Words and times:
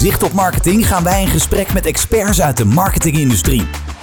Zicht 0.00 0.22
op 0.22 0.32
Marketing 0.32 0.86
gaan 0.86 1.04
wij 1.04 1.22
in 1.22 1.28
gesprek 1.28 1.72
met 1.72 1.86
experts 1.86 2.40
uit 2.40 2.56
de 2.56 2.64
marketingindustrie. 2.64 3.62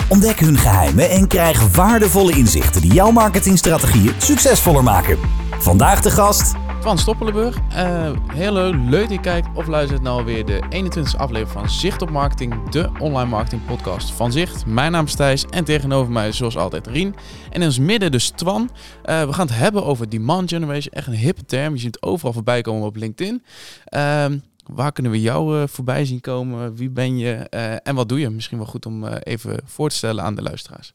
Ontdek 0.09 0.39
hun 0.39 0.57
geheimen 0.57 1.09
en 1.09 1.27
krijg 1.27 1.75
waardevolle 1.75 2.31
inzichten 2.31 2.81
die 2.81 2.93
jouw 2.93 3.11
marketingstrategieën 3.11 4.13
succesvoller 4.17 4.83
maken. 4.83 5.17
Vandaag 5.59 6.01
de 6.01 6.11
gast 6.11 6.53
Twan 6.79 6.97
Stoppelenburg. 6.97 7.57
Uh, 7.69 8.11
heel 8.27 8.51
leuk 8.51 8.89
dat 8.89 9.09
je 9.09 9.19
kijkt 9.19 9.47
of 9.53 9.67
luistert 9.67 10.01
naar 10.01 10.13
alweer 10.13 10.45
de 10.45 10.63
21e 10.69 11.17
aflevering 11.17 11.49
van 11.51 11.69
Zicht 11.69 12.01
op 12.01 12.09
Marketing, 12.09 12.69
de 12.69 12.89
online 12.99 13.29
marketing 13.29 13.65
podcast 13.65 14.11
van 14.11 14.31
Zicht. 14.31 14.65
Mijn 14.65 14.91
naam 14.91 15.05
is 15.05 15.15
Thijs 15.15 15.45
en 15.45 15.63
tegenover 15.63 16.11
mij 16.11 16.31
zoals 16.31 16.57
altijd 16.57 16.87
Rien. 16.87 17.15
En 17.49 17.61
in 17.61 17.67
ons 17.67 17.79
midden 17.79 18.11
dus 18.11 18.29
Twan. 18.29 18.69
Uh, 19.05 19.23
we 19.23 19.33
gaan 19.33 19.47
het 19.47 19.57
hebben 19.57 19.85
over 19.85 20.09
demand 20.09 20.49
generation, 20.49 20.93
echt 20.93 21.07
een 21.07 21.13
hippe 21.13 21.45
term. 21.45 21.73
Je 21.73 21.79
ziet 21.79 21.95
het 21.95 22.03
overal 22.03 22.33
voorbij 22.33 22.61
komen 22.61 22.87
op 22.87 22.95
LinkedIn. 22.95 23.43
Uh, 23.95 24.25
waar 24.69 24.91
kunnen 24.91 25.11
we 25.11 25.21
jou 25.21 25.61
uh, 25.61 25.67
voorbij 25.67 26.05
zien 26.05 26.21
komen? 26.21 26.75
Wie 26.75 26.89
ben 26.89 27.17
je 27.17 27.33
en 27.83 27.95
wat 27.95 28.09
doe 28.09 28.19
je? 28.19 28.29
Misschien 28.29 28.57
wel 28.57 28.67
goed 28.67 28.85
om 28.85 29.05
even 29.05 29.59
voor 29.65 29.89
te 29.89 29.95
stellen 29.95 30.23
aan 30.23 30.35
de 30.35 30.41
luisteraars. 30.41 30.93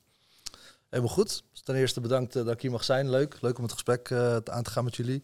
Helemaal 0.88 1.14
goed. 1.14 1.42
Dus 1.52 1.62
ten 1.62 1.74
eerste 1.74 2.00
bedankt 2.00 2.32
dat 2.32 2.50
ik 2.50 2.60
hier 2.60 2.70
mag 2.70 2.84
zijn. 2.84 3.10
Leuk. 3.10 3.36
Leuk 3.40 3.56
om 3.56 3.62
het 3.62 3.72
gesprek 3.72 4.12
aan 4.44 4.62
te 4.62 4.70
gaan 4.70 4.84
met 4.84 4.96
jullie. 4.96 5.22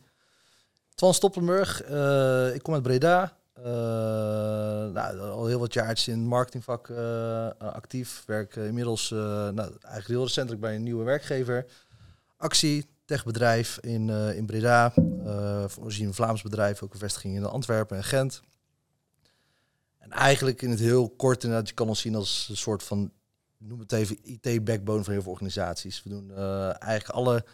Twan 0.94 1.14
Stoppenburg, 1.14 1.82
ik 2.54 2.62
kom 2.62 2.74
uit 2.74 2.82
Breda. 2.82 3.36
Nou, 4.92 5.18
al 5.20 5.46
heel 5.46 5.58
wat 5.58 5.72
jaar 5.72 6.02
in 6.06 6.18
het 6.18 6.28
marketingvak 6.28 6.90
actief. 7.58 8.22
Werk 8.26 8.56
inmiddels 8.56 9.10
nou, 9.10 9.56
eigenlijk 9.56 10.06
heel 10.06 10.22
recentelijk 10.22 10.60
bij 10.60 10.74
een 10.74 10.82
nieuwe 10.82 11.04
werkgever. 11.04 11.66
Actie, 12.36 12.86
techbedrijf 13.08 13.78
in, 13.80 14.08
in 14.10 14.46
Breda. 14.46 14.92
voorzien 15.66 16.06
een 16.06 16.14
Vlaams 16.14 16.42
bedrijf, 16.42 16.82
ook 16.82 16.92
een 16.92 16.98
vestiging 16.98 17.36
in 17.36 17.44
Antwerpen 17.44 17.96
en 17.96 18.04
Gent. 18.04 18.42
En 19.98 20.10
eigenlijk 20.10 20.62
in 20.62 20.70
het 20.70 20.78
heel 20.78 21.08
kort 21.08 21.42
inderdaad, 21.42 21.68
je 21.68 21.74
kan 21.74 21.88
ons 21.88 22.00
zien 22.00 22.14
als 22.14 22.46
een 22.50 22.56
soort 22.56 22.82
van, 22.82 23.12
noem 23.58 23.80
het 23.80 23.92
even, 23.92 24.18
IT-backbone 24.22 25.04
van 25.04 25.12
heel 25.12 25.22
veel 25.22 25.32
organisaties. 25.32 26.02
We 26.02 26.08
doen 26.10 26.34
eigenlijk 26.34 27.08
alle 27.08 27.44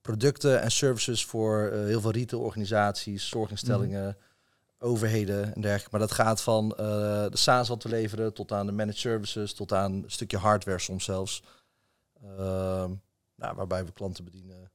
producten 0.00 0.60
en 0.60 0.70
services 0.70 1.24
voor 1.24 1.70
heel 1.72 2.00
veel 2.00 2.10
retailorganisaties, 2.10 3.28
zorginstellingen, 3.28 4.16
overheden 4.78 5.54
en 5.54 5.60
dergelijke. 5.60 5.90
Maar 5.90 6.00
dat 6.00 6.12
gaat 6.12 6.42
van 6.42 6.68
de 6.68 7.30
SaaS 7.32 7.68
wat 7.68 7.82
we 7.82 7.88
leveren 7.88 8.32
tot 8.32 8.52
aan 8.52 8.66
de 8.66 8.72
managed 8.72 9.00
services, 9.00 9.54
tot 9.54 9.72
aan 9.72 9.92
een 9.92 10.04
stukje 10.06 10.38
hardware 10.38 10.78
soms 10.78 11.04
zelfs. 11.04 11.42
Uh, 12.24 12.90
nou, 13.34 13.56
waarbij 13.56 13.84
we 13.84 13.92
klanten 13.92 14.24
bedienen 14.24 14.71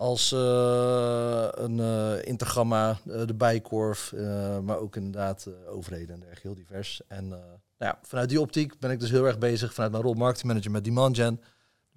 als 0.00 0.32
uh, 0.32 1.48
een 1.50 1.78
uh, 1.78 2.24
Intergamma, 2.24 2.98
uh, 3.06 3.26
de 3.26 3.34
Bijkorf, 3.34 4.14
maar 4.62 4.78
ook 4.78 4.96
inderdaad 4.96 5.48
overheden 5.68 6.14
en 6.14 6.20
dergelijke, 6.20 6.46
heel 6.48 6.56
divers. 6.56 7.00
En 7.08 7.28
nou 7.28 7.42
ja, 7.78 7.98
vanuit 8.02 8.28
die 8.28 8.40
optiek 8.40 8.78
ben 8.78 8.90
ik 8.90 9.00
dus 9.00 9.10
heel 9.10 9.26
erg 9.26 9.38
bezig 9.38 9.74
vanuit 9.74 9.92
mijn 9.92 10.04
rol 10.04 10.14
marketingmanager 10.14 10.70
met 10.70 10.84
demand 10.84 11.16
gen 11.16 11.40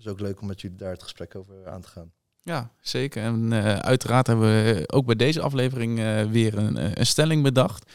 dus 0.03 0.07
ook 0.11 0.19
leuk 0.19 0.41
om 0.41 0.47
met 0.47 0.61
jullie 0.61 0.77
daar 0.77 0.91
het 0.91 1.03
gesprek 1.03 1.35
over 1.35 1.69
aan 1.69 1.81
te 1.81 1.87
gaan. 1.87 2.11
Ja, 2.41 2.71
zeker. 2.81 3.23
En 3.23 3.51
uh, 3.51 3.75
uiteraard 3.75 4.27
hebben 4.27 4.45
we 4.45 4.83
ook 4.87 5.05
bij 5.05 5.15
deze 5.15 5.41
aflevering 5.41 5.99
uh, 5.99 6.23
weer 6.23 6.57
een, 6.57 6.77
eh, 6.77 6.91
een, 6.93 7.05
stelling 7.05 7.43
bedacht. 7.43 7.91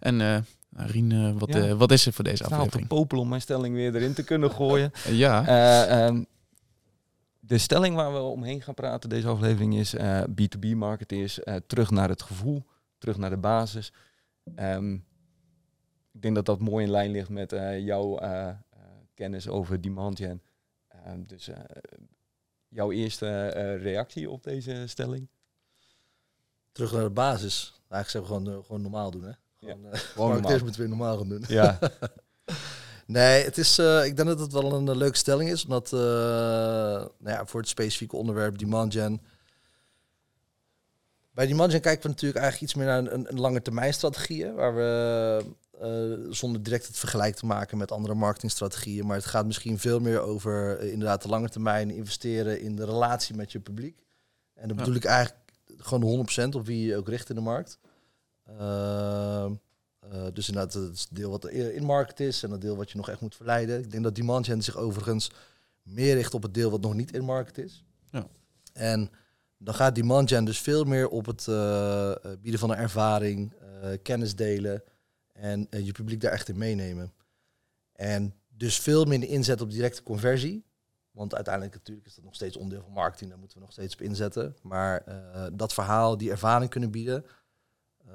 En 0.00 0.20
uh, 0.20 0.36
Rien, 0.78 1.38
wat, 1.38 1.52
ja. 1.52 1.76
wat 1.76 1.90
is 1.92 2.06
er 2.06 2.12
voor 2.12 2.24
deze 2.24 2.44
ik 2.44 2.50
aflevering? 2.50 2.82
Ik 2.82 2.88
popel 2.88 3.18
om 3.18 3.28
mijn 3.28 3.40
stelling 3.40 3.74
weer 3.74 3.94
erin 3.94 4.14
te 4.14 4.24
kunnen 4.24 4.50
gooien. 4.50 4.92
ja. 5.10 6.06
Um, 6.06 6.26
de 7.46 7.58
stelling 7.58 7.96
waar 7.96 8.12
we 8.12 8.18
omheen 8.18 8.62
gaan 8.62 8.74
praten 8.74 9.08
deze 9.08 9.28
aflevering 9.28 9.74
is 9.74 9.96
B2B 10.30 10.76
marketeers 10.76 11.40
terug 11.66 11.90
naar 11.90 12.08
het 12.08 12.22
gevoel, 12.22 12.66
terug 12.98 13.16
naar 13.16 13.30
de 13.30 13.36
basis. 13.36 13.92
Um, 14.58 15.04
ik 16.12 16.22
denk 16.22 16.34
dat 16.34 16.46
dat 16.46 16.60
mooi 16.60 16.84
in 16.84 16.90
lijn 16.90 17.10
ligt 17.10 17.28
met 17.28 17.50
jouw 17.78 18.18
kennis 19.14 19.48
over 19.48 19.80
demand 19.80 20.18
gen. 20.18 20.42
Ehm, 20.88 21.22
dus 21.26 21.48
eh, 21.48 21.58
jouw 22.68 22.90
eerste 22.90 23.26
eh, 23.26 23.82
reactie 23.82 24.30
op 24.30 24.42
deze 24.42 24.86
stelling? 24.86 25.28
Terug 26.72 26.92
naar 26.92 27.02
de 27.02 27.10
basis. 27.10 27.80
Nou, 27.88 28.02
ik 28.02 28.08
zeg 28.08 28.26
gewoon, 28.26 28.50
eh, 28.50 28.58
gewoon 28.64 28.82
normaal 28.82 29.10
doen. 29.10 29.22
Hè? 29.22 29.32
Gewoon, 29.58 29.80
ja, 29.82 29.96
gewoon 29.96 30.30
normaal. 30.30 30.50
Eerst 30.50 30.62
moeten 30.62 30.82
we 30.82 30.88
normaal 30.88 31.18
gaan 31.18 31.28
doen. 31.28 31.44
Ja. 31.48 31.78
nee, 33.06 33.44
het 33.44 33.58
is, 33.58 33.78
ik 33.78 34.16
denk 34.16 34.28
dat 34.28 34.40
het 34.40 34.52
wel 34.52 34.72
een 34.72 34.96
leuke 34.96 35.16
stelling 35.16 35.50
is. 35.50 35.64
Omdat 35.64 35.90
nou 35.90 37.10
ja, 37.24 37.46
voor 37.46 37.60
het 37.60 37.68
specifieke 37.68 38.16
onderwerp 38.16 38.58
demand 38.58 38.92
gen... 38.92 39.20
Bij 41.30 41.46
demand 41.46 41.70
gen 41.70 41.80
kijken 41.80 42.02
we 42.02 42.08
natuurlijk 42.08 42.40
eigenlijk 42.40 42.70
iets 42.70 42.80
meer 42.80 42.86
naar 42.86 43.12
een, 43.12 43.30
een 43.30 43.40
lange 43.40 43.62
termijn 43.62 43.94
strategieën. 43.94 44.54
Waar 44.54 44.74
we 44.74 45.44
uh, 45.82 46.32
zonder 46.32 46.62
direct 46.62 46.86
het 46.86 46.98
vergelijk 46.98 47.36
te 47.36 47.46
maken 47.46 47.78
met 47.78 47.92
andere 47.92 48.14
marketingstrategieën. 48.14 49.06
Maar 49.06 49.16
het 49.16 49.24
gaat 49.24 49.46
misschien 49.46 49.78
veel 49.78 50.00
meer 50.00 50.20
over 50.20 50.80
inderdaad 50.80 51.22
de 51.22 51.28
lange 51.28 51.48
termijn 51.48 51.90
investeren 51.90 52.60
in 52.60 52.76
de 52.76 52.84
relatie 52.84 53.36
met 53.36 53.52
je 53.52 53.60
publiek. 53.60 54.04
En 54.54 54.68
dan 54.68 54.76
bedoel 54.76 54.94
ik 54.94 55.04
eigenlijk 55.04 55.52
gewoon 55.76 56.26
100% 56.52 56.54
op 56.54 56.66
wie 56.66 56.86
je 56.86 56.96
ook 56.96 57.08
richt 57.08 57.28
in 57.28 57.34
de 57.34 57.40
markt. 57.40 57.78
Uh, 60.12 60.26
dus 60.32 60.48
inderdaad 60.48 60.72
het 60.72 61.06
deel 61.10 61.30
wat 61.30 61.48
in 61.48 61.84
market 61.84 62.20
is 62.20 62.42
en 62.42 62.50
het 62.50 62.60
deel 62.60 62.76
wat 62.76 62.90
je 62.90 62.96
nog 62.96 63.08
echt 63.08 63.20
moet 63.20 63.36
verleiden. 63.36 63.78
Ik 63.78 63.90
denk 63.90 64.02
dat 64.02 64.14
demand 64.14 64.46
gen 64.46 64.62
zich 64.62 64.76
overigens 64.76 65.30
meer 65.82 66.14
richt 66.14 66.34
op 66.34 66.42
het 66.42 66.54
deel 66.54 66.70
wat 66.70 66.80
nog 66.80 66.94
niet 66.94 67.12
in 67.12 67.24
market 67.24 67.58
is. 67.58 67.84
Ja. 68.10 68.26
En 68.72 69.10
dan 69.58 69.74
gaat 69.74 69.94
demand 69.94 70.28
gen 70.28 70.44
dus 70.44 70.60
veel 70.60 70.84
meer 70.84 71.08
op 71.08 71.26
het 71.26 71.44
bieden 72.40 72.60
van 72.60 72.70
een 72.70 72.76
ervaring, 72.76 73.52
kennis 74.02 74.36
delen 74.36 74.82
en 75.32 75.66
je 75.70 75.92
publiek 75.92 76.20
daar 76.20 76.32
echt 76.32 76.48
in 76.48 76.58
meenemen. 76.58 77.12
En 77.92 78.34
dus 78.48 78.78
veel 78.78 79.04
minder 79.04 79.28
inzet 79.28 79.60
op 79.60 79.70
directe 79.70 80.02
conversie. 80.02 80.64
Want 81.10 81.34
uiteindelijk 81.34 81.74
natuurlijk 81.74 82.06
is 82.06 82.14
dat 82.14 82.24
nog 82.24 82.34
steeds 82.34 82.56
onderdeel 82.56 82.84
van 82.84 82.92
marketing. 82.92 83.30
Daar 83.30 83.38
moeten 83.38 83.58
we 83.58 83.64
nog 83.64 83.72
steeds 83.72 83.94
op 83.94 84.00
inzetten. 84.00 84.56
Maar 84.62 85.04
dat 85.52 85.74
verhaal, 85.74 86.16
die 86.16 86.30
ervaring 86.30 86.70
kunnen 86.70 86.90
bieden. 86.90 87.24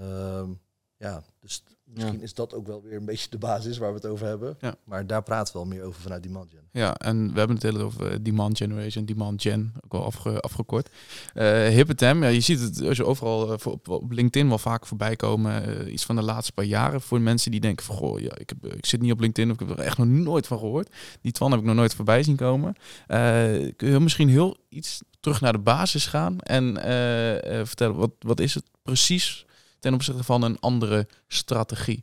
Uh, 0.02 0.50
ja, 0.98 1.24
dus 1.40 1.64
Misschien 1.94 2.22
is 2.22 2.34
dat 2.34 2.54
ook 2.54 2.68
wel 2.68 2.82
weer 2.82 2.98
een 2.98 3.06
beetje 3.06 3.30
de 3.30 3.38
basis 3.38 3.78
waar 3.78 3.90
we 3.90 3.96
het 3.96 4.06
over 4.06 4.28
hebben. 4.28 4.58
Ja. 4.60 4.76
Maar 4.84 5.08
daar 5.08 5.24
praten 5.24 5.54
we 5.54 5.60
wel 5.60 5.68
meer 5.68 5.84
over 5.84 6.02
vanuit 6.02 6.24
demand 6.24 6.50
gen. 6.50 6.62
Ja, 6.72 6.96
en 6.96 7.32
we 7.34 7.38
hebben 7.38 7.56
het 7.56 7.66
hele 7.66 7.84
over 7.84 8.12
eh, 8.12 8.18
demand 8.22 8.58
generation, 8.58 9.06
demand 9.06 9.42
gen, 9.42 9.74
ook 9.84 9.92
wel 9.92 10.04
afge, 10.04 10.40
afgekort. 10.40 10.90
Uh, 11.34 11.68
hippe 11.68 11.96
term, 11.96 12.24
ja, 12.24 12.30
je 12.30 12.40
ziet 12.40 12.60
het 12.60 12.82
als 12.82 12.98
je 12.98 13.06
overal 13.06 13.54
uh, 13.54 13.58
op, 13.64 13.88
op, 13.88 14.12
LinkedIn 14.12 14.48
wel 14.48 14.58
vaak 14.58 14.86
voorbij 14.86 15.16
komen. 15.16 15.86
Uh, 15.86 15.94
iets 15.94 16.06
van 16.06 16.16
de 16.16 16.22
laatste 16.22 16.54
paar 16.54 16.66
jaren 16.66 17.02
voor 17.02 17.22
mensen 17.22 17.52
die 17.52 17.60
denken 17.60 17.86
van, 17.86 17.96
goh, 17.96 18.20
ja, 18.20 18.38
ik, 18.38 18.50
heb, 18.50 18.74
ik 18.74 18.86
zit 18.86 19.02
niet 19.02 19.12
op 19.12 19.20
LinkedIn 19.20 19.52
of 19.52 19.62
ik 19.62 19.68
heb 19.68 19.78
er 19.78 19.86
echt 19.86 19.98
nog 19.98 20.08
nooit 20.08 20.48
van 20.48 20.60
gehoord. 20.60 20.94
Die 21.22 21.32
Twan 21.32 21.52
heb 21.52 21.60
ik 21.60 21.66
nog 21.66 21.76
nooit 21.76 21.96
voorbij 21.96 22.24
zien 22.24 22.36
komen. 22.36 22.76
kun 23.76 23.90
je 23.90 24.00
misschien 24.00 24.30
heel 24.30 24.58
iets 24.70 25.02
terug 25.20 25.42
naar 25.42 25.54
de 25.54 25.60
basis 25.60 26.06
gaan 26.06 26.40
en 26.40 26.76
vertellen, 27.68 27.96
wat, 27.96 28.12
wat 28.20 28.40
is 28.40 28.54
het 28.54 28.64
precies 28.84 29.46
ten 29.82 29.94
opzichte 29.94 30.24
van 30.24 30.42
een 30.42 30.60
andere 30.60 31.08
strategie. 31.28 32.02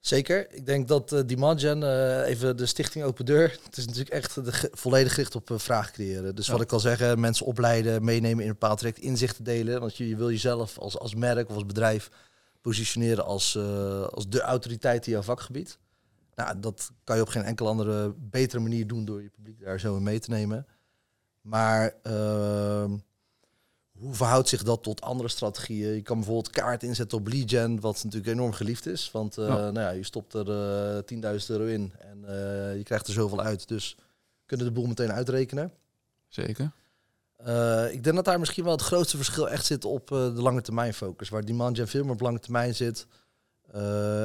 Zeker. 0.00 0.54
Ik 0.54 0.66
denk 0.66 0.88
dat 0.88 1.12
uh, 1.12 1.20
Demand 1.26 1.60
Gen, 1.60 1.80
uh, 1.80 2.26
even 2.26 2.56
de 2.56 2.66
stichting 2.66 3.04
Open 3.04 3.24
Deur, 3.24 3.58
het 3.64 3.76
is 3.76 3.86
natuurlijk 3.86 4.14
echt 4.14 4.34
de 4.34 4.70
volledig 4.72 5.14
gericht 5.14 5.34
op 5.34 5.50
uh, 5.50 5.58
vraag 5.58 5.90
creëren. 5.90 6.34
Dus 6.34 6.48
wat 6.48 6.60
ik 6.60 6.72
al 6.72 6.80
zeggen, 6.80 7.20
mensen 7.20 7.46
opleiden, 7.46 8.04
meenemen 8.04 8.42
in 8.42 8.48
een 8.48 8.58
bepaald 8.58 8.78
traject, 8.78 8.98
inzichten 8.98 9.44
delen. 9.44 9.80
Want 9.80 9.96
je, 9.96 10.08
je, 10.08 10.16
wil 10.16 10.30
jezelf 10.30 10.78
als, 10.78 10.98
als 10.98 11.14
merk 11.14 11.48
of 11.48 11.54
als 11.54 11.66
bedrijf 11.66 12.10
positioneren 12.60 13.24
als, 13.24 13.58
als 14.10 14.28
de 14.28 14.40
autoriteit 14.40 15.06
in 15.06 15.12
jouw 15.12 15.22
vakgebied. 15.22 15.78
Nou, 16.34 16.60
dat 16.60 16.90
kan 17.04 17.16
je 17.16 17.22
op 17.22 17.28
geen 17.28 17.42
enkele 17.42 17.68
andere 17.68 18.14
betere 18.18 18.62
manier 18.62 18.86
doen 18.86 19.04
door 19.04 19.22
je 19.22 19.28
publiek 19.28 19.60
daar 19.60 19.80
zo 19.80 19.96
in 19.96 20.02
mee 20.02 20.18
te 20.18 20.30
nemen. 20.30 20.66
Maar 21.40 21.94
ehm, 22.02 22.96
hoe 24.02 24.14
verhoudt 24.14 24.48
zich 24.48 24.62
dat 24.62 24.82
tot 24.82 25.00
andere 25.00 25.28
strategieën? 25.28 25.94
Je 25.94 26.02
kan 26.02 26.16
bijvoorbeeld 26.16 26.50
kaart 26.50 26.82
inzetten 26.82 27.18
op 27.18 27.28
lead 27.28 27.50
gen, 27.50 27.80
wat 27.80 28.04
natuurlijk 28.04 28.32
enorm 28.32 28.52
geliefd 28.52 28.86
is. 28.86 29.10
Want 29.10 29.38
uh, 29.38 29.46
Nou 29.46 29.80
ja, 29.80 29.90
je 29.90 30.04
stopt 30.04 30.34
er 30.34 30.48
uh, 30.48 30.98
eh, 30.98 31.40
10.000 31.40 31.46
euro 31.46 31.64
in 31.64 31.92
en 31.98 32.18
uh, 32.24 32.76
je 32.76 32.82
krijgt 32.82 33.06
er 33.06 33.12
zoveel 33.12 33.40
uit. 33.40 33.68
Dus 33.68 33.96
kunnen 34.46 34.66
de 34.66 34.72
boel 34.72 34.86
meteen 34.86 35.12
uitrekenen. 35.12 35.72
Zeker. 36.28 36.72
ik 37.90 38.04
denk 38.04 38.16
dat 38.16 38.24
daar 38.24 38.38
misschien 38.38 38.64
wel 38.64 38.72
het 38.72 38.82
grootste 38.82 39.16
verschil 39.16 39.48
echt 39.48 39.66
zit 39.66 39.84
op 39.84 40.08
de 40.08 40.32
lange 40.34 40.62
termijn 40.62 40.94
focus. 40.94 41.28
Waar 41.28 41.44
demand 41.44 41.76
gen 41.76 41.88
veel 41.88 42.04
meer 42.04 42.12
op 42.12 42.20
lange 42.20 42.40
termijn 42.40 42.74
zit. 42.74 43.06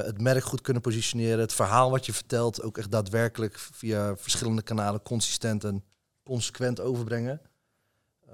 het 0.05 0.21
merk 0.21 0.43
goed 0.43 0.61
kunnen 0.61 0.81
positioneren. 0.81 1.39
Het 1.39 1.53
verhaal 1.53 1.91
wat 1.91 2.05
je 2.05 2.13
vertelt 2.13 2.61
ook 2.61 2.77
echt 2.77 2.91
daadwerkelijk 2.91 3.57
via 3.57 4.17
verschillende 4.17 4.61
kanalen 4.61 5.01
consistent 5.01 5.63
en 5.63 5.83
consequent 6.23 6.79
overbrengen. 6.79 7.41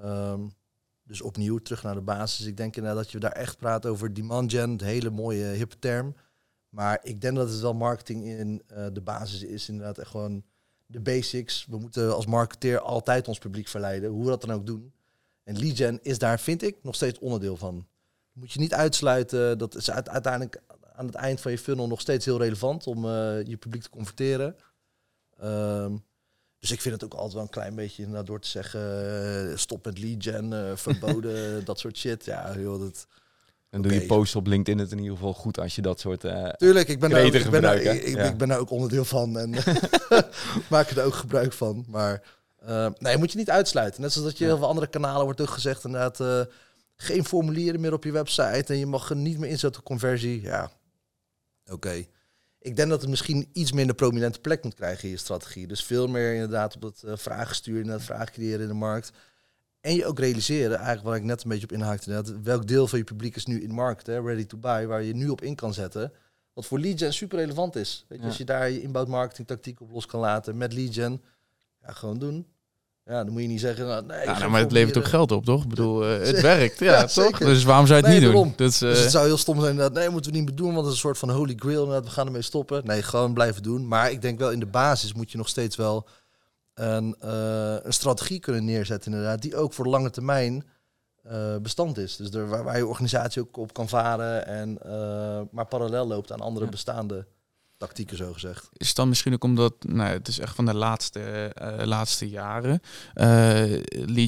Um, 0.06 0.54
dus 1.04 1.22
opnieuw 1.22 1.58
terug 1.58 1.84
naar 1.84 1.94
de 1.96 2.02
basis. 2.02 2.46
Ik 2.46 2.58
denk 2.58 2.76
inderdaad 2.76 3.04
dat 3.04 3.12
je 3.12 3.20
daar 3.20 3.32
echt 3.32 3.58
praat 3.58 3.86
over 3.86 4.14
demand 4.14 4.52
gen, 4.52 4.78
de 4.78 4.86
hele 4.86 5.10
mooie 5.10 5.46
hippe 5.46 5.80
term. 5.80 6.16
Maar 6.70 7.00
ik 7.04 7.22
denk 7.22 7.36
dat 7.36 7.50
het 7.50 7.60
wel 7.60 7.74
marketing 7.74 8.26
in 8.26 8.64
uh, 8.72 8.86
de 8.94 9.02
basis 9.02 9.44
is. 9.44 9.70
Inderdaad 9.70 9.98
echt 9.98 10.10
gewoon 10.10 10.44
de 10.86 11.00
basics. 11.00 11.66
We 11.70 11.78
moeten 11.78 12.16
als 12.16 12.26
marketeer 12.26 12.80
altijd 12.80 13.28
ons 13.28 13.40
publiek 13.40 13.68
verleiden, 13.68 14.10
hoe 14.10 14.24
we 14.24 14.30
dat 14.30 14.42
dan 14.42 14.52
ook 14.52 14.66
doen. 14.66 14.94
En 15.44 15.60
lead 15.60 15.78
gen 15.78 16.00
is 16.02 16.18
daar, 16.18 16.40
vind 16.40 16.64
ik, 16.64 16.78
nog 16.82 16.96
steeds 16.96 17.20
onderdeel 17.20 17.58
van. 17.58 17.88
Moet 18.32 18.52
je 18.52 18.60
niet 18.60 18.74
uitsluiten. 18.74 19.58
Dat 19.58 19.76
is 19.76 19.92
uiteindelijk 19.92 20.62
aan 20.96 21.06
het 21.06 21.16
eind 21.16 21.42
van 21.42 21.52
je 21.52 21.58
funnel 21.58 21.88
nog 21.88 22.02
steeds 22.02 22.26
heel 22.26 22.38
relevant 22.38 22.88
om 22.88 23.06
eh, 23.06 23.44
je 23.44 23.58
publiek 23.58 23.82
te 23.82 23.90
converteren. 23.90 24.56
Ehm, 25.38 25.98
dus 26.64 26.72
ik 26.72 26.82
vind 26.82 26.94
het 26.94 27.04
ook 27.04 27.14
altijd 27.14 27.34
wel 27.34 27.42
een 27.42 27.50
klein 27.50 27.76
beetje 27.76 28.02
inderdaad 28.04 28.28
door 28.28 28.40
te 28.40 28.48
zeggen 28.48 28.82
eh, 29.52 29.58
stop 29.58 29.86
met 29.86 30.00
lead 30.00 30.24
gen, 30.24 30.54
eh, 30.54 30.76
verboden, 30.76 31.66
dat 31.66 31.80
soort 31.80 31.98
shit. 31.98 32.26
Ja, 32.26 32.54
joh, 32.58 32.80
dat... 32.80 33.08
En 33.70 33.82
doe 33.82 33.94
je 33.94 34.06
post 34.06 34.36
op 34.36 34.48
LinkedIn 34.48 34.80
het 34.80 34.92
in 34.92 34.98
ieder 35.00 35.14
geval 35.16 35.34
goed 35.34 35.60
als 35.60 35.76
je 35.76 35.82
dat 35.82 36.00
soort... 36.00 36.24
eh, 36.24 36.50
Tuurlijk, 36.50 36.88
ik 36.88 37.00
ben, 37.00 37.10
daar 37.10 37.24
ook, 37.26 37.34
ik, 37.34 37.50
ben 37.50 37.62
daar, 37.62 37.76
ik, 37.82 38.04
ik- 38.04 38.16
ja. 38.16 38.24
ik 38.24 38.38
ben 38.38 38.48
daar 38.48 38.60
ook 38.60 38.70
onderdeel 38.70 39.06
van 39.06 39.38
en 39.38 39.50
maak 40.70 40.90
er 40.90 41.04
ook 41.04 41.14
gebruik 41.14 41.54
van. 41.54 41.86
Maar 41.88 42.22
eh, 42.66 42.90
nee, 42.98 43.18
moet 43.18 43.32
je 43.32 43.38
niet 43.38 43.50
uitsluiten. 43.50 44.02
Net 44.02 44.12
zoals 44.12 44.28
dat 44.28 44.38
je 44.38 44.44
Ja. 44.44 44.50
heel 44.50 44.60
veel 44.60 44.68
andere 44.68 44.88
kanalen 44.88 45.24
wordt 45.26 45.42
ook 45.42 45.50
gezegd 45.50 45.84
inderdaad... 45.84 46.48
geen 46.96 47.26
formulieren 47.26 47.80
meer 47.82 47.94
op 47.94 48.04
je 48.04 48.12
website 48.12 48.64
en 48.74 48.78
je 48.78 48.86
mag 48.86 49.10
er 49.10 49.16
niet 49.16 49.38
meer 49.40 49.50
inzetten 49.50 49.80
op 49.82 49.88
conversie. 49.88 50.42
Ja, 50.42 50.72
oké. 51.72 52.06
Ik 52.64 52.76
denk 52.76 52.90
dat 52.90 53.02
het 53.02 53.10
misschien 53.10 53.50
iets 53.54 53.72
minder 53.72 53.96
prominente 53.96 54.40
plek 54.40 54.64
moet 54.64 54.74
krijgen 54.74 55.04
in 55.04 55.10
je 55.10 55.18
strategie. 55.18 55.68
Dus 55.68 55.84
veel 55.84 56.08
meer 56.08 56.34
inderdaad 56.34 56.76
op 56.76 56.82
het 56.82 57.04
eh, 57.04 57.18
vragen 57.18 57.56
sturen, 57.56 57.88
het 57.88 58.04
vragen 58.04 58.34
creëren 58.34 58.62
in 58.62 58.68
de 58.68 58.74
markt. 58.74 59.12
En 59.82 59.96
je 59.96 60.06
ook 60.06 60.20
realiseren, 60.20 60.78
eigenlijk 60.78 61.06
waar 61.08 61.16
ik 61.16 61.24
net 61.24 61.44
een 61.44 61.50
beetje 61.50 61.66
op 61.66 61.72
inhaakte, 61.72 62.42
welk 62.44 62.68
deel 62.68 62.88
van 62.88 62.98
je 63.00 63.04
publiek 63.04 63.36
is 63.36 63.46
nu 63.46 63.62
in 63.62 63.72
markt, 63.72 64.06
hè, 64.06 64.22
ready 64.22 64.46
to 64.46 64.58
buy, 64.58 64.86
waar 64.86 65.04
je 65.04 65.16
nu 65.16 65.30
op 65.30 65.42
in 65.42 65.56
kan 65.56 65.74
zetten. 65.74 66.12
Wat 66.54 66.66
voor 66.66 66.80
lead 66.80 67.00
gen 67.00 67.14
super 67.14 67.38
relevant 67.38 67.76
is. 67.76 68.06
Weet 68.08 68.18
je, 68.18 68.24
Ja. 68.24 68.30
Als 68.30 68.38
je 68.38 68.46
daar 68.46 68.70
je 68.70 68.82
inbound 68.82 69.08
marketing 69.08 69.48
tactiek 69.48 69.82
op 69.82 69.92
los 69.92 70.06
kan 70.06 70.20
laten 70.20 70.58
met 70.58 70.74
lead 70.74 70.94
gen, 70.94 71.22
ja, 71.82 71.92
gewoon 71.92 72.20
doen. 72.20 72.48
Ja, 73.06 73.24
dan 73.24 73.34
moet 73.34 73.42
je 73.42 73.48
niet 73.48 73.60
zeggen, 73.60 73.86
nou, 73.88 74.06
nee, 74.06 74.26
Ja, 74.26 74.38
nou, 74.40 74.52
maar 74.52 74.60
het 74.60 74.72
levert 74.72 74.98
ook 74.98 75.04
formulieren. 75.08 75.28
geld 75.30 75.32
op, 75.32 75.46
toch? 75.46 75.64
Ik 75.64 75.70
bedoel, 75.70 76.06
eh, 76.06 76.26
het 76.28 76.42
werkt, 76.52 76.80
ja, 76.80 76.92
Ja, 77.00 77.06
toch? 77.06 77.38
Dus 77.38 77.64
waarom 77.64 77.88
zou 77.88 78.00
je 78.00 78.06
het 78.06 78.14
Nee, 78.14 78.22
niet 78.24 78.32
daarom. 78.32 78.48
doen? 78.48 78.54
Dat 78.58 78.80
Dus 78.80 78.82
eh, 78.82 79.02
het 79.04 79.12
zou 79.12 79.26
heel 79.26 79.38
stom 79.38 79.60
zijn 79.60 79.72
inderdaad, 79.72 79.94
nee, 79.98 80.10
moeten 80.10 80.32
we 80.32 80.38
niet 80.38 80.46
meer 80.48 80.56
doen, 80.56 80.74
want 80.74 80.78
het 80.80 80.88
is 80.88 80.94
een 80.94 80.98
soort 81.00 81.18
van 81.18 81.30
holy 81.30 81.54
grail 81.58 81.88
we 81.90 82.10
gaan 82.10 82.26
ermee 82.26 82.42
stoppen. 82.42 82.82
Nee, 82.86 83.02
gewoon 83.04 83.34
blijven 83.34 83.64
doen. 83.64 83.88
Maar 83.88 84.12
ik 84.12 84.22
denk 84.22 84.40
wel 84.40 84.52
in 84.52 84.60
de 84.60 84.66
basis 84.66 85.14
moet 85.14 85.32
je 85.32 85.38
nog 85.38 85.48
steeds 85.50 85.76
wel 85.76 86.08
een, 86.74 87.16
eh, 87.20 87.76
een 87.84 87.94
strategie 87.94 88.40
kunnen 88.40 88.66
neerzetten 88.66 89.12
inderdaad, 89.12 89.42
die 89.42 89.56
ook 89.56 89.74
voor 89.74 89.84
de 89.84 89.90
lange 89.92 90.10
termijn 90.10 90.66
eh, 91.24 91.56
bestand 91.62 91.98
is. 91.98 92.16
Dus 92.16 92.32
er, 92.32 92.48
waar, 92.48 92.64
waar 92.64 92.78
je 92.78 92.88
organisatie 92.88 93.42
ook 93.42 93.58
op 93.58 93.74
kan 93.74 93.90
varen 93.90 94.46
en 94.48 94.78
eh, 94.84 95.42
maar 95.52 95.66
parallel 95.66 96.08
loopt 96.08 96.32
aan 96.32 96.40
andere 96.42 96.66
Ja. 96.66 96.72
bestaande 96.72 97.26
zo 98.16 98.34
gezegd. 98.34 98.70
is 98.74 98.88
het 98.88 98.96
dan 98.96 99.10
misschien 99.10 99.34
ook 99.34 99.44
omdat, 99.44 99.74
nou, 99.80 100.10
het 100.10 100.28
is 100.28 100.40
echt 100.40 100.56
van 100.56 100.66
de 100.66 100.74
laatste, 100.74 101.20
eh, 101.20 101.86
laatste 101.86 102.30
jaren. 102.30 102.82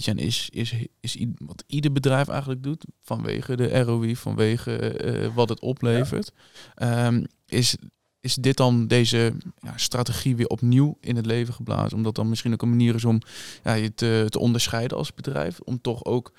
Gen 0.02 0.18
is, 0.18 0.50
is, 0.50 0.74
is 1.00 1.26
wat 1.38 1.64
ieder 1.68 1.92
bedrijf 1.92 2.28
eigenlijk 2.28 2.64
doet, 2.64 2.86
vanwege 3.02 3.56
de 3.56 3.80
ROI, 3.80 4.16
vanwege 4.16 4.78
eh, 4.78 5.34
wat 5.36 5.50
het 5.50 5.60
oplevert. 5.60 6.32
Ehm, 6.76 7.24
is, 7.46 7.76
is 8.20 8.36
dit 8.36 8.58
dan 8.58 8.88
deze 8.88 9.34
ja, 9.60 9.78
strategie 9.78 10.36
weer 10.36 10.48
opnieuw 10.48 10.98
in 11.02 11.16
het 11.16 11.26
leven 11.26 11.54
geblazen? 11.54 11.98
Omdat 11.98 12.16
dan 12.16 12.30
misschien 12.30 12.54
ook 12.54 12.62
een 12.62 12.70
manier 12.70 12.96
is 12.96 13.06
om 13.06 13.22
ja, 13.64 13.74
je 13.74 13.94
te, 13.94 14.26
te 14.30 14.40
onderscheiden 14.40 14.98
als 14.98 15.14
bedrijf, 15.14 15.60
om 15.60 15.82
toch 15.82 16.06
ook 16.06 16.34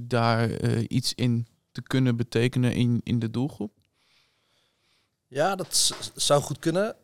daar 0.00 0.60
iets 0.88 1.14
in 1.14 1.46
te 1.72 1.82
kunnen 1.82 2.16
betekenen 2.16 2.74
in, 2.74 3.00
in 3.02 3.18
de 3.18 3.30
doelgroep? 3.30 3.72
Ja, 5.28 5.54
dat 5.54 5.92
zou 6.14 6.42
goed 6.42 6.58
kunnen. 6.58 6.96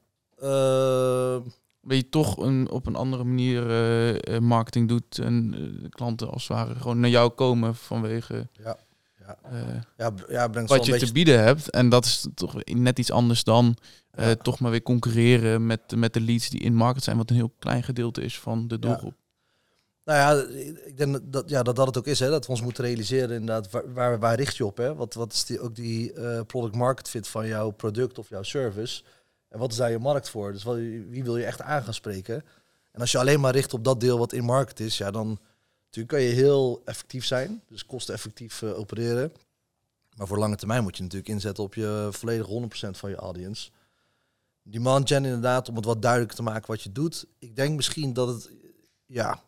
Dat 1.84 1.96
je 1.96 2.08
toch 2.08 2.36
een, 2.36 2.70
op 2.70 2.86
een 2.86 2.96
andere 2.96 3.24
manier 3.24 3.70
eh, 3.70 4.34
eh, 4.34 4.42
marketing 4.42 4.88
doet 4.88 5.18
en 5.18 5.54
eh, 5.54 5.90
klanten 5.90 6.30
als 6.30 6.48
het 6.48 6.56
ware 6.56 6.74
gewoon 6.74 7.00
naar 7.00 7.10
jou 7.10 7.30
komen 7.30 7.74
vanwege 7.74 8.48
ja, 8.52 8.76
ja, 9.96 10.12
ja, 10.28 10.50
wat 10.50 10.86
je 10.86 10.96
te 10.96 11.12
bieden 11.12 11.42
hebt. 11.42 11.70
En 11.70 11.88
dat 11.88 12.04
is 12.04 12.26
toch 12.34 12.64
net 12.64 12.98
iets 12.98 13.10
anders 13.10 13.44
dan 13.44 13.76
Ja. 14.16 14.34
toch 14.34 14.60
maar 14.60 14.70
weer 14.70 14.82
concurreren 14.82 15.66
met, 15.66 15.96
met 15.96 16.14
de 16.14 16.20
leads 16.20 16.48
die 16.50 16.60
in 16.60 16.74
market 16.74 17.02
zijn, 17.02 17.16
wat 17.16 17.30
een 17.30 17.36
heel 17.36 17.54
klein 17.58 17.82
gedeelte 17.82 18.22
is 18.22 18.38
van 18.38 18.68
de 18.68 18.78
doelgroep. 18.78 19.14
Nou 20.04 20.18
ja, 20.18 20.56
ik 20.84 20.96
denk 20.96 21.18
dat 21.22 21.48
ja, 21.48 21.62
dat, 21.62 21.76
dat 21.76 21.86
het 21.86 21.98
ook 21.98 22.06
is, 22.06 22.18
hè, 22.18 22.30
dat 22.30 22.44
we 22.44 22.50
ons 22.50 22.62
moeten 22.62 22.84
realiseren 22.84 23.36
inderdaad, 23.36 23.70
waar, 23.92 24.18
waar, 24.18 24.34
richt 24.34 24.56
je 24.56 24.66
op? 24.66 24.76
Hè? 24.76 24.94
Wat, 24.94 25.14
wat 25.14 25.32
is 25.32 25.44
die, 25.44 25.60
ook 25.60 25.74
die 25.74 26.12
eh, 26.12 26.40
product 26.46 26.74
market 26.74 27.08
fit 27.08 27.28
van 27.28 27.46
jouw 27.46 27.70
product 27.70 28.18
of 28.18 28.28
jouw 28.28 28.42
service? 28.42 29.02
En 29.48 29.58
wat 29.58 29.70
is 29.70 29.76
daar 29.76 29.90
je 29.90 29.98
markt 29.98 30.28
voor? 30.28 30.52
Dus 30.52 30.62
wat, 30.62 30.76
wie 30.76 31.24
wil 31.24 31.36
je 31.36 31.44
echt 31.44 31.60
aan 31.60 31.82
gaan 31.82 31.94
spreken? 31.94 32.44
En 32.92 33.00
als 33.00 33.12
je 33.12 33.18
alleen 33.18 33.40
maar 33.40 33.52
richt 33.52 33.74
op 33.74 33.84
dat 33.84 34.00
deel 34.00 34.18
wat 34.18 34.32
in 34.32 34.44
market 34.44 34.80
is, 34.80 34.98
ja, 34.98 35.10
dan 35.10 35.38
natuurlijk 35.84 36.14
kan 36.14 36.22
je 36.22 36.34
heel 36.34 36.82
effectief 36.84 37.24
zijn, 37.24 37.62
dus 37.68 37.86
kosteneffectief 37.86 38.62
eh, 38.62 38.78
opereren. 38.78 39.32
Maar 40.16 40.26
voor 40.26 40.38
lange 40.38 40.56
termijn 40.56 40.82
moet 40.82 40.96
je 40.96 41.02
natuurlijk 41.02 41.30
inzetten 41.30 41.64
op 41.64 41.74
je 41.74 42.08
volledig 42.10 42.46
100% 42.46 42.50
van 42.90 43.10
je 43.10 43.16
audience. 43.16 43.70
Demand 44.62 45.08
gen 45.08 45.24
inderdaad, 45.24 45.68
om 45.68 45.76
het 45.76 45.84
wat 45.84 46.02
duidelijker 46.02 46.36
te 46.36 46.42
maken 46.42 46.66
wat 46.66 46.82
je 46.82 46.92
doet. 46.92 47.26
Ik 47.38 47.56
denk 47.56 47.76
misschien 47.76 48.12
dat 48.12 48.28
het, 48.28 48.50
ja, 49.06 49.42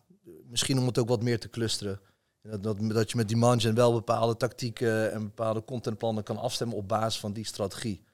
misschien 0.55 0.79
om 0.79 0.87
het 0.87 0.99
ook 0.99 1.09
wat 1.09 1.23
meer 1.23 1.41
te 1.41 1.51
clusteren. 1.51 2.01
Dat, 2.43 2.63
dat, 2.63 2.77
dat 2.81 3.11
je 3.11 3.17
met 3.17 3.29
demand 3.29 3.63
gen 3.63 3.75
wel 3.75 3.93
bepaalde 3.93 4.37
tactieken 4.37 5.13
en 5.13 5.23
bepaalde 5.23 5.65
contentplannen 5.65 6.25
kan 6.25 6.37
afstemmen 6.37 6.77
op 6.77 6.89
basis 6.89 7.21
van 7.21 7.33
die 7.33 7.47
strategie. 7.47 8.05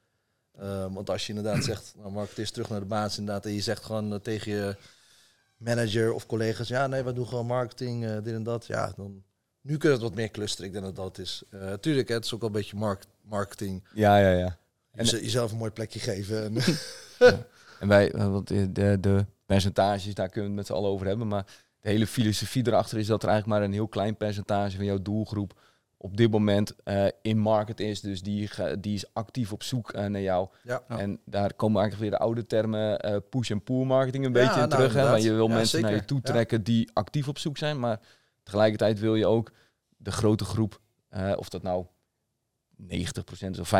Ehm, 0.59 0.93
want 0.93 1.11
als 1.11 1.27
je 1.27 1.35
inderdaad 1.35 1.65
zegt, 1.65 1.93
nou 1.99 2.13
Mark, 2.13 2.29
het 2.29 2.39
is 2.39 2.51
terug 2.51 2.69
naar 2.69 2.81
de 2.81 2.87
basis 2.87 3.19
inderdaad, 3.19 3.47
en 3.47 3.53
je 3.53 3.61
zegt 3.61 3.85
gewoon 3.85 4.13
eh, 4.13 4.19
tegen 4.19 4.53
je 4.53 4.77
manager 5.57 6.13
of 6.13 6.27
collega's, 6.27 6.69
ja 6.69 6.87
nee, 6.87 7.03
wij 7.03 7.13
doen 7.13 7.27
gewoon 7.29 7.47
marketing, 7.47 8.05
eh, 8.05 8.15
dit 8.23 8.35
en 8.35 8.43
dat, 8.43 8.67
ja, 8.67 8.93
dan 8.97 9.23
nu 9.61 9.77
kun 9.77 9.89
je 9.89 9.95
het 9.95 10.05
wat 10.05 10.15
meer 10.15 10.31
clusteren. 10.31 10.67
Ik 10.67 10.73
denk 10.73 10.85
dat 10.85 10.97
dat 10.97 11.19
is. 11.19 11.43
Eh 11.51 11.73
tuurlijk, 11.73 12.09
hè, 12.09 12.15
het 12.15 12.25
is 12.25 12.35
ook 12.35 12.41
wel 12.41 12.49
een 12.49 12.55
beetje 12.55 12.77
mark 12.77 13.05
marketing. 13.23 13.89
Ja, 13.95 14.19
ja, 14.19 14.31
ja. 14.31 14.59
En 14.93 15.05
jezelf 15.05 15.53
een 15.53 15.59
mooi 15.59 15.71
plekje 15.71 16.01
geven. 16.01 16.45
En, 16.45 16.55
En 17.81 17.89
wij, 17.89 18.11
want 18.11 18.49
de, 18.49 18.73
de, 18.73 18.97
de 19.01 19.27
percentages, 19.47 20.15
daar 20.15 20.29
kunnen 20.29 20.51
we 20.51 20.57
het 20.57 20.57
met 20.57 20.67
z'n 20.67 20.73
allen 20.73 20.91
over 20.91 21.07
hebben. 21.07 21.29
Maar 21.29 21.47
de 21.81 21.89
hele 21.89 22.07
filosofie 22.07 22.67
erachter 22.67 22.99
is 22.99 23.07
dat 23.07 23.23
er 23.23 23.29
eigenlijk 23.29 23.59
maar 23.61 23.69
een 23.69 23.75
heel 23.75 23.89
klein 23.89 24.17
percentage 24.17 24.77
van 24.77 24.85
jouw 24.85 25.03
doelgroep 25.03 25.61
op 25.97 26.17
dit 26.17 26.31
moment 26.31 26.75
eh, 26.85 27.07
in 27.23 27.39
market 27.39 27.81
is. 27.81 28.01
Dus 28.01 28.23
die, 28.23 28.51
die 28.81 28.95
is 28.95 29.05
actief 29.15 29.53
op 29.53 29.63
zoek 29.63 29.93
eh, 29.93 30.07
naar 30.07 30.21
jou. 30.21 30.49
ja. 30.63 30.83
En 30.89 31.21
daar 31.25 31.55
komen 31.55 31.81
eigenlijk 31.81 32.11
weer 32.11 32.19
de 32.19 32.25
oude 32.25 32.47
termen 32.47 32.99
eh, 32.99 33.17
push 33.31 33.51
en 33.51 33.63
pull 33.63 33.85
marketing 33.85 34.25
een 34.25 34.33
Ja, 34.33 34.39
beetje 34.39 34.61
in 34.63 34.69
nou, 34.69 34.71
terug. 34.71 34.95
Hè? 34.95 35.11
Want 35.11 35.23
je 35.23 35.33
wil 35.33 35.49
Ja, 35.49 35.55
mensen 35.55 35.81
naar 35.81 35.91
je 35.91 35.97
zeker. 35.97 36.09
toe 36.15 36.21
trekken 36.21 36.63
die 36.63 36.91
actief 36.93 37.29
op 37.29 37.39
zoek 37.39 37.57
zijn. 37.59 37.79
Maar 37.79 38.01
tegelijkertijd 38.43 38.99
wil 39.01 39.15
je 39.15 39.27
ook 39.27 39.53
de 39.97 40.13
grote 40.13 40.45
groep, 40.45 40.81
of 41.37 41.49
dat 41.49 41.63
nou 41.63 41.87
90% 42.83 43.61
of 43.61 43.73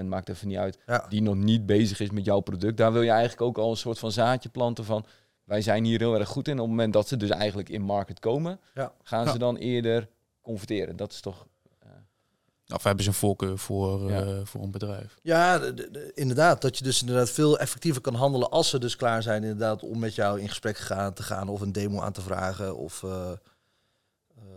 95% 0.00 0.04
maakt 0.04 0.28
even 0.28 0.48
niet 0.48 0.56
uit 0.56 0.78
die 1.08 1.22
nog 1.22 1.34
niet 1.34 1.66
bezig 1.66 2.00
is 2.00 2.10
met 2.10 2.24
jouw 2.24 2.40
product. 2.40 2.76
Daar 2.76 2.92
wil 2.92 3.02
je 3.02 3.10
eigenlijk 3.10 3.40
ook 3.42 3.58
al 3.58 3.70
een 3.70 3.76
soort 3.76 3.98
van 3.98 4.12
zaadje 4.12 4.48
planten 4.48 4.84
van... 4.84 5.04
wij 5.44 5.62
zijn 5.62 5.84
hier 5.84 5.98
heel 5.98 6.18
erg 6.18 6.28
goed 6.28 6.48
in. 6.48 6.54
Op 6.54 6.60
het 6.60 6.68
moment 6.68 6.92
dat 6.92 7.08
ze 7.08 7.16
dus 7.16 7.30
eigenlijk 7.30 7.68
in 7.68 7.82
market 7.82 8.18
komen... 8.18 8.60
Ja. 8.74 8.92
gaan 9.02 9.24
Ja. 9.24 9.32
ze 9.32 9.38
dan 9.38 9.56
eerder 9.56 10.08
converteren. 10.40 10.96
Dat 10.96 11.12
is 11.12 11.20
toch... 11.20 11.46
Of 12.74 12.82
hebben 12.82 13.02
ze 13.04 13.10
een 13.10 13.16
voorkeur 13.16 13.58
voor, 13.58 14.10
Ja. 14.10 14.20
eh, 14.22 14.40
voor 14.44 14.62
een 14.62 14.70
bedrijf? 14.70 15.14
Ja, 15.22 15.58
de- 15.58 15.74
de- 15.74 15.90
de- 15.90 16.12
inderdaad. 16.14 16.60
Dat 16.62 16.78
je 16.78 16.84
dus 16.84 17.00
inderdaad 17.00 17.30
veel 17.30 17.58
effectiever 17.58 18.00
kan 18.02 18.14
handelen 18.14 18.50
als 18.50 18.68
ze 18.70 18.78
dus 18.78 18.96
klaar 18.96 19.22
zijn 19.22 19.42
inderdaad 19.42 19.82
om 19.82 19.98
met 19.98 20.14
jou 20.14 20.40
in 20.40 20.48
gesprek 20.48 20.76
gaan, 20.78 21.12
te 21.12 21.22
gaan 21.22 21.48
of 21.48 21.60
een 21.60 21.72
demo 21.72 22.00
aan 22.00 22.12
te 22.12 22.20
vragen. 22.20 22.76
Of 22.76 23.02
eh, 23.02 23.30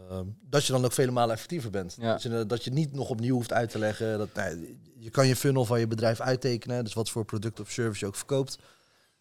eh, 0.10 0.20
dat 0.42 0.66
je 0.66 0.72
dan 0.72 0.86
ook 0.86 0.92
vele 0.92 1.12
malen 1.12 1.34
effectiever 1.36 1.70
bent. 1.70 1.96
Ja. 2.00 2.18
Dus 2.18 2.48
dat 2.48 2.64
je 2.64 2.72
niet 2.72 2.94
nog 2.94 3.10
opnieuw 3.10 3.36
hoeft 3.36 3.54
uit 3.54 3.70
te 3.70 3.80
leggen. 3.80 4.18
Dat, 4.18 4.34
nou, 4.34 4.78
je 4.98 5.10
kan 5.10 5.28
je 5.28 5.36
funnel 5.36 5.66
van 5.66 5.80
je 5.80 5.88
bedrijf 5.88 6.20
uittekenen, 6.22 6.84
dus 6.84 6.94
wat 6.94 7.10
voor 7.10 7.26
product 7.26 7.60
of 7.60 7.70
service 7.72 8.00
je 8.00 8.06
ook 8.06 8.16
verkoopt. 8.16 8.58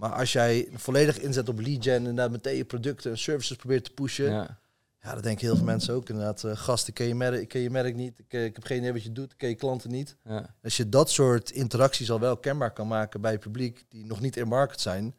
Maar 0.05 0.13
als 0.13 0.33
jij 0.33 0.69
volledig 0.75 1.19
inzet 1.19 1.49
op 1.49 1.61
lead 1.61 1.83
gen 1.83 1.93
en 1.95 1.99
inderdaad 1.99 2.31
meteen 2.31 2.57
je 2.57 2.65
producten 2.65 3.11
en 3.11 3.19
services 3.19 3.57
probeert 3.57 3.85
te 3.85 3.91
pushen, 3.91 4.31
Ja. 4.31 4.59
ja, 5.03 5.15
dat 5.15 5.23
denken 5.23 5.47
heel 5.47 5.57
veel 5.57 5.65
mensen 5.65 5.95
ook 5.95 6.09
inderdaad. 6.09 6.45
eh 6.45 6.57
gasten, 6.57 6.93
ken 6.93 7.07
je 7.07 7.15
merk, 7.15 7.49
ken 7.49 7.61
je 7.61 7.71
merk 7.71 7.95
niet, 7.95 8.19
ik, 8.19 8.33
eh, 8.33 8.45
ik 8.45 8.55
heb 8.55 8.65
geen 8.65 8.79
idee 8.79 8.93
wat 8.93 9.03
je 9.03 9.13
doet, 9.13 9.33
ik 9.33 9.39
ken 9.39 9.49
je 9.49 9.55
klanten 9.55 9.91
niet. 9.91 10.17
Ja. 10.25 10.55
Als 10.63 10.77
je 10.77 10.89
dat 10.89 11.11
soort 11.11 11.51
interacties 11.51 12.11
al 12.11 12.21
wel 12.21 12.37
kenbaar 12.37 12.73
kan 12.73 12.87
maken 12.89 13.21
bij 13.21 13.31
het 13.33 13.41
publiek 13.41 13.85
die 13.89 14.07
nog 14.07 14.21
niet 14.21 14.37
in 14.37 14.49
market 14.49 14.81
zijn, 14.81 15.15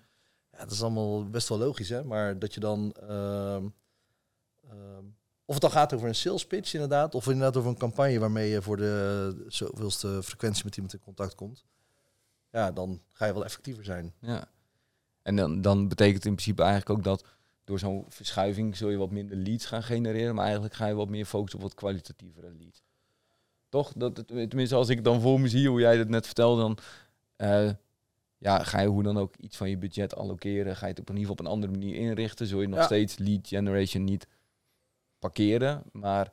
ja, 0.51 0.58
dat 0.58 0.72
is 0.72 0.82
allemaal 0.82 1.30
best 1.30 1.50
wel 1.50 1.58
logisch, 1.58 1.89
hè? 1.89 2.04
Maar 2.04 2.39
dat 2.39 2.54
je 2.54 2.60
dan, 2.60 2.94
ehm, 3.01 3.65
ehm, 4.70 5.04
of 5.46 5.54
het 5.54 5.62
dan 5.62 5.72
gaat 5.72 5.94
over 5.94 6.08
een 6.08 6.15
sales 6.15 6.46
pitch 6.48 6.74
inderdaad, 6.74 7.15
of 7.15 7.25
inderdaad 7.27 7.58
over 7.58 7.70
een 7.70 7.77
campagne 7.77 8.20
waarmee 8.20 8.50
je 8.50 8.62
voor 8.62 8.77
de 8.77 9.46
zoveelste 9.48 10.24
frequentie 10.24 10.63
met 10.65 10.75
iemand 10.75 10.94
in 10.94 11.00
contact 11.00 11.36
komt, 11.36 11.65
ja, 12.51 12.72
dan 12.72 13.01
ga 13.12 13.25
je 13.25 13.34
wel 13.34 13.46
effectiever 13.46 13.84
zijn. 13.84 14.13
Ja. 14.20 14.54
En 15.25 15.36
dan, 15.36 15.62
dan 15.62 15.88
betekent 15.88 16.15
het 16.15 16.25
in 16.25 16.32
principe 16.36 16.62
eigenlijk 16.63 16.98
ook 16.98 17.03
dat 17.03 17.25
door 17.63 17.79
zo'n 17.79 18.05
verschuiving 18.10 18.77
zul 18.77 18.89
je 18.89 18.98
wat 18.98 19.12
minder 19.12 19.38
leads 19.38 19.65
gaan 19.65 19.84
genereren, 19.84 20.36
maar 20.36 20.44
eigenlijk 20.44 20.74
ga 20.74 20.88
je 20.88 20.94
wat 20.94 21.10
meer 21.10 21.25
focussen 21.25 21.60
op 21.60 21.65
wat 21.65 21.74
kwalitatievere 21.75 22.51
leads. 22.60 22.84
Toch? 23.70 23.94
Dat, 23.96 24.17
het- 24.17 24.27
tenminste, 24.27 24.75
als 24.75 24.89
ik 24.89 25.03
dan 25.03 25.22
voor 25.22 25.39
me 25.39 25.48
zie, 25.48 25.70
hoe 25.70 25.79
jij 25.79 25.98
het 25.98 26.10
net 26.10 26.25
vertelde, 26.25 26.62
dan 26.62 26.77
eh, 27.36 27.72
ja, 28.38 28.63
ga 28.63 28.79
je 28.79 28.88
hoe 28.88 29.03
dan 29.03 29.17
ook 29.17 29.36
iets 29.36 29.58
van 29.58 29.70
je 29.70 29.77
budget 29.77 30.15
allokeren. 30.15 30.75
Ga 30.75 30.86
je 30.86 30.91
het 30.91 31.00
op 31.01 31.10
in 31.10 31.15
ieder 31.17 31.29
geval 31.29 31.46
op 31.46 31.51
een 31.51 31.58
andere 31.60 31.72
manier 31.79 31.96
inrichten. 31.96 32.48
Zul 32.48 32.62
je 32.62 32.67
nog 32.67 32.79
Ja. 32.79 32.86
steeds 32.86 33.17
lead 33.17 33.48
generation 33.48 34.03
niet 34.03 34.27
parkeren, 35.20 35.84
maar 35.91 36.32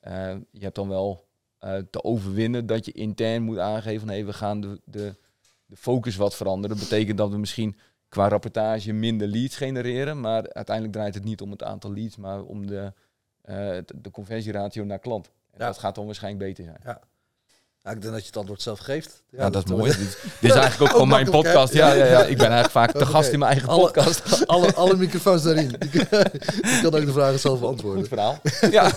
eh, 0.00 0.36
je 0.50 0.60
hebt 0.62 0.74
dan 0.74 0.88
wel 0.88 1.26
eh, 1.58 1.76
te 1.90 2.04
overwinnen 2.04 2.66
dat 2.66 2.84
je 2.84 2.92
intern 2.92 3.42
moet 3.42 3.58
aangeven 3.58 4.00
van 4.00 4.08
hey, 4.08 4.24
we 4.26 4.32
gaan 4.32 4.60
de, 4.60 4.80
de, 4.84 5.14
de 5.66 5.76
focus 5.76 6.16
wat 6.16 6.34
veranderen. 6.36 6.76
Dat 6.76 6.88
betekent 6.88 7.18
dat 7.18 7.30
we 7.30 7.38
misschien 7.38 7.76
qua 8.14 8.28
rapportage 8.28 8.92
minder 8.92 9.26
leads 9.28 9.56
genereren, 9.56 10.20
maar 10.20 10.52
uiteindelijk 10.52 10.94
draait 10.96 11.14
het 11.14 11.24
niet 11.24 11.40
om 11.40 11.50
het 11.50 11.62
aantal 11.62 11.92
leads, 11.92 12.16
maar 12.16 12.42
om 12.42 12.66
de, 12.66 12.92
eh, 13.42 13.54
de, 14.02 14.10
conversieratio 14.12 14.84
naar 14.84 14.98
klant. 14.98 15.26
En 15.50 15.58
Ja. 15.60 15.66
dat 15.66 15.78
gaat 15.78 15.94
dan 15.94 16.06
waarschijnlijk 16.06 16.44
beter 16.44 16.64
zijn. 16.64 16.78
Ja, 17.82 17.90
ik 17.90 18.00
denk 18.00 18.12
dat 18.12 18.20
je 18.20 18.26
het 18.26 18.36
antwoord 18.36 18.62
zelf 18.62 18.78
geeft. 18.78 19.22
Ja, 19.30 19.50
dat 19.50 19.64
is 19.64 19.70
mooi. 19.70 19.90
dit, 19.90 19.98
dit 20.40 20.50
is 20.50 20.56
eigenlijk 20.56 20.80
ook 20.80 20.88
gewoon 20.88 21.08
mijn 21.08 21.30
podcast. 21.30 21.72
Ja, 21.72 21.92
ja, 21.92 22.04
ja. 22.04 22.20
Ik 22.24 22.36
ben 22.38 22.50
eigenlijk 22.50 22.70
vaak 22.70 22.92
te 22.92 23.06
gast 23.06 23.32
in 23.32 23.38
mijn 23.38 23.50
eigen 23.50 23.68
Alle- 23.68 23.80
podcast. 23.82 24.22
alle, 24.46 24.74
alle 24.74 24.96
microfoons 24.96 25.42
daarin. 25.42 25.70
Ik 25.80 26.08
kan 26.82 26.94
ook 26.94 27.04
de 27.06 27.12
vragen 27.12 27.38
zelf 27.40 27.60
beantwoorden. 27.60 28.00
Goed 28.00 28.08
verhaal. 28.08 28.38
Ja. 28.70 28.92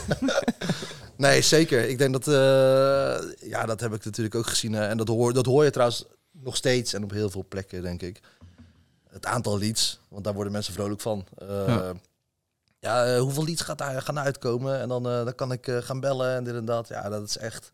Nee, 1.15 1.41
zeker. 1.41 1.89
Ik 1.89 1.97
denk 1.97 2.13
dat, 2.13 2.27
eh, 2.27 3.49
ja, 3.49 3.65
dat 3.65 3.79
heb 3.79 3.93
ik 3.93 4.05
natuurlijk 4.05 4.35
ook 4.35 4.47
gezien. 4.47 4.75
eh, 4.75 4.89
en 4.89 4.97
dat 4.97 5.07
hoor, 5.07 5.33
dat 5.33 5.45
hoor 5.45 5.63
je 5.63 5.69
trouwens 5.71 6.05
nog 6.31 6.55
steeds 6.55 6.93
en 6.93 7.03
op 7.03 7.11
heel 7.11 7.29
veel 7.29 7.45
plekken, 7.49 7.81
denk 7.81 8.01
ik. 8.01 8.19
Het 9.17 9.25
aantal 9.25 9.57
leads, 9.59 9.99
want 10.07 10.23
daar 10.23 10.33
worden 10.33 10.51
mensen 10.51 10.73
vrolijk 10.73 11.01
van. 11.01 11.25
Eh, 11.37 11.67
Ja. 11.67 11.93
ja, 12.79 13.05
eh, 13.05 13.19
hoeveel 13.19 13.43
leads 13.43 13.61
gaat 13.61 13.77
daar 13.77 14.01
gaan 14.01 14.19
uitkomen? 14.19 14.79
En 14.79 14.87
dan, 14.87 15.09
eh, 15.09 15.23
dan 15.23 15.35
kan 15.35 15.51
ik 15.51 15.71
gaan 15.79 15.99
bellen 15.99 16.35
en 16.35 16.43
dit 16.43 16.55
en 16.55 16.65
dat. 16.65 16.87
Ja, 16.87 17.09
dat 17.09 17.23
is 17.23 17.37
echt, 17.37 17.71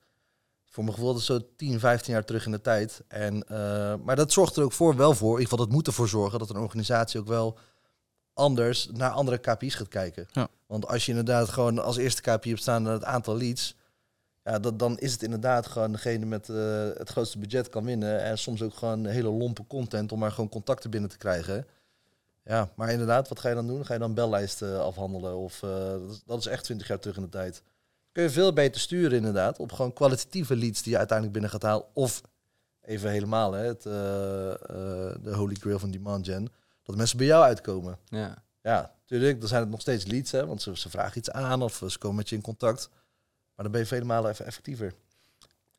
voor 0.66 0.84
mijn 0.84 0.96
gevoel, 0.96 1.12
dat 1.12 1.22
is 1.22 1.28
zo 1.28 1.40
10, 1.56 1.80
15 1.80 2.14
jaar 2.14 2.26
terug 2.26 2.46
in 2.46 2.52
de 2.52 2.62
tijd. 2.62 3.02
En, 3.08 3.46
maar 4.04 4.16
dat 4.16 4.32
zorgt 4.32 4.56
er 4.56 4.64
ook 4.64 4.74
voor, 4.74 4.96
wel 4.96 5.14
voor, 5.14 5.34
in 5.34 5.40
ieder 5.40 5.50
geval 5.50 5.66
dat 5.66 5.76
moet 5.76 5.88
ervoor 5.88 6.08
zorgen, 6.08 6.40
dat 6.40 6.50
een 6.50 6.58
organisatie 6.58 7.20
ook 7.20 7.28
wel 7.28 7.58
anders 8.34 8.88
naar 8.92 9.10
andere 9.12 9.38
KPI's 9.38 9.76
gaat 9.76 9.88
kijken. 9.88 10.28
Ja. 10.32 10.48
Want 10.68 10.88
als 10.88 11.06
je 11.06 11.12
inderdaad 11.12 11.50
gewoon 11.50 11.80
als 11.80 11.98
eerste 11.98 12.22
KPI 12.22 12.50
hebt 12.50 12.62
staan 12.62 12.86
het 12.86 13.04
aantal 13.04 13.38
leads, 13.38 13.76
ja, 14.44 14.60
dat, 14.60 14.80
dan 14.80 14.98
is 15.00 15.12
het 15.12 15.24
inderdaad 15.24 15.68
gewoon 15.68 15.92
degene 15.92 16.26
met 16.26 16.50
eh, 16.50 16.88
het 16.94 17.10
grootste 17.10 17.38
budget 17.38 17.70
kan 17.70 17.86
winnen. 17.86 18.24
En 18.24 18.38
soms 18.38 18.62
ook 18.62 18.74
gewoon 18.74 19.06
hele 19.06 19.30
lompe 19.30 19.68
content 19.68 20.12
om 20.12 20.20
maar 20.20 20.32
gewoon 20.32 20.50
contacten 20.50 20.90
binnen 20.90 21.10
te 21.10 21.18
krijgen. 21.18 21.68
Ja, 22.44 22.72
maar 22.76 22.92
inderdaad, 22.92 23.28
wat 23.28 23.40
ga 23.40 23.50
je 23.50 23.56
dan 23.56 23.68
doen? 23.68 23.86
Ga 23.86 23.94
je 23.94 24.00
dan 24.00 24.14
bellijsten 24.14 24.84
afhandelen? 24.84 25.36
Of, 25.36 25.64
eh, 25.64 25.70
dat, 25.70 26.12
is, 26.12 26.22
dat 26.26 26.40
is 26.40 26.46
echt 26.46 26.64
20 26.64 26.88
jaar 26.88 27.00
terug 27.00 27.16
in 27.16 27.24
de 27.24 27.30
tijd. 27.30 27.64
Kun 28.12 28.24
je 28.24 28.30
veel 28.30 28.54
beter 28.54 28.82
sturen 28.82 29.18
inderdaad, 29.18 29.60
op 29.60 29.72
gewoon 29.72 29.94
kwalitatieve 29.94 30.56
leads 30.56 30.82
die 30.82 30.92
je 30.92 30.98
uiteindelijk 30.98 31.40
binnen 31.40 31.60
gaat 31.60 31.70
halen. 31.70 31.86
Of 31.94 32.22
even 32.82 33.10
helemaal, 33.10 33.52
hè, 33.52 33.66
het, 33.66 33.86
eh, 33.86 33.94
de 35.24 35.34
holy 35.34 35.56
grail 35.56 35.80
van 35.80 35.92
demand 35.92 36.26
gen, 36.26 36.50
dat 36.84 36.96
mensen 36.96 37.18
bij 37.18 37.26
jou 37.26 37.44
uitkomen. 37.44 37.98
Ja. 38.06 38.44
Ja, 38.62 38.96
natuurlijk. 39.02 39.40
Dan 39.40 39.50
zijn 39.50 39.62
het 39.62 39.70
nog 39.70 39.82
steeds 39.82 40.06
leads, 40.06 40.32
hè, 40.32 40.46
want 40.46 40.62
ze, 40.62 40.78
ze 40.78 40.90
vragen 40.90 41.18
iets 41.18 41.32
aan 41.32 41.62
of 41.62 41.84
ze 41.88 41.98
komen 41.98 42.18
met 42.18 42.30
je 42.30 42.36
in 42.36 42.42
contact. 42.42 42.90
Maar 43.56 43.64
dan 43.66 43.72
ben 43.72 43.82
je 43.82 43.88
vele 43.88 44.06
malen 44.06 44.32
even 44.32 44.46
effectiever. 44.46 44.94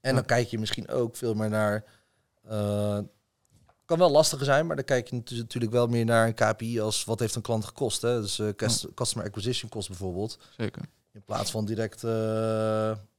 En 0.00 0.14
dan 0.14 0.24
kijk 0.24 0.48
je 0.48 0.58
misschien 0.58 0.88
ook 0.88 1.16
veel 1.16 1.34
meer 1.34 1.48
naar. 1.50 1.84
eh, 2.48 2.98
kan 3.84 3.98
wel 3.98 4.10
lastiger 4.10 4.44
zijn, 4.44 4.66
maar 4.66 4.76
dan 4.76 4.84
kijk 4.84 5.08
je 5.08 5.14
natu- 5.16 5.36
natuurlijk 5.36 5.72
wel 5.72 5.86
meer 5.86 6.04
naar 6.04 6.26
een 6.26 6.34
KPI 6.34 6.80
als 6.80 7.04
wat 7.04 7.18
heeft 7.20 7.34
een 7.34 7.42
klant 7.42 7.64
gekost. 7.64 8.02
Hè? 8.02 8.20
Dus 8.20 8.40
cus- 8.56 8.86
customer 8.94 9.26
acquisition 9.26 9.70
cost 9.70 9.88
bijvoorbeeld. 9.88 10.38
Zeker. 10.56 10.82
In 11.12 11.22
plaats 11.24 11.50
van 11.50 11.64
direct 11.64 12.04
eh, 12.04 12.10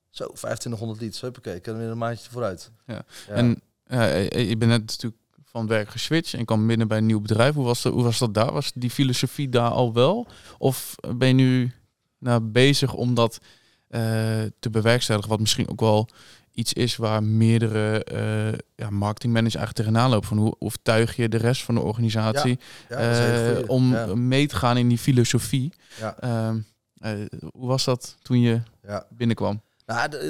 zo 0.10 0.26
2500 0.28 1.00
leads. 1.02 1.22
Huppakee, 1.22 1.60
kunnen 1.60 1.74
we 1.82 1.88
weer 1.88 1.94
een 1.96 2.00
maandje 2.00 2.30
vooruit. 2.30 2.72
Ja. 2.86 3.06
Ja. 3.28 3.34
En 3.34 3.62
je 4.48 4.56
bent 4.58 4.72
net 4.72 4.82
natuurlijk 4.86 5.22
van 5.44 5.68
werk 5.68 5.90
geswitcht 5.90 6.34
en 6.34 6.46
kwam 6.46 6.68
binnen 6.68 6.88
bij 6.88 6.98
een 6.98 7.06
nieuw 7.06 7.22
bedrijf. 7.22 7.54
Hoe 7.54 7.66
was, 7.66 7.82
dat, 7.82 7.94
hoe 7.94 8.04
was 8.04 8.18
dat 8.20 8.34
daar? 8.34 8.52
Was 8.54 8.72
die 8.76 8.90
filosofie 8.90 9.50
daar 9.50 9.70
al 9.72 9.94
wel? 9.94 10.28
Of 10.58 10.96
ben 11.16 11.28
je 11.28 11.34
nu 11.34 11.72
nou, 12.18 12.42
bezig 12.42 12.94
om 12.94 13.14
dat 13.14 13.38
eh, 13.42 13.48
te 14.60 14.70
bewerkstelligen? 14.72 15.30
Wat 15.30 15.40
misschien 15.40 15.70
ook 15.70 15.80
wel 15.80 16.10
iets 16.52 16.74
is 16.74 16.96
waar 16.96 17.24
meerdere 17.24 18.04
eh 18.04 18.58
ja, 18.76 18.90
marketingmanagers 18.90 19.56
eigenlijk 19.56 19.88
tegenaan 19.88 20.10
lopen. 20.10 20.28
Van 20.28 20.38
hoe 20.38 20.56
overtuig 20.60 21.16
je 21.16 21.30
de 21.30 21.38
rest 21.38 21.64
van 21.64 21.76
de 21.76 21.82
organisatie 21.82 22.60
ja, 22.90 22.98
eh, 22.98 23.70
om 23.70 23.92
Ja. 23.92 24.16
mee 24.16 24.48
te 24.48 24.56
gaan 24.56 24.78
in 24.78 24.88
die 24.88 24.98
filosofie? 24.98 25.74
Ehm, 26.20 26.58
eh, 26.98 27.12
hoe 27.54 27.68
was 27.68 27.84
dat 27.84 28.18
toen 28.22 28.40
je 28.42 28.62
binnenkwam? 29.10 29.62
Nou, 29.86 30.10
dat 30.10 30.22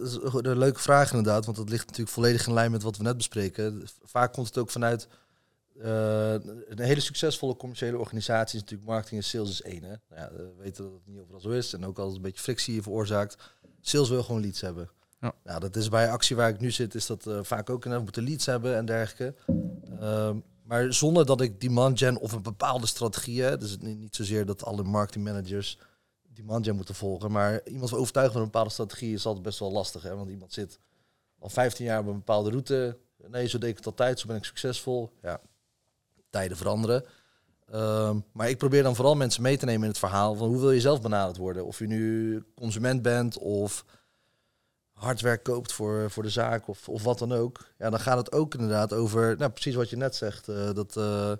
is 0.00 0.18
een 0.22 0.58
leuke 0.58 0.80
vraag 0.80 1.10
inderdaad, 1.10 1.44
want 1.44 1.56
dat 1.56 1.68
ligt 1.68 1.86
natuurlijk 1.86 2.10
volledig 2.14 2.46
in 2.46 2.52
lijn 2.52 2.70
met 2.70 2.82
wat 2.82 2.96
we 2.96 3.02
net 3.02 3.16
bespreken. 3.16 3.82
Vaak 4.02 4.32
komt 4.32 4.46
het 4.46 4.58
ook 4.58 4.70
vanuit 4.70 5.08
eh, 5.80 6.32
een 6.32 6.78
hele 6.78 7.00
succesvolle 7.00 7.56
commerciële 7.56 7.98
organisatie 7.98 8.54
is 8.56 8.60
natuurlijk 8.60 8.90
marketing 8.90 9.20
en 9.20 9.26
sales 9.26 9.50
is 9.50 9.62
één. 9.62 9.82
Hè? 9.82 9.94
Nou 10.08 10.20
ja, 10.20 10.32
we 10.32 10.52
weten 10.58 10.84
dat 10.84 10.92
het 10.92 11.06
niet 11.06 11.18
overal 11.18 11.40
zo 11.40 11.50
is 11.50 11.72
en 11.72 11.86
ook 11.86 11.98
altijd 11.98 12.16
een 12.16 12.22
beetje 12.22 12.42
frictie 12.42 12.82
veroorzaakt. 12.82 13.36
Sales 13.80 14.08
wil 14.08 14.22
gewoon 14.22 14.40
leads 14.40 14.60
hebben. 14.60 14.90
Ja. 15.20 15.34
Nou, 15.44 15.60
dat 15.60 15.76
is 15.76 15.88
bij 15.88 16.10
actie 16.10 16.36
waar 16.36 16.48
ik 16.48 16.60
nu 16.60 16.70
zit, 16.70 16.94
is 16.94 17.06
dat 17.06 17.26
eh, 17.26 17.38
vaak 17.42 17.70
ook. 17.70 17.84
En 17.84 17.90
we 17.90 18.02
moeten 18.02 18.22
leads 18.22 18.46
hebben 18.46 18.76
en 18.76 18.84
dergelijke. 18.86 19.34
Ehm, 20.00 20.36
maar 20.62 20.92
zonder 20.92 21.26
dat 21.26 21.40
ik 21.40 21.60
demand 21.60 21.98
gen 21.98 22.18
of 22.18 22.32
een 22.32 22.42
bepaalde 22.42 22.86
strategie, 22.86 23.42
hè, 23.42 23.56
dus 23.56 23.70
het 23.70 23.82
niet, 23.82 23.98
niet 23.98 24.16
zozeer 24.16 24.46
dat 24.46 24.64
alle 24.64 24.82
marketing 24.82 25.24
managers 25.24 25.78
demand 26.22 26.66
gen 26.66 26.76
moeten 26.76 26.94
volgen, 26.94 27.30
maar 27.30 27.66
iemand 27.66 27.94
overtuigen 27.94 28.32
van 28.32 28.42
een 28.42 28.50
bepaalde 28.50 28.72
strategie 28.72 29.14
is 29.14 29.26
altijd 29.26 29.44
best 29.44 29.58
wel 29.58 29.72
lastig, 29.72 30.02
hè, 30.02 30.16
want 30.16 30.30
iemand 30.30 30.52
zit 30.52 30.78
al 31.38 31.48
15 31.48 31.84
jaar 31.84 32.00
op 32.00 32.06
een 32.06 32.12
bepaalde 32.12 32.50
route. 32.50 32.98
Nee, 33.28 33.48
zo 33.48 33.58
deed 33.58 33.70
ik 33.70 33.76
het 33.76 33.86
altijd, 33.86 34.20
zo 34.20 34.26
ben 34.26 34.36
ik 34.36 34.44
succesvol. 34.44 35.12
Ja, 35.22 35.40
tijden 36.32 36.56
veranderen. 36.56 37.04
Ehm, 37.70 38.18
maar 38.32 38.48
ik 38.48 38.58
probeer 38.58 38.82
dan 38.82 38.94
vooral 38.94 39.14
mensen 39.14 39.42
mee 39.42 39.56
te 39.56 39.64
nemen 39.64 39.82
in 39.82 39.88
het 39.88 39.98
verhaal 39.98 40.34
van 40.34 40.48
hoe 40.48 40.60
wil 40.60 40.70
je 40.70 40.80
zelf 40.80 41.02
benaderd 41.02 41.36
worden. 41.36 41.66
Of 41.66 41.78
je 41.78 41.86
nu 41.86 42.42
consument 42.54 43.02
bent 43.02 43.38
of 43.38 43.84
hardwerk 44.92 45.42
koopt 45.42 45.72
voor, 45.72 46.10
voor 46.10 46.22
de 46.22 46.30
zaak 46.30 46.68
of, 46.68 46.88
of 46.88 47.02
wat 47.02 47.18
dan 47.18 47.32
ook. 47.32 47.66
Ja, 47.78 47.90
dan 47.90 48.00
gaat 48.00 48.16
het 48.16 48.32
ook 48.32 48.54
inderdaad 48.54 48.92
over, 48.92 49.36
nou 49.36 49.50
precies 49.50 49.74
wat 49.74 49.90
je 49.90 49.96
net 49.96 50.16
zegt, 50.16 50.48
eh, 50.48 50.72
dat 50.72 50.96
eh, 50.96 51.32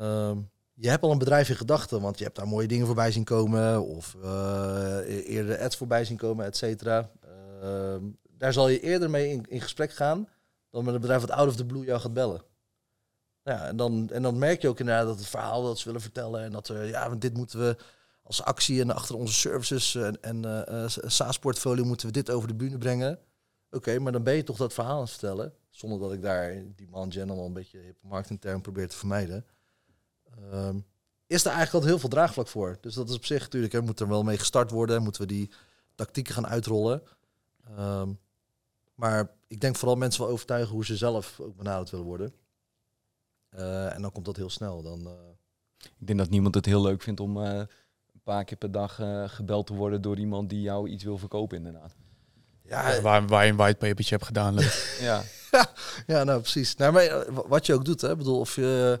ehm, 0.00 0.38
je 0.74 0.88
hebt 0.88 1.02
al 1.02 1.10
een 1.10 1.18
bedrijf 1.18 1.48
in 1.48 1.56
gedachten, 1.56 2.00
want 2.00 2.18
je 2.18 2.24
hebt 2.24 2.36
daar 2.36 2.48
mooie 2.48 2.68
dingen 2.68 2.86
voorbij 2.86 3.12
zien 3.12 3.24
komen 3.24 3.82
of 3.82 4.16
eh, 4.22 5.28
eerder 5.28 5.58
ads 5.58 5.76
voorbij 5.76 6.04
zien 6.04 6.16
komen, 6.16 6.46
et 6.46 6.56
cetera. 6.56 7.10
Ehm, 7.62 8.02
daar 8.38 8.52
zal 8.52 8.68
je 8.68 8.80
eerder 8.80 9.10
mee 9.10 9.30
in, 9.30 9.44
in 9.48 9.60
gesprek 9.60 9.92
gaan 9.92 10.28
dan 10.70 10.84
met 10.84 10.94
een 10.94 11.00
bedrijf 11.00 11.20
wat 11.20 11.30
out 11.30 11.48
of 11.48 11.56
the 11.56 11.66
blue 11.66 11.84
jou 11.84 12.00
gaat 12.00 12.14
bellen. 12.14 12.42
Ja, 13.44 13.66
en 13.66 13.76
dan, 13.76 14.10
en 14.10 14.22
dan 14.22 14.38
merk 14.38 14.62
je 14.62 14.68
ook 14.68 14.80
inderdaad 14.80 15.06
dat 15.06 15.18
het 15.18 15.26
verhaal 15.26 15.62
dat 15.62 15.78
ze 15.78 15.84
willen 15.84 16.00
vertellen 16.00 16.42
en 16.42 16.52
dat 16.52 16.68
er, 16.68 16.84
ja, 16.84 17.08
want 17.08 17.20
dit 17.20 17.34
moeten 17.36 17.58
we 17.58 17.76
als 18.22 18.42
actie 18.42 18.80
en 18.80 18.90
achter 18.90 19.16
onze 19.16 19.34
services 19.34 19.94
en, 19.94 20.22
en 20.22 20.44
eh, 20.44 20.84
eh, 20.84 20.90
SaaS-portfolio 21.06 21.84
moeten 21.84 22.06
we 22.06 22.12
dit 22.12 22.30
over 22.30 22.48
de 22.48 22.54
bühne 22.54 22.78
brengen. 22.78 23.18
Oké, 23.70 23.98
maar 23.98 24.12
dan 24.12 24.22
ben 24.22 24.34
je 24.34 24.42
toch 24.42 24.56
dat 24.56 24.72
verhaal 24.72 24.94
aan 24.94 25.00
het 25.00 25.10
vertellen, 25.10 25.54
zonder 25.70 25.98
dat 25.98 26.12
ik 26.12 26.22
daar 26.22 26.62
die 26.76 26.88
man 26.88 27.12
gen 27.12 27.30
al 27.30 27.46
een 27.46 27.52
beetje 27.52 27.78
hip 27.78 27.96
marketingterm 28.02 28.60
probeer 28.60 28.88
te 28.88 28.96
vermijden. 28.96 29.46
Ehm, 30.50 30.78
is 31.26 31.44
er 31.44 31.52
eigenlijk 31.52 31.84
al 31.84 31.90
heel 31.90 31.98
veel 31.98 32.08
draagvlak 32.08 32.48
voor. 32.48 32.78
Dus 32.80 32.94
dat 32.94 33.08
is 33.08 33.14
op 33.14 33.24
zich 33.24 33.40
natuurlijk, 33.40 33.72
hè, 33.72 33.80
moet 33.80 34.00
er 34.00 34.08
wel 34.08 34.22
mee 34.22 34.38
gestart 34.38 34.70
worden, 34.70 35.02
moeten 35.02 35.20
we 35.22 35.28
die 35.28 35.50
tactieken 35.94 36.34
gaan 36.34 36.46
uitrollen. 36.46 37.02
Ehm, 37.76 38.12
maar 38.94 39.30
ik 39.46 39.60
denk 39.60 39.76
vooral 39.76 39.96
mensen 39.96 40.22
wel 40.22 40.30
overtuigen 40.30 40.74
hoe 40.74 40.84
ze 40.84 40.96
zelf 40.96 41.40
ook 41.40 41.56
benaderd 41.56 41.90
willen 41.90 42.06
worden. 42.06 42.34
Eh, 43.54 43.94
en 43.94 44.02
dan 44.02 44.12
komt 44.12 44.24
dat 44.24 44.36
heel 44.36 44.50
snel. 44.50 44.82
Dan, 44.82 45.06
eh, 45.06 45.12
Ik 46.00 46.06
denk 46.06 46.18
dat 46.18 46.30
niemand 46.30 46.54
het 46.54 46.66
heel 46.66 46.82
leuk 46.82 47.02
vindt 47.02 47.20
om 47.20 47.42
eh, 47.44 47.52
een 48.12 48.20
paar 48.24 48.44
keer 48.44 48.56
per 48.56 48.70
dag 48.72 49.00
eh, 49.00 49.24
gebeld 49.26 49.66
te 49.66 49.74
worden 49.74 50.02
door 50.02 50.18
iemand 50.18 50.50
die 50.50 50.60
jou 50.60 50.88
iets 50.88 51.04
wil 51.04 51.18
verkopen, 51.18 51.56
inderdaad. 51.56 51.94
ja, 52.62 53.00
waar, 53.00 53.26
waar 53.26 53.44
je 53.44 53.50
een 53.50 53.56
whitepapertje 53.56 54.14
hebt 54.14 54.26
gedaan. 54.26 54.54
leuk. 54.58 54.96
Ja, 55.00 55.22
ja, 56.06 56.24
nou 56.24 56.40
precies. 56.40 56.76
Nou, 56.76 56.92
maar 56.92 57.24
wat 57.48 57.66
je 57.66 57.74
ook 57.74 57.84
doet, 57.84 58.00
hè, 58.00 58.10
Ik 58.10 58.18
bedoel, 58.18 58.38
of 58.40 58.56
je 58.56 59.00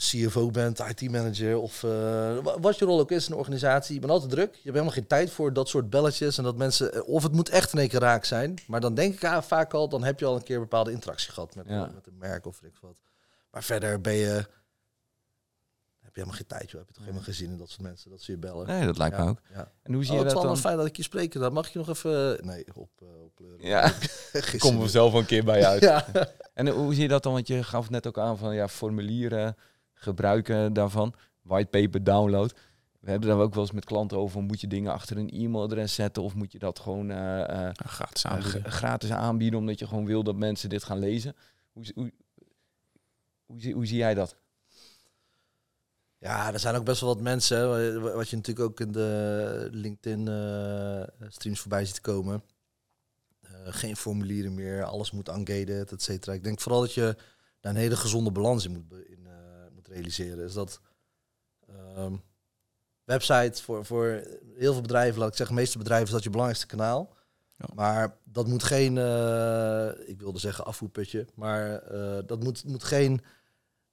CFO 0.00 0.50
bent, 0.50 0.78
IT-manager 0.78 1.58
of 1.58 1.82
eh, 1.82 1.90
wa- 2.38 2.60
wat 2.60 2.78
je 2.78 2.84
rol 2.84 3.00
ook 3.00 3.10
is 3.10 3.26
in 3.26 3.32
een 3.32 3.38
organisatie, 3.38 3.94
je 3.94 4.00
bent 4.00 4.12
altijd 4.12 4.30
druk. 4.30 4.48
Je 4.50 4.54
hebt 4.62 4.64
helemaal 4.74 4.92
geen 4.94 5.06
tijd 5.06 5.30
voor 5.30 5.52
dat 5.52 5.68
soort 5.68 5.90
belletjes 5.90 6.38
en 6.38 6.44
dat 6.44 6.56
mensen, 6.56 6.92
eh, 6.94 7.08
of 7.08 7.22
het 7.22 7.32
moet 7.32 7.48
echt 7.48 7.72
in 7.72 7.78
één 7.78 7.88
keer 7.88 8.00
raak 8.00 8.24
zijn. 8.24 8.54
Maar 8.66 8.80
dan 8.80 8.94
denk 8.94 9.14
ik 9.14 9.24
ah, 9.24 9.42
vaak 9.42 9.74
al, 9.74 9.88
dan 9.88 10.04
heb 10.04 10.18
je 10.20 10.26
al 10.26 10.36
een 10.36 10.42
keer 10.42 10.54
een 10.56 10.62
bepaalde 10.62 10.90
interactie 10.92 11.32
gehad 11.32 11.54
met, 11.54 11.66
Ja. 11.68 11.86
eh, 11.86 11.94
met 11.94 12.06
een 12.06 12.18
merk 12.18 12.46
of 12.46 12.62
ik 12.62 12.74
wat. 12.80 12.96
Maar 13.50 13.62
verder 13.62 14.00
ben 14.00 14.14
je, 14.14 14.46
heb 16.00 16.14
je 16.14 16.20
helemaal 16.20 16.36
geen 16.36 16.46
tijd, 16.46 16.70
joh. 16.70 16.80
Heb 16.80 16.88
je 16.88 16.94
toch 16.94 17.02
helemaal 17.04 17.24
geen 17.24 17.34
zin 17.34 17.50
in 17.50 17.58
dat 17.58 17.68
soort 17.70 17.82
mensen, 17.82 18.10
dat 18.10 18.20
ze 18.22 18.32
je 18.32 18.38
bellen. 18.38 18.66
nee, 18.66 18.86
dat 18.86 18.98
lijkt 18.98 19.16
ja, 19.16 19.24
me 19.24 19.30
ook. 19.30 19.40
Ja. 19.54 19.72
En 19.82 19.92
hoe 19.92 20.04
zie 20.04 20.12
Oh, 20.12 20.18
je 20.18 20.24
het 20.24 20.32
is 20.36 20.40
dat 20.40 20.48
dan? 20.50 20.58
fijn 20.58 20.76
dat 20.76 20.86
ik 20.86 20.96
je 20.96 21.02
spreek. 21.02 21.32
Dan 21.32 21.52
mag 21.52 21.66
ik 21.66 21.72
je 21.72 21.78
nog 21.78 21.88
even... 21.88 22.46
Nee, 22.46 22.64
op, 22.74 22.90
uh, 23.02 23.08
op 23.22 23.40
Ja, 23.58 23.92
komen 24.58 24.80
we 24.82 24.88
zelf 24.88 25.12
een 25.12 25.26
keer 25.26 25.44
bij 25.44 25.58
je 25.58 25.66
uit. 25.66 25.82
Ja. 25.90 26.06
En 26.54 26.68
hoe 26.68 26.94
zie 26.94 27.02
je 27.02 27.08
dat 27.08 27.22
dan? 27.22 27.32
Want 27.32 27.46
je 27.46 27.62
gaf 27.62 27.90
net 27.90 28.06
ook 28.06 28.18
aan 28.18 28.38
van 28.38 28.54
ja, 28.54 28.68
formulieren 28.68 29.56
gebruiken 30.00 30.72
daarvan, 30.72 31.14
whitepaper 31.42 32.04
download. 32.04 32.54
We 33.00 33.10
hebben 33.10 33.28
daar 33.28 33.38
ook 33.38 33.54
wel 33.54 33.62
eens 33.62 33.72
met 33.72 33.84
klanten 33.84 34.18
over. 34.18 34.42
Moet 34.42 34.60
je 34.60 34.66
dingen 34.66 34.92
achter 34.92 35.16
een 35.16 35.30
e-mailadres 35.30 35.94
zetten 35.94 36.22
of 36.22 36.34
moet 36.34 36.52
je 36.52 36.58
dat 36.58 36.78
gewoon 36.78 37.10
eh, 37.10 37.66
eh, 37.68 37.74
gratis 37.74 38.24
eh, 38.24 38.30
aanbieden. 38.30 38.72
gratis 38.72 39.10
aanbieden 39.10 39.58
omdat 39.58 39.78
je 39.78 39.86
gewoon 39.86 40.06
wil 40.06 40.22
dat 40.22 40.36
mensen 40.36 40.68
dit 40.68 40.84
gaan 40.84 40.98
lezen? 40.98 41.36
Hoe, 41.72 41.84
hoe, 41.94 42.12
hoe, 43.46 43.60
zie, 43.60 43.74
hoe 43.74 43.86
zie 43.86 43.96
jij 43.98 44.14
dat? 44.14 44.36
Ja, 46.18 46.52
er 46.52 46.58
zijn 46.58 46.74
ook 46.74 46.84
best 46.84 47.00
wel 47.00 47.14
wat 47.14 47.22
mensen, 47.22 47.68
wat 48.14 48.28
je 48.28 48.36
natuurlijk 48.36 48.68
ook 48.68 48.80
in 48.80 48.92
de 48.92 49.68
LinkedIn-streams 49.70 51.60
voorbij 51.60 51.84
ziet 51.84 52.00
komen. 52.00 52.42
Eh, 53.40 53.50
geen 53.64 53.96
formulieren 53.96 54.54
meer, 54.54 54.84
alles 54.84 55.10
moet 55.10 55.28
ungated, 55.28 55.92
et 55.92 56.02
cetera. 56.02 56.32
Ik 56.32 56.44
denk 56.44 56.60
vooral 56.60 56.80
dat 56.80 56.94
je 56.94 57.16
daar 57.60 57.72
een 57.72 57.78
hele 57.80 57.96
gezonde 57.96 58.30
balans 58.30 58.64
in 58.64 58.72
moet, 58.72 58.88
be- 58.88 59.08
in, 59.08 59.18
moet 59.18 59.19
realiseren. 59.90 60.36
Dus 60.36 60.52
dat 60.52 60.80
ehm, 61.68 62.14
website 63.04 63.62
voor, 63.62 63.84
voor 63.84 64.22
heel 64.56 64.72
veel 64.72 64.82
bedrijven, 64.82 65.18
laat 65.18 65.28
ik 65.28 65.36
zeggen, 65.36 65.54
de 65.54 65.60
meeste 65.60 65.78
bedrijven 65.78 66.06
is 66.06 66.12
dat 66.12 66.22
je 66.22 66.30
belangrijkste 66.30 66.76
kanaal. 66.76 67.16
Ja. 67.56 67.66
Maar 67.74 68.16
dat 68.24 68.46
moet 68.46 68.62
geen, 68.62 68.98
eh, 68.98 70.08
ik 70.08 70.20
wilde 70.20 70.38
zeggen 70.38 70.64
afvoerputje, 70.64 71.26
maar 71.34 71.82
eh, 71.82 72.18
dat 72.26 72.42
moet, 72.42 72.64
moet 72.64 72.84
geen 72.84 73.20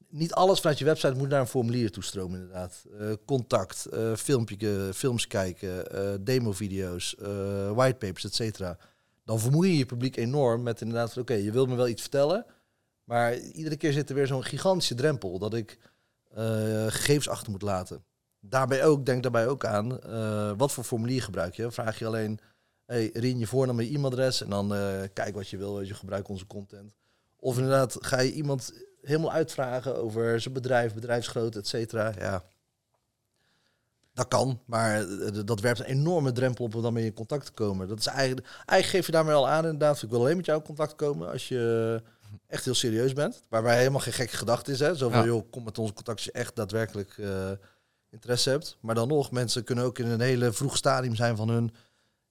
niet 0.09 0.33
alles 0.33 0.59
vanuit 0.59 0.79
je 0.79 0.85
website 0.85 1.13
moet 1.13 1.29
naar 1.29 1.39
een 1.39 1.47
formulier 1.47 1.91
toestromen, 1.91 2.39
inderdaad. 2.39 2.85
Eh, 2.99 3.11
contact, 3.25 3.87
filmpje, 4.15 4.89
films 4.93 5.27
kijken, 5.27 6.23
demo-video's, 6.23 7.15
whitepapers, 7.73 8.25
et 8.25 8.35
cetera. 8.35 8.77
Dan 9.25 9.39
vermoei 9.39 9.71
je 9.71 9.77
je 9.77 9.85
publiek 9.85 10.17
enorm 10.17 10.63
met 10.63 10.81
inderdaad 10.81 11.13
van... 11.13 11.21
oké, 11.21 11.33
je 11.33 11.51
wilt 11.51 11.69
me 11.69 11.75
wel 11.75 11.87
iets 11.87 12.01
vertellen... 12.01 12.45
maar 13.07 13.37
iedere 13.37 13.77
keer 13.77 13.93
zit 13.93 14.09
er 14.09 14.15
weer 14.15 14.27
zo'n 14.27 14.43
gigantische 14.43 14.95
drempel... 14.95 15.39
dat 15.39 15.53
ik 15.53 15.77
eh, 16.33 16.85
gegevens 16.87 17.29
achter 17.29 17.51
moet 17.51 17.61
laten. 17.61 18.03
Daarbij 18.39 18.85
ook, 18.85 19.05
denk 19.05 19.23
daarbij 19.23 19.47
ook 19.47 19.65
aan... 19.65 20.01
eh, 20.01 20.51
wat 20.57 20.71
voor 20.71 20.83
formulier 20.83 21.21
gebruik 21.21 21.55
je? 21.55 21.71
Vraag 21.71 21.99
je 21.99 22.05
alleen... 22.05 22.39
hey, 22.85 23.09
Rien, 23.13 23.39
je 23.39 23.47
voornaam 23.47 23.79
en 23.79 23.85
je 23.85 23.95
e-mailadres... 23.95 24.41
en 24.41 24.49
dan 24.49 24.75
eh, 24.75 25.01
kijk 25.13 25.35
wat 25.35 25.49
je 25.49 25.57
wil, 25.57 25.77
weet 25.77 25.87
je 25.87 25.93
gebruik 25.93 26.27
onze 26.27 26.47
content. 26.47 26.93
Of 27.39 27.57
inderdaad, 27.57 27.97
ga 27.99 28.19
je 28.19 28.33
iemand 28.33 28.73
helemaal 29.01 29.31
uitvragen 29.31 29.95
over 29.95 30.41
zijn 30.41 30.53
bedrijf, 30.53 30.93
bedrijfsgrootte, 30.93 31.59
et 31.59 31.67
cetera. 31.67 32.13
Ja, 32.19 32.43
dat 34.13 34.27
kan, 34.27 34.61
maar 34.65 35.05
dat 35.45 35.59
werpt 35.59 35.79
een 35.79 35.85
enorme 35.85 36.31
drempel 36.31 36.65
op 36.65 36.75
om 36.75 36.81
dan 36.81 36.93
mee 36.93 37.05
in 37.05 37.13
contact 37.13 37.45
te 37.45 37.51
komen. 37.51 37.87
Dat 37.87 37.99
is 37.99 38.05
eigenlijk, 38.05 38.47
eigenlijk 38.47 38.89
geef 38.89 39.05
je 39.05 39.11
daarmee 39.11 39.35
al 39.35 39.47
aan 39.47 39.63
inderdaad, 39.63 40.01
ik 40.01 40.09
wil 40.09 40.19
alleen 40.19 40.35
met 40.35 40.45
jou 40.45 40.59
in 40.59 40.65
contact 40.65 40.95
komen 40.95 41.31
als 41.31 41.47
je 41.47 42.01
echt 42.47 42.65
heel 42.65 42.73
serieus 42.73 43.13
bent. 43.13 43.41
Waarbij 43.49 43.77
helemaal 43.77 43.99
geen 43.99 44.13
gekke 44.13 44.37
gedachte 44.37 44.71
is, 44.71 44.79
hè. 44.79 44.95
Zo 44.95 45.09
van, 45.09 45.19
Ja. 45.19 45.25
joh, 45.25 45.51
kom 45.51 45.63
met 45.63 45.77
onze 45.77 45.93
contact 45.93 46.17
als 46.17 46.25
je 46.25 46.31
echt 46.31 46.55
daadwerkelijk 46.55 47.17
eh, 47.17 47.51
interesse 48.09 48.49
hebt. 48.49 48.77
Maar 48.81 48.95
dan 48.95 49.07
nog, 49.07 49.31
mensen 49.31 49.63
kunnen 49.63 49.83
ook 49.85 49.99
in 49.99 50.07
een 50.07 50.21
hele 50.21 50.51
vroeg 50.53 50.77
stadium 50.77 51.15
zijn 51.15 51.35
van 51.35 51.49
hun 51.49 51.71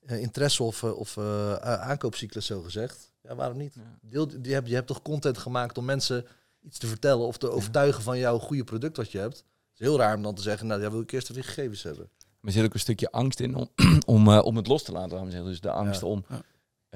eh, 0.06 0.20
interesse 0.20 0.62
of, 0.62 0.82
eh, 0.82 0.99
of 0.99 1.16
eh, 1.16 1.54
aankoopcyclus, 1.62 2.46
zo 2.46 2.62
gezegd. 2.62 3.12
Ja, 3.23 3.35
waarom 3.35 3.56
niet? 3.58 3.75
Ja. 3.75 3.99
Deel, 4.00 4.30
je, 4.42 4.52
hebt, 4.52 4.68
je 4.68 4.75
hebt 4.75 4.87
toch 4.87 5.02
content 5.02 5.38
gemaakt 5.38 5.78
om 5.78 5.85
mensen 5.85 6.26
iets 6.62 6.78
te 6.78 6.87
vertellen 6.87 7.26
of 7.26 7.37
te 7.38 7.50
overtuigen 7.50 8.02
van 8.02 8.18
jouw 8.18 8.38
goede 8.38 8.64
product 8.64 8.96
wat 8.96 9.12
je 9.12 9.18
hebt. 9.18 9.37
Het 9.37 9.44
is 9.75 9.87
heel 9.87 9.99
raar 9.99 10.16
om 10.16 10.23
dan 10.23 10.35
te 10.35 10.42
zeggen, 10.42 10.66
nou, 10.66 10.80
ja, 10.82 10.90
wil 10.90 11.00
ik 11.00 11.12
eerst 11.12 11.30
even 11.30 11.42
die 11.42 11.50
gegevens 11.52 11.82
hebben. 11.82 12.08
Maar 12.18 12.38
er 12.40 12.52
zit 12.52 12.64
ook 12.64 12.75
een 12.75 12.80
stukje 12.80 13.11
angst 13.11 13.40
in 13.40 13.54
om, 13.54 13.70
om, 14.06 14.28
om 14.28 14.56
het 14.56 14.66
los 14.66 14.82
te 14.82 14.92
laten. 14.92 15.30
Dus 15.44 15.61
de 15.61 15.70
angst 15.70 16.00
Ja. 16.00 16.06
om 16.06 16.25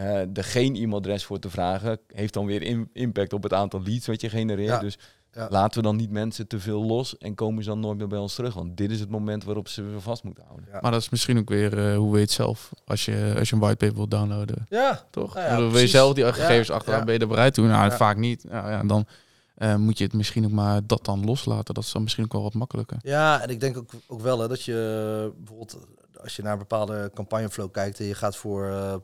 Ja. 0.03 0.21
eh, 0.21 0.27
er 0.37 0.45
geen 0.45 0.75
e-mailadres 0.77 1.25
voor 1.25 1.39
te 1.39 1.51
vragen, 1.51 1.99
heeft 2.07 2.35
dan 2.35 2.47
weer 2.47 2.63
in- 2.63 2.91
impact 2.93 3.33
op 3.33 3.43
het 3.43 3.53
aantal 3.53 3.83
leads 3.83 4.07
wat 4.07 4.21
je 4.21 4.29
genereert. 4.29 4.69
Ja. 4.69 4.79
Dus 4.79 4.99
Ja. 5.33 5.47
laten 5.51 5.81
we 5.81 5.87
dan 5.87 5.97
niet 5.97 6.11
mensen 6.11 6.47
te 6.47 6.61
veel 6.61 6.85
los 6.85 7.19
en 7.19 7.35
komen 7.35 7.63
ze 7.63 7.69
dan 7.69 7.81
nooit 7.81 7.99
meer 7.99 8.07
bij 8.09 8.19
ons 8.19 8.35
terug. 8.35 8.55
Want 8.55 8.77
dit 8.77 8.91
is 8.91 9.01
het 9.01 9.11
moment 9.11 9.45
waarop 9.45 9.69
ze 9.69 9.83
weer 9.83 10.01
vast 10.01 10.23
moeten 10.25 10.45
houden. 10.47 10.67
Ja. 10.73 10.79
Maar 10.81 10.91
dat 10.91 11.01
is 11.01 11.09
misschien 11.09 11.39
ook 11.39 11.49
weer 11.49 11.79
eh, 11.91 11.97
hoe 11.97 12.07
weet 12.13 12.15
je 12.15 12.21
het 12.21 12.31
zelf 12.31 12.71
als 12.85 13.05
je, 13.05 13.35
als 13.39 13.49
je 13.49 13.55
een 13.55 13.61
whitepaper 13.61 13.97
wilt 13.97 14.11
downloaden. 14.11 14.67
Ja, 14.69 15.05
Toch? 15.11 15.35
Nou 15.35 15.47
ja, 15.47 15.57
Dan 15.57 15.71
wil 15.71 15.81
je 15.81 15.87
zelf 15.89 16.15
die 16.15 16.25
Ja, 16.25 16.33
gegevens 16.33 16.71
achteraan, 16.71 16.99
ja. 16.99 17.05
ben 17.05 17.15
je 17.15 17.21
er 17.21 17.29
bereid 17.29 17.55
toe? 17.55 17.67
Nou, 17.67 17.91
Ja. 17.91 17.97
vaak 17.97 18.17
niet. 18.17 18.45
Ja, 18.49 18.71
ja, 18.71 18.83
dan 18.83 19.07
eh, 19.55 19.77
moet 19.77 19.99
je 19.99 20.05
het 20.05 20.13
misschien 20.13 20.45
ook 20.45 20.51
maar 20.51 20.81
dat 20.87 21.05
dan 21.05 21.25
loslaten. 21.25 21.75
Dat 21.75 21.85
is 21.85 21.93
dan 21.93 22.03
misschien 22.03 22.25
ook 22.25 22.33
wel 22.33 22.43
wat 22.43 22.55
makkelijker. 22.55 22.97
Ja, 23.03 23.41
en 23.43 23.49
ik 23.49 23.61
denk 23.61 23.77
ook, 23.77 23.91
ook 24.07 24.21
wel 24.21 24.39
hè, 24.41 24.49
dat 24.49 24.63
je 24.63 25.33
bijvoorbeeld 25.37 25.79
als 26.23 26.37
je 26.37 26.43
naar 26.43 26.53
een 26.53 26.59
bepaalde 26.59 27.11
campagneflow 27.15 27.71
kijkt 27.73 28.01
en 28.01 28.07
je 28.07 28.15
gaat 28.15 28.37
voor 28.37 28.69
eh, 28.69 28.95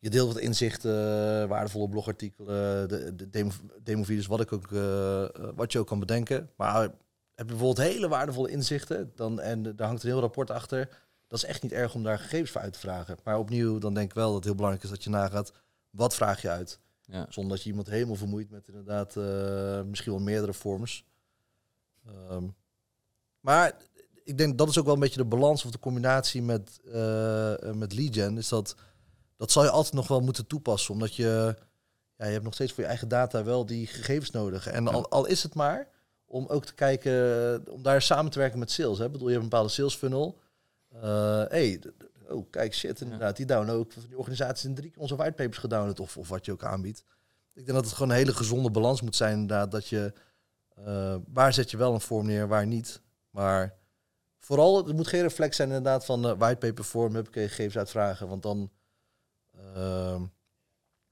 je 0.00 0.10
deelt 0.10 0.32
wat 0.32 0.42
inzichten, 0.42 1.48
waardevolle 1.48 1.88
blogartikelen, 1.88 2.88
de, 2.88 3.14
de 3.14 3.30
demo, 3.30 3.50
demovideo's, 3.82 4.26
wat 4.26 4.40
ik 4.40 4.52
ook 4.52 4.72
eh, 4.72 5.22
eh, 5.22 5.28
wat 5.54 5.72
je 5.72 5.78
ook 5.78 5.86
kan 5.86 5.98
bedenken. 5.98 6.50
Maar 6.56 6.80
heb 6.80 6.92
je 7.34 7.44
bijvoorbeeld 7.44 7.88
hele 7.88 8.08
waardevolle 8.08 8.50
inzichten, 8.50 9.12
dan 9.14 9.40
en 9.40 9.62
daar 9.62 9.86
hangt 9.86 10.02
een 10.02 10.08
heel 10.08 10.20
rapport 10.20 10.50
achter. 10.50 10.88
Dat 11.26 11.38
is 11.38 11.44
echt 11.44 11.62
niet 11.62 11.72
erg 11.72 11.94
om 11.94 12.02
daar 12.02 12.18
gegevens 12.18 12.50
voor 12.50 12.60
uit 12.60 12.72
te 12.72 12.78
vragen. 12.78 13.16
Maar 13.24 13.38
opnieuw, 13.38 13.78
dan 13.78 13.94
denk 13.94 14.10
ik 14.10 14.16
wel 14.16 14.26
dat 14.26 14.34
het 14.34 14.44
heel 14.44 14.54
belangrijk 14.54 14.84
is 14.84 14.90
dat 14.90 15.04
je 15.04 15.10
nagaat, 15.10 15.52
wat 15.90 16.14
vraag 16.14 16.42
je 16.42 16.48
uit? 16.48 16.78
Ja. 17.04 17.26
Zonder 17.28 17.52
dat 17.52 17.62
je 17.62 17.68
iemand 17.68 17.88
helemaal 17.88 18.16
vermoeit 18.16 18.50
met 18.50 18.68
inderdaad 18.68 19.16
eh, 19.16 19.82
misschien 19.82 20.12
wel 20.12 20.22
meerdere 20.22 20.54
forms. 20.54 21.04
Ehm, 22.06 22.44
maar 23.40 23.76
ik 24.24 24.38
denk 24.38 24.58
dat 24.58 24.68
is 24.68 24.78
ook 24.78 24.84
wel 24.84 24.94
een 24.94 25.00
beetje 25.00 25.22
de 25.22 25.28
balans 25.28 25.64
of 25.64 25.70
de 25.70 25.78
combinatie 25.78 26.42
met, 26.42 26.80
eh, 26.84 27.72
met 27.72 27.92
lead 27.92 28.14
gen. 28.14 28.36
Is 28.36 28.48
dat, 28.48 28.76
dat 29.40 29.50
zal 29.50 29.62
je 29.62 29.70
altijd 29.70 29.94
nog 29.94 30.08
wel 30.08 30.20
moeten 30.20 30.46
toepassen. 30.46 30.94
Omdat 30.94 31.14
je, 31.14 31.56
ja, 32.16 32.26
je 32.26 32.32
hebt 32.32 32.44
nog 32.44 32.54
steeds 32.54 32.72
voor 32.72 32.82
je 32.82 32.88
eigen 32.88 33.08
data 33.08 33.44
wel 33.44 33.66
die 33.66 33.86
gegevens 33.86 34.30
nodig. 34.30 34.66
En 34.66 34.88
al, 34.88 35.10
al 35.10 35.26
is 35.26 35.42
het 35.42 35.54
maar 35.54 35.88
om 36.26 36.46
ook 36.46 36.64
te 36.64 36.74
kijken, 36.74 37.12
om 37.70 37.82
daar 37.82 38.02
samen 38.02 38.30
te 38.30 38.38
werken 38.38 38.58
met 38.58 38.70
sales. 38.70 38.98
Hè. 38.98 39.04
Ik 39.04 39.12
bedoel, 39.12 39.26
je 39.26 39.32
hebt 39.32 39.44
een 39.44 39.50
bepaalde 39.50 39.72
sales 39.72 39.94
funnel. 39.94 40.40
Eh, 40.88 41.44
hey, 41.48 41.80
oh, 42.28 42.50
kijk, 42.50 42.74
shit, 42.74 43.00
inderdaad. 43.00 43.36
Die 43.36 43.46
download 43.46 43.78
ook 43.78 43.92
van 43.92 44.02
die 44.08 44.18
organisaties 44.18 44.64
in 44.64 44.74
drie 44.74 44.90
keer 44.90 45.00
onze 45.00 45.16
whitepapers 45.16 45.58
gedownload 45.58 46.00
of, 46.00 46.16
of 46.16 46.28
wat 46.28 46.44
je 46.44 46.52
ook 46.52 46.64
aanbiedt. 46.64 47.04
Ik 47.54 47.64
denk 47.64 47.76
dat 47.76 47.84
het 47.84 47.94
gewoon 47.94 48.10
een 48.10 48.16
hele 48.16 48.34
gezonde 48.34 48.70
balans 48.70 49.00
moet 49.00 49.16
zijn, 49.16 49.32
inderdaad. 49.32 49.70
Dat 49.70 49.88
je, 49.88 50.12
eh, 50.74 51.16
waar 51.32 51.52
zet 51.52 51.70
je 51.70 51.76
wel 51.76 51.94
een 51.94 52.00
vorm 52.00 52.26
neer, 52.26 52.48
waar 52.48 52.66
niet. 52.66 53.00
Maar 53.30 53.74
vooral, 54.38 54.76
het 54.76 54.96
moet 54.96 55.08
geen 55.08 55.22
reflex 55.22 55.56
zijn 55.56 55.68
inderdaad 55.68 56.04
van 56.04 56.28
eh 56.28 56.38
whitepaper 56.38 56.84
vorm, 56.84 57.14
heb 57.14 57.28
ik 57.28 57.34
gegevens 57.34 57.78
uitvragen. 57.78 58.28
Want 58.28 58.42
dan 58.42 58.70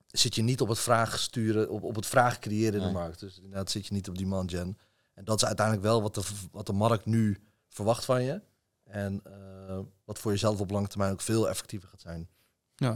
zit 0.07 0.35
je 0.35 0.43
niet 0.43 0.61
op 0.61 0.69
het 0.69 0.79
vraag 0.79 1.19
sturen, 1.19 1.71
op, 1.71 1.83
op 1.83 1.95
het 1.95 2.07
vraag 2.07 2.39
creëren 2.39 2.73
in 2.75 2.79
Nee. 2.81 2.87
de 2.87 2.93
markt. 2.99 3.21
Dus 3.21 3.37
inderdaad 3.37 3.71
zit 3.71 3.87
je 3.87 3.95
niet 3.95 4.09
op 4.09 4.19
demand 4.19 4.51
gen. 4.51 4.79
En 5.15 5.25
dat 5.25 5.37
is 5.43 5.47
uiteindelijk 5.47 5.87
wel 5.87 6.03
wat 6.03 6.15
de, 6.15 6.23
wat 6.53 6.67
de 6.67 6.73
markt 6.73 7.05
nu 7.07 7.39
verwacht 7.69 8.05
van 8.05 8.23
je. 8.23 8.41
En 8.85 9.21
eh, 9.25 9.79
wat 10.05 10.19
voor 10.19 10.31
jezelf 10.31 10.61
op 10.61 10.71
lange 10.71 10.89
termijn 10.89 11.13
ook 11.13 11.21
veel 11.21 11.49
effectiever 11.49 11.89
gaat 11.89 12.01
zijn. 12.01 12.29
Ja. 12.77 12.95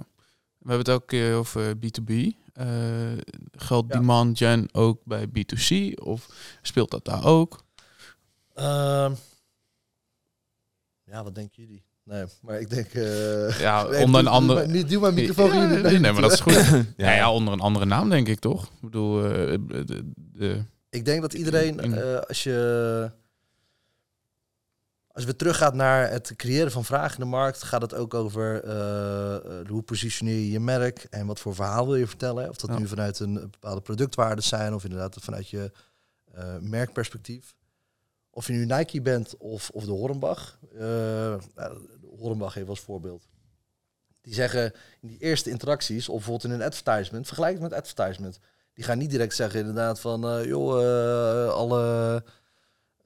We 0.58 0.68
hebben 0.68 0.78
het 0.78 0.88
elke 0.88 1.06
keer 1.06 1.34
over 1.36 1.76
B2B. 1.76 2.12
Eh 2.52 3.12
geldt 3.52 3.92
Ja. 3.92 3.98
demand 3.98 4.38
gen 4.38 4.68
ook 4.72 5.04
bij 5.04 5.26
B2C? 5.28 5.94
Of 6.02 6.28
speelt 6.62 6.90
dat 6.90 7.04
daar 7.04 7.24
ook? 7.24 7.64
Ehm, 8.54 9.14
ja, 11.04 11.22
wat 11.24 11.34
denken 11.34 11.62
jullie? 11.62 11.84
Nee, 12.04 12.24
maar 12.42 12.60
ik 12.60 12.70
denk... 12.70 12.86
eh, 12.94 13.60
Ja, 13.60 13.82
nee, 13.88 14.02
onder 14.04 14.20
een 14.20 14.26
andere... 14.26 14.66
Niet, 14.66 14.88
doe 14.90 15.00
mijn 15.00 15.14
microfoon 15.14 15.46
Ja, 15.52 15.68
hier 15.68 15.82
niet. 15.92 16.00
nee, 16.00 16.12
maar 16.12 16.22
dat 16.22 16.32
is 16.32 16.40
goed. 16.40 16.52
ja. 16.70 16.82
Ja. 16.96 17.12
Ja, 17.12 17.32
onder 17.32 17.52
een 17.52 17.60
andere 17.60 17.84
naam 17.84 18.08
denk 18.10 18.28
ik 18.28 18.38
toch? 18.38 18.64
Ik 18.64 18.80
bedoel, 18.80 19.24
eh, 19.24 19.58
de, 19.84 20.12
de, 20.16 20.62
Ik 20.90 21.04
denk 21.04 21.20
dat 21.20 21.32
iedereen, 21.32 21.80
In- 21.80 21.94
eh, 21.94 22.18
als 22.18 22.42
je 22.42 23.10
als 25.08 25.24
we 25.24 25.36
teruggaat 25.36 25.74
naar 25.74 26.10
het 26.10 26.32
creëren 26.36 26.70
van 26.72 26.84
vragen 26.84 27.14
in 27.18 27.24
de 27.24 27.30
markt, 27.30 27.62
gaat 27.62 27.82
het 27.82 27.94
ook 27.94 28.14
over 28.14 28.68
hoe 29.68 29.82
positioneer 29.82 30.34
je 30.34 30.50
je 30.50 30.60
merk 30.60 31.06
en 31.10 31.26
wat 31.26 31.40
voor 31.40 31.54
verhaal 31.54 31.86
wil 31.86 31.96
je 31.96 32.06
vertellen. 32.06 32.48
Of 32.48 32.56
dat 32.56 32.70
Ja. 32.70 32.78
nu 32.78 32.86
vanuit 32.86 33.18
een 33.18 33.34
bepaalde 33.50 33.80
productwaarden 33.80 34.44
zijn 34.44 34.74
of 34.74 34.84
inderdaad 34.84 35.16
vanuit 35.20 35.48
je 35.48 35.70
merkperspectief. 36.60 37.54
Of 38.34 38.46
je 38.46 38.52
nu 38.52 38.64
Nike 38.66 39.02
bent 39.02 39.36
of, 39.36 39.70
of 39.70 39.84
de 39.84 39.90
Hornbach. 39.90 40.58
eh, 40.74 40.80
nou, 41.54 41.78
de 42.00 42.08
Hornbach 42.18 42.56
even 42.56 42.68
als 42.68 42.80
voorbeeld. 42.80 43.28
Die 44.20 44.34
zeggen 44.34 44.72
in 45.00 45.08
die 45.08 45.18
eerste 45.18 45.50
interacties, 45.50 46.08
of 46.08 46.14
bijvoorbeeld 46.16 46.52
in 46.52 46.60
een 46.60 46.66
advertisement, 46.66 47.26
vergelijk 47.26 47.52
het 47.52 47.62
met 47.62 47.72
advertisement. 47.72 48.38
Die 48.74 48.84
gaan 48.84 48.98
niet 48.98 49.10
direct 49.10 49.34
zeggen 49.34 49.60
inderdaad 49.60 50.00
van, 50.00 50.28
eh, 50.28 50.44
joh, 50.44 50.82
eh, 50.82 51.52
alle 51.52 52.24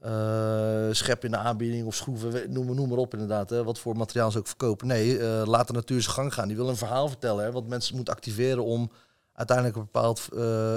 eh 0.00 0.88
schep 0.90 1.24
in 1.24 1.30
de 1.30 1.36
aanbieding 1.36 1.86
of 1.86 1.94
schroeven, 1.94 2.52
noem, 2.52 2.66
maar- 2.66 2.74
noem 2.74 2.88
maar 2.88 2.98
op 2.98 3.12
inderdaad. 3.12 3.50
Hè, 3.50 3.64
wat 3.64 3.78
voor 3.78 3.96
materiaal 3.96 4.30
ze 4.30 4.38
ook 4.38 4.46
verkopen. 4.46 4.86
Nee, 4.86 5.18
laat 5.46 5.66
de 5.66 5.72
natuur 5.72 6.02
zijn 6.02 6.14
gang 6.14 6.34
gaan. 6.34 6.48
Die 6.48 6.56
wil 6.56 6.68
een 6.68 6.76
verhaal 6.76 7.08
vertellen, 7.08 7.44
hè, 7.44 7.52
wat 7.52 7.66
mensen 7.66 7.96
moet 7.96 8.08
activeren 8.10 8.64
om 8.64 8.90
uiteindelijk 9.32 9.76
een 9.76 9.82
bepaald 9.84 10.20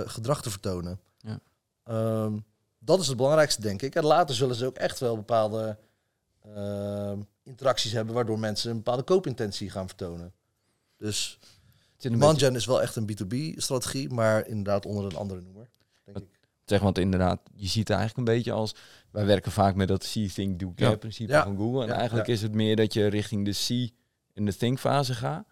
gedrag 0.05 0.41
te 0.41 0.49
vertonen. 0.49 0.99
Ja. 1.17 1.39
Ehm, 1.83 2.38
dat 2.89 2.99
is 2.99 3.08
het 3.08 3.17
belangrijkste, 3.17 3.62
denk 3.62 3.82
ik. 3.82 3.95
En 3.95 4.04
later 4.06 4.36
zullen 4.36 4.56
ze 4.56 4.65
ook 4.65 4.78
echt 4.78 4.99
wel 4.99 5.15
bepaalde 5.15 5.78
ehm, 6.56 7.19
interacties 7.43 7.91
hebben, 7.91 8.13
waardoor 8.15 8.39
mensen 8.39 8.69
een 8.69 8.75
bepaalde 8.78 9.04
koopintentie 9.04 9.69
gaan 9.69 9.88
vertonen. 9.88 10.34
Dus 10.97 11.39
Mangen 12.10 12.56
is 12.56 12.65
wel 12.65 12.82
echt 12.82 12.95
een 12.95 13.10
B2B-strategie, 13.12 14.10
maar 14.10 14.47
inderdaad 14.47 14.86
onder 14.86 15.06
een 15.06 15.15
andere 15.15 15.41
noemer, 15.41 15.69
denk 16.06 16.17
ik. 16.17 16.39
zeg, 16.65 16.80
want 16.82 16.97
inderdaad, 16.97 17.39
je 17.56 17.67
ziet 17.67 17.88
het 17.88 17.97
eigenlijk 17.97 18.28
een 18.28 18.36
beetje 18.36 18.52
als... 18.52 18.75
Wij 19.12 19.25
werken 19.25 19.52
vaak 19.52 19.75
met 19.75 19.88
dat 19.88 20.04
see, 20.04 20.30
think, 20.30 20.60
do, 20.60 20.73
care 20.75 20.91
Ja. 20.91 20.97
principe 20.97 21.32
Ja. 21.32 21.43
van 21.43 21.58
Google. 21.58 21.82
En 21.82 21.88
Ja, 21.88 21.93
eigenlijk 21.93 22.28
is 22.28 22.41
het 22.41 22.54
meer 22.54 22.75
dat 22.75 22.93
je 22.93 23.08
richting 23.08 23.45
de 23.45 23.54
see 23.54 23.93
en 24.34 24.45
de 24.45 24.56
think 24.56 24.80
fase 24.80 25.13
gaat. 25.13 25.47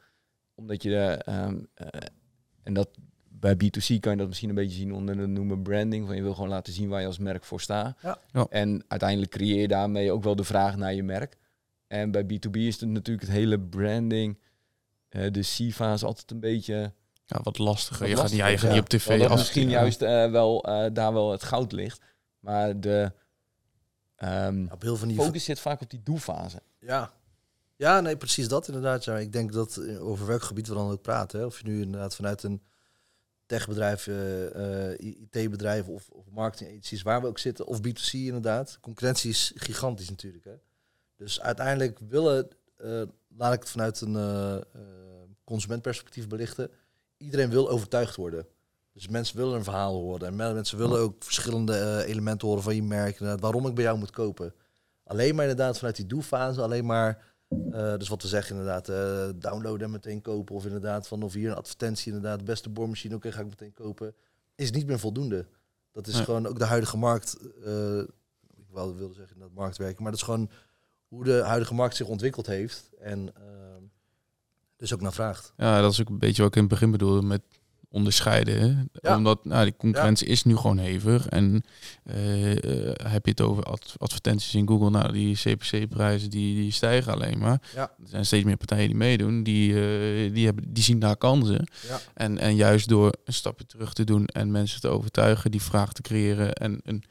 Omdat 0.56 0.84
je, 0.84 0.90
de, 0.90 1.06
ehm, 1.26 1.58
eh, 1.74 1.88
en 2.64 2.74
dat 2.74 2.90
bij 3.40 3.56
B2C 3.56 4.00
kan 4.00 4.12
je 4.12 4.18
dat 4.18 4.28
misschien 4.28 4.50
een 4.50 4.56
beetje 4.56 4.78
zien 4.78 4.94
onder 4.94 5.18
de 5.18 5.26
noemen 5.26 5.62
branding. 5.62 6.08
Van 6.08 6.16
je 6.16 6.22
wil 6.22 6.34
gewoon 6.34 6.50
laten 6.50 6.74
zien 6.74 6.90
waar 6.90 7.02
je 7.02 7.08
als 7.08 7.18
merk 7.18 7.44
voor 7.44 7.62
staat. 7.62 7.98
Ja. 8.02 8.18
Ja. 8.32 8.46
En 8.50 8.84
uiteindelijk 8.88 9.32
creëer 9.32 9.62
je 9.62 9.68
daarmee 9.68 10.12
ook 10.12 10.24
wel 10.24 10.36
de 10.36 10.44
vraag 10.44 10.76
naar 10.76 10.94
je 10.94 11.04
merk. 11.04 11.38
En 11.88 12.12
bij 12.12 12.24
B2B 12.24 12.52
is 12.52 12.80
het 12.80 12.90
natuurlijk 12.90 13.28
het 13.28 13.36
hele 13.36 13.60
branding, 13.60 14.40
eh, 15.10 15.32
de 15.32 15.42
C-fase 15.42 16.06
altijd 16.06 16.32
een 16.32 16.40
beetje... 16.40 16.94
Ja, 17.26 17.40
wat 17.44 17.58
lastiger. 17.58 18.00
Wat 18.00 18.10
je 18.10 18.16
gaat, 18.16 18.30
ja, 18.30 18.36
je 18.36 18.42
lastiger, 18.42 18.60
gaat 18.60 18.70
ja. 18.70 18.76
niet 18.76 18.94
op 18.94 19.00
tv 19.00 19.30
af. 19.30 19.38
misschien 19.38 19.70
juist 19.70 20.02
eh, 20.02 20.32
wel 20.32 20.64
eh, 20.64 20.94
daar 20.94 21.14
wel 21.14 21.32
het 21.32 21.44
goud 21.44 21.72
ligt. 21.72 22.02
Maar 22.40 22.80
de 22.80 23.12
ehm, 24.16 24.66
Op 24.72 24.82
heel 24.82 24.98
veel 24.98 25.08
niveau. 25.08 25.28
focus 25.28 25.44
zit 25.44 25.60
vaak 25.60 25.82
op 25.82 25.90
die 25.90 26.04
doelfase. 26.04 26.62
Ja. 26.80 27.12
ja, 27.76 28.00
nee, 28.00 28.18
precies 28.18 28.48
dat 28.48 28.68
inderdaad. 28.68 29.04
Ja. 29.04 29.18
Ik 29.18 29.34
denk 29.34 29.54
dat 29.54 29.82
over 30.00 30.26
welk 30.26 30.42
gebied 30.42 30.68
we 30.68 30.74
dan 30.74 30.92
ook 30.92 31.02
praten. 31.02 31.40
Hè. 31.40 31.46
Of 31.46 31.60
je 31.60 31.68
nu 31.68 31.82
inderdaad 31.82 32.16
vanuit 32.16 32.44
een 32.44 32.62
techbedrijf, 33.48 34.08
eh, 34.08 34.92
eh, 34.92 35.00
IT-bedrijf 35.00 35.88
of, 35.88 36.10
of 36.10 36.26
marketing 36.32 36.70
agencies, 36.70 37.02
waar 37.02 37.22
we 37.22 37.28
ook 37.28 37.40
zitten, 37.40 37.66
of 37.66 37.80
B2C 37.80 38.12
inderdaad. 38.12 38.78
Concurrentie 38.82 39.30
is 39.30 39.52
gigantisch 39.56 40.10
natuurlijk. 40.10 40.46
Hè. 40.46 40.56
Dus 41.16 41.42
uiteindelijk 41.42 42.00
willen, 42.10 42.48
eh, 42.78 43.02
laat 43.28 43.54
ik 43.54 43.60
het 43.60 43.70
vanuit 43.70 44.02
een 44.02 44.16
eh, 44.16 44.58
consumentperspectief 45.44 46.28
belichten, 46.28 46.70
iedereen 47.18 47.50
wil 47.50 47.70
overtuigd 47.70 48.16
worden. 48.16 48.46
Dus 48.94 49.08
mensen 49.08 49.38
willen 49.38 49.56
een 49.56 49.64
verhaal 49.64 49.94
horen. 49.94 50.28
En 50.28 50.36
men- 50.36 50.54
mensen 50.54 50.78
willen 50.78 51.00
ook 51.00 51.24
verschillende 51.24 52.04
elementen 52.06 52.48
horen 52.48 52.64
van 52.64 52.76
je 52.76 52.84
merk. 52.84 53.20
Waarom 53.20 53.68
ik 53.68 53.76
bij 53.76 53.84
jou 53.84 53.98
moet 53.98 54.12
kopen. 54.12 54.54
Alleen 55.04 55.36
maar 55.36 55.48
inderdaad 55.48 55.78
vanuit 55.78 55.96
die 55.96 56.06
doelfase, 56.06 56.62
alleen 56.62 56.86
maar... 56.86 57.36
eh, 57.50 57.98
dus 57.98 58.08
wat 58.08 58.22
we 58.22 58.28
zeggen 58.28 58.56
inderdaad, 58.56 58.90
eh, 58.90 59.30
downloaden 59.36 59.86
en 59.86 59.92
meteen 59.92 60.22
kopen. 60.22 60.56
Of 60.56 60.66
inderdaad 60.66 61.08
van 61.08 61.24
of 61.24 61.34
hier 61.34 61.50
een 61.50 61.56
advertentie 61.56 62.08
inderdaad, 62.14 62.40
de 62.40 62.46
beste 62.46 62.70
boormachine, 62.70 63.16
oké 63.16 63.32
ga 63.32 63.40
ik 63.42 63.48
meteen 63.48 63.74
kopen. 63.74 64.14
Is 64.56 64.72
niet 64.72 64.88
meer 64.88 65.00
voldoende. 65.00 65.46
Dat 65.92 66.08
is 66.08 66.14
Nee. 66.16 66.24
gewoon 66.24 66.48
ook 66.48 66.60
de 66.60 66.66
huidige 66.66 66.98
markt. 66.98 67.38
eh, 67.66 68.00
ik 68.00 68.66
wilde 68.74 69.14
zeggen 69.14 69.40
dat 69.40 69.50
marktwerken, 69.54 70.02
maar 70.04 70.12
dat 70.12 70.20
is 70.22 70.26
gewoon 70.28 70.50
hoe 71.08 71.24
de 71.24 71.42
huidige 71.44 71.74
markt 71.74 71.96
zich 71.96 72.08
ontwikkeld 72.08 72.46
heeft. 72.48 72.90
En 73.00 73.36
ehm, 73.36 73.84
dus 74.76 74.94
ook 74.94 75.02
naar 75.02 75.14
vraagt. 75.14 75.54
Ja, 75.58 75.82
dat 75.82 75.92
is 75.92 76.02
ook 76.02 76.10
een 76.10 76.20
beetje 76.20 76.42
wat 76.42 76.52
ik 76.52 76.56
in 76.58 76.62
het 76.64 76.72
begin 76.72 76.92
bedoelde 76.92 77.22
met 77.28 77.42
onderscheiden. 77.90 78.90
Ja. 79.02 79.16
Omdat 79.16 79.46
nou, 79.46 79.64
die 79.64 79.76
concurrentie 79.78 80.28
is 80.28 80.44
nu 80.44 80.56
gewoon 80.56 80.78
hevig. 80.78 81.28
En 81.28 81.64
eh, 82.04 82.52
eh, 82.52 82.94
heb 83.12 83.26
je 83.26 83.32
het 83.32 83.42
over 83.42 83.64
ad- 83.64 83.96
advertenties 83.98 84.56
in 84.56 84.68
Google, 84.68 84.90
nou 84.90 85.12
die 85.12 85.36
CPC-prijzen 85.36 86.30
die, 86.30 86.56
die 86.56 86.72
stijgen 86.72 87.14
alleen 87.14 87.38
maar. 87.38 87.62
Ja. 87.76 87.82
Er 87.82 88.10
zijn 88.10 88.26
steeds 88.26 88.44
meer 88.46 88.58
partijen 88.58 88.88
die 88.88 88.96
meedoen, 88.98 89.44
die, 89.44 89.74
eh, 89.74 90.34
die, 90.34 90.46
hebben, 90.46 90.74
die 90.74 90.84
zien 90.84 91.00
daar 91.00 91.18
kansen. 91.18 91.68
En, 92.14 92.38
en 92.38 92.56
juist 92.56 92.88
door 92.88 93.14
een 93.26 93.34
stapje 93.34 93.66
terug 93.66 93.94
te 93.94 94.04
doen 94.04 94.26
en 94.26 94.52
mensen 94.52 94.82
te 94.82 94.88
overtuigen, 94.88 95.52
die 95.52 95.62
vraag 95.62 95.94
te 95.94 96.02
creëren 96.02 96.54
en 96.54 96.80
een, 96.84 97.04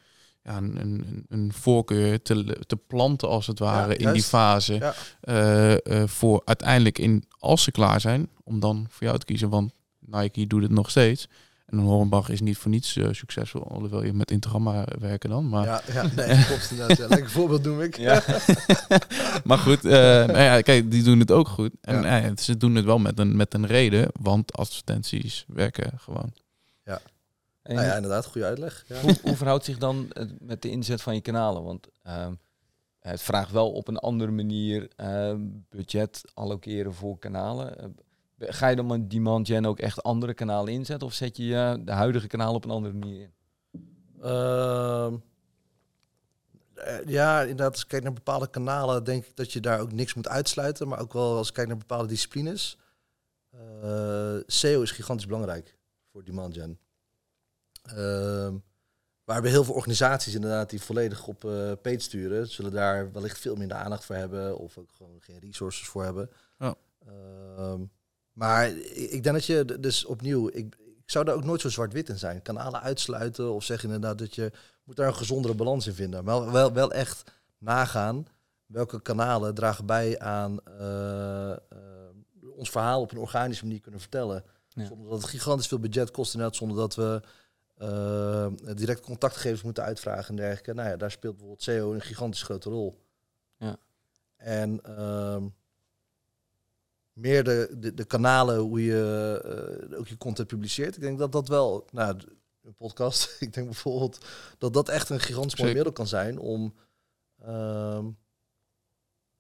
ja, 0.43 0.57
een, 0.57 0.81
een, 0.81 1.25
een 1.29 1.53
voorkeur 1.53 2.23
te, 2.23 2.59
te 2.67 2.77
planten 2.77 3.29
als 3.29 3.47
het 3.47 3.59
ware 3.59 3.97
in 3.97 4.12
die 4.12 4.23
fase. 4.23 4.95
Voor 6.07 6.43
uiteindelijk 6.45 6.99
in, 6.99 7.25
als 7.39 7.62
ze 7.62 7.71
klaar 7.71 8.01
zijn, 8.01 8.29
om 8.45 8.61
dan 8.61 8.87
voor 8.89 9.07
jou 9.07 9.19
te 9.19 9.25
kiezen. 9.25 9.49
Want 9.49 9.73
Nike 10.07 10.47
doet 10.47 10.62
het 10.62 10.71
nog 10.71 10.90
steeds. 10.90 11.29
En 11.66 11.79
een 11.79 11.85
Hornbach 11.85 12.29
is 12.29 12.40
niet 12.40 12.59
voor 12.59 12.71
niets 12.71 12.97
eh, 12.97 13.09
succesvol, 13.12 13.69
alhoewel 13.69 14.05
je 14.05 14.12
met 14.12 14.31
Intergamma 14.31 14.87
werken 14.99 15.31
dan. 15.31 15.49
Maar, 15.49 15.64
Ja, 15.64 15.83
ja 15.92 16.03
nee, 16.16 16.45
klopt 16.45 16.71
inderdaad. 16.71 16.97
Ja. 16.99 17.07
Lekker 17.09 17.31
voorbeeld 17.31 17.62
noem 17.62 17.81
ik. 17.81 17.97
Ja. 17.97 18.23
maar 19.45 19.59
goed, 19.59 19.85
eh, 19.85 19.90
nou 19.92 20.38
ja, 20.38 20.61
kijk, 20.61 20.90
die 20.90 21.03
doen 21.03 21.19
het 21.19 21.31
ook 21.31 21.49
goed. 21.49 21.71
En 21.81 22.03
Ja. 22.03 22.23
eh, 22.23 22.37
ze 22.37 22.57
doen 22.57 22.75
het 22.75 22.85
wel 22.85 22.99
met 22.99 23.19
een, 23.19 23.37
met 23.37 23.55
een 23.55 23.66
reden, 23.66 24.09
want 24.21 24.53
advertenties 24.53 25.45
werken 25.49 25.92
gewoon. 25.99 26.33
En 27.62 27.75
Nou 27.75 27.87
ja, 27.87 27.95
inderdaad, 27.95 28.27
goede 28.27 28.47
uitleg. 28.47 28.85
Ja. 28.88 29.01
hoe, 29.01 29.16
hoe 29.23 29.37
verhoudt 29.37 29.64
zich 29.64 29.79
dan 29.79 30.07
het 30.12 30.31
met 30.40 30.62
de 30.62 30.71
inzet 30.71 31.03
van 31.03 31.14
je 31.14 31.21
kanalen? 31.21 31.62
Want 31.62 31.87
ehm, 32.03 32.33
het 33.01 33.23
vraagt 33.23 33.51
wel 33.51 33.73
op 33.73 33.88
een 33.88 33.97
andere 33.99 34.31
manier 34.31 34.88
ehm, 34.97 35.40
budget 35.69 36.23
allokeren 36.35 36.95
voor 36.95 37.19
kanalen. 37.19 37.97
Ga 38.38 38.68
je 38.68 38.77
dan 38.77 38.87
met 38.87 39.11
demand 39.11 39.46
gen 39.46 39.66
ook 39.66 39.79
echt 39.79 40.03
andere 40.03 40.35
kanalen 40.35 40.72
inzetten? 40.72 41.07
Of 41.07 41.14
zet 41.14 41.37
je 41.37 41.55
eh, 41.55 41.75
de 41.85 41.92
huidige 41.92 42.27
kanalen 42.27 42.55
op 42.55 42.64
een 42.64 42.70
andere 42.70 42.94
manier 42.94 43.20
in? 43.20 43.35
Ehm, 44.20 45.16
eh, 46.75 47.05
ja, 47.07 47.40
inderdaad, 47.40 47.72
als 47.72 47.83
ik 47.83 47.88
kijk 47.88 48.03
naar 48.03 48.12
bepaalde 48.12 48.51
kanalen, 48.51 49.05
denk 49.05 49.25
ik 49.25 49.37
dat 49.37 49.53
je 49.53 49.61
daar 49.61 49.81
ook 49.81 49.92
niks 49.92 50.14
moet 50.14 50.29
uitsluiten. 50.29 50.88
Maar 50.88 51.01
ook 51.01 51.12
wel 51.12 51.37
als 51.37 51.49
ik 51.49 51.55
kijk 51.55 51.68
naar 51.68 51.77
bepaalde 51.77 52.09
disciplines. 52.09 52.79
Eh, 53.51 54.37
SEO 54.46 54.83
is 54.83 54.90
gigantisch 54.90 55.27
belangrijk 55.27 55.77
voor 56.12 56.25
demand 56.25 56.55
gen. 56.55 56.79
Ehm, 57.83 58.53
maar 58.53 58.62
we 59.25 59.33
hebben 59.33 59.51
heel 59.51 59.64
veel 59.64 59.75
organisaties 59.75 60.35
inderdaad 60.35 60.70
die 60.70 60.81
volledig 60.83 61.27
op 61.27 61.44
eh 61.44 61.72
page 61.83 61.99
sturen. 61.99 62.49
Zullen 62.49 62.72
daar 62.72 63.12
wellicht 63.12 63.38
veel 63.38 63.57
minder 63.57 63.77
aandacht 63.77 64.05
voor 64.05 64.14
hebben 64.14 64.59
of 64.59 64.79
ook 64.79 64.90
gewoon 64.96 65.20
geen 65.20 65.38
resources 65.38 65.88
voor 65.88 66.05
hebben. 66.05 66.31
Ja. 66.59 66.75
Ehm, 67.07 67.83
maar 68.37 68.68
ik 68.92 69.22
denk 69.22 69.35
dat 69.35 69.44
je, 69.44 69.79
dus 69.81 70.05
opnieuw, 70.05 70.49
ik, 70.49 70.77
ik 70.85 71.11
zou 71.11 71.25
daar 71.25 71.35
ook 71.35 71.44
nooit 71.44 71.61
zo 71.61 71.68
zwart-wit 71.68 72.09
in 72.09 72.18
zijn. 72.18 72.42
Kanalen 72.42 72.81
uitsluiten 72.81 73.53
of 73.53 73.64
zeg 73.64 73.85
inderdaad 73.85 74.18
dat 74.18 74.35
je 74.35 74.53
moet 74.85 74.96
daar 74.96 75.07
een 75.07 75.14
gezondere 75.14 75.55
balans 75.55 75.87
in 75.87 75.94
vinden. 75.94 76.25
Maar 76.25 76.40
wel, 76.40 76.53
wel, 76.53 76.72
wel 76.72 76.92
echt 76.92 77.33
nagaan 77.59 78.27
welke 78.66 79.03
kanalen 79.03 79.55
dragen 79.55 79.87
bij 79.87 80.18
aan 80.18 80.59
eh, 80.64 81.51
eh, 81.51 81.59
ons 82.57 82.70
verhaal 82.70 83.01
op 83.01 83.12
een 83.12 83.18
organische 83.18 83.64
manier 83.64 83.81
kunnen 83.81 84.01
vertellen. 84.01 84.44
Ja. 84.68 84.87
Zonder 84.87 85.11
dat 85.11 85.20
het 85.20 85.31
gigantisch 85.31 85.66
veel 85.66 85.79
budget 85.79 86.11
kost 86.11 86.35
inderdaad, 86.35 86.57
zonder 86.57 86.77
dat 86.77 86.94
we 86.94 87.22
eh, 87.77 88.75
direct 88.75 89.01
contactgegevens 89.01 89.62
moeten 89.62 89.85
uitvragen 89.85 90.29
en 90.29 90.37
dergelijke. 90.37 90.75
Nou 90.75 90.88
ja, 90.88 90.96
daar 90.96 91.11
speelt 91.11 91.33
bijvoorbeeld 91.33 91.62
SEO 91.62 91.92
een 91.92 92.01
gigantisch 92.01 92.42
grote 92.42 92.70
rol. 92.70 93.05
Ja. 93.59 93.77
En 94.37 94.81
ehm, 94.83 95.46
meer 97.16 97.44
de, 97.44 97.74
de, 97.79 97.94
de 97.94 98.05
kanalen 98.05 98.59
hoe 98.59 98.85
je 98.85 99.40
eh, 99.90 99.98
ook 99.98 100.09
je 100.09 100.16
content 100.16 100.48
publiceert. 100.48 100.96
Ik 100.96 101.00
denk 101.02 101.18
dat 101.18 101.33
dat 101.33 101.48
wel, 101.48 101.87
nou, 101.92 102.18
een 102.62 102.74
podcast. 102.74 103.37
ik 103.40 103.52
denk 103.52 103.66
bijvoorbeeld 103.66 104.24
dat 104.59 104.72
dat 104.74 104.88
echt 104.88 105.09
een 105.09 105.20
gigantisch 105.20 105.61
mooi 105.61 105.74
middel 105.74 105.92
kan 105.92 106.07
zijn 106.07 106.38
om 106.38 106.74
ehm, 107.42 108.07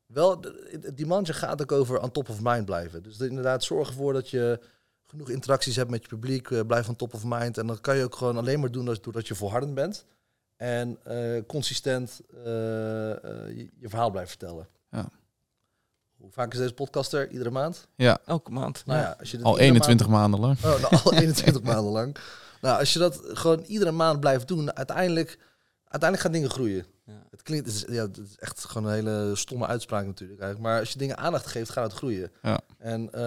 wel, 0.06 0.40
het 0.70 0.96
demandje 0.96 1.32
gaat 1.32 1.62
ook 1.62 1.72
over 1.72 2.02
on 2.02 2.10
top 2.12 2.28
of 2.28 2.38
mind 2.42 2.64
blijven. 2.64 3.02
Dus 3.02 3.18
inderdaad 3.18 3.64
zorg 3.64 3.88
ervoor 3.88 4.12
dat 4.12 4.30
je 4.30 4.60
genoeg 5.02 5.30
interacties 5.30 5.76
hebt 5.76 5.90
met 5.90 6.02
je 6.02 6.08
publiek, 6.08 6.50
eh, 6.50 6.60
blijf 6.66 6.88
on 6.88 6.96
top 6.96 7.14
of 7.14 7.24
mind. 7.24 7.58
En 7.58 7.66
dat 7.66 7.80
kan 7.80 7.96
je 7.96 8.04
ook 8.04 8.16
gewoon 8.16 8.36
alleen 8.36 8.60
maar 8.60 8.70
doen 8.72 8.88
als- 8.88 9.00
doordat 9.00 9.28
je 9.28 9.34
volhardend 9.34 9.74
bent. 9.74 10.04
En 10.56 10.98
eh, 11.04 11.42
consistent 11.46 12.20
je, 12.34 13.68
je 13.78 13.88
verhaal 13.88 14.10
blijft 14.10 14.30
vertellen. 14.30 14.68
Ja. 14.90 15.08
Hoe 16.16 16.30
vaak 16.30 16.52
is 16.52 16.58
deze 16.58 16.74
podcast 16.74 17.12
er? 17.12 17.30
Iedere 17.30 17.50
maand? 17.50 17.86
Ja, 17.94 18.18
Elke 18.24 18.50
maand. 18.50 18.82
Nou 18.86 19.00
ja, 19.00 19.16
als 19.18 19.30
je 19.30 19.36
al 19.36 19.52
iedere 19.52 19.68
21 19.68 20.08
maanden 20.08 20.40
lang. 20.40 20.56
oh, 20.64 20.80
nou, 20.80 20.96
al 21.04 21.12
21 21.22 21.62
maanden 21.62 21.92
lang. 21.92 22.16
Nou, 22.60 22.78
als 22.78 22.92
je 22.92 22.98
dat 22.98 23.20
gewoon 23.22 23.60
iedere 23.60 23.90
maand 23.90 24.20
blijft 24.20 24.48
doen, 24.48 24.76
uiteindelijk, 24.76 25.38
uiteindelijk 25.84 26.22
gaan 26.22 26.32
dingen 26.32 26.50
groeien. 26.50 26.86
Ja. 27.06 27.22
Het 27.30 27.42
klinkt, 27.42 27.66
het 27.66 27.74
is, 27.74 27.84
ja, 27.88 28.02
het 28.02 28.18
is 28.18 28.36
echt 28.38 28.64
gewoon 28.64 28.88
een 28.88 28.94
hele 28.94 29.36
stomme 29.36 29.66
uitspraak 29.66 30.06
natuurlijk. 30.06 30.40
Eigenlijk. 30.40 30.70
Maar 30.70 30.80
als 30.80 30.92
je 30.92 30.98
dingen 30.98 31.16
aandacht 31.16 31.46
geeft, 31.46 31.70
gaat 31.70 31.84
het 31.84 31.92
groeien. 31.98 32.30
Ja. 32.42 32.60
En 32.78 33.06
eh, 33.12 33.20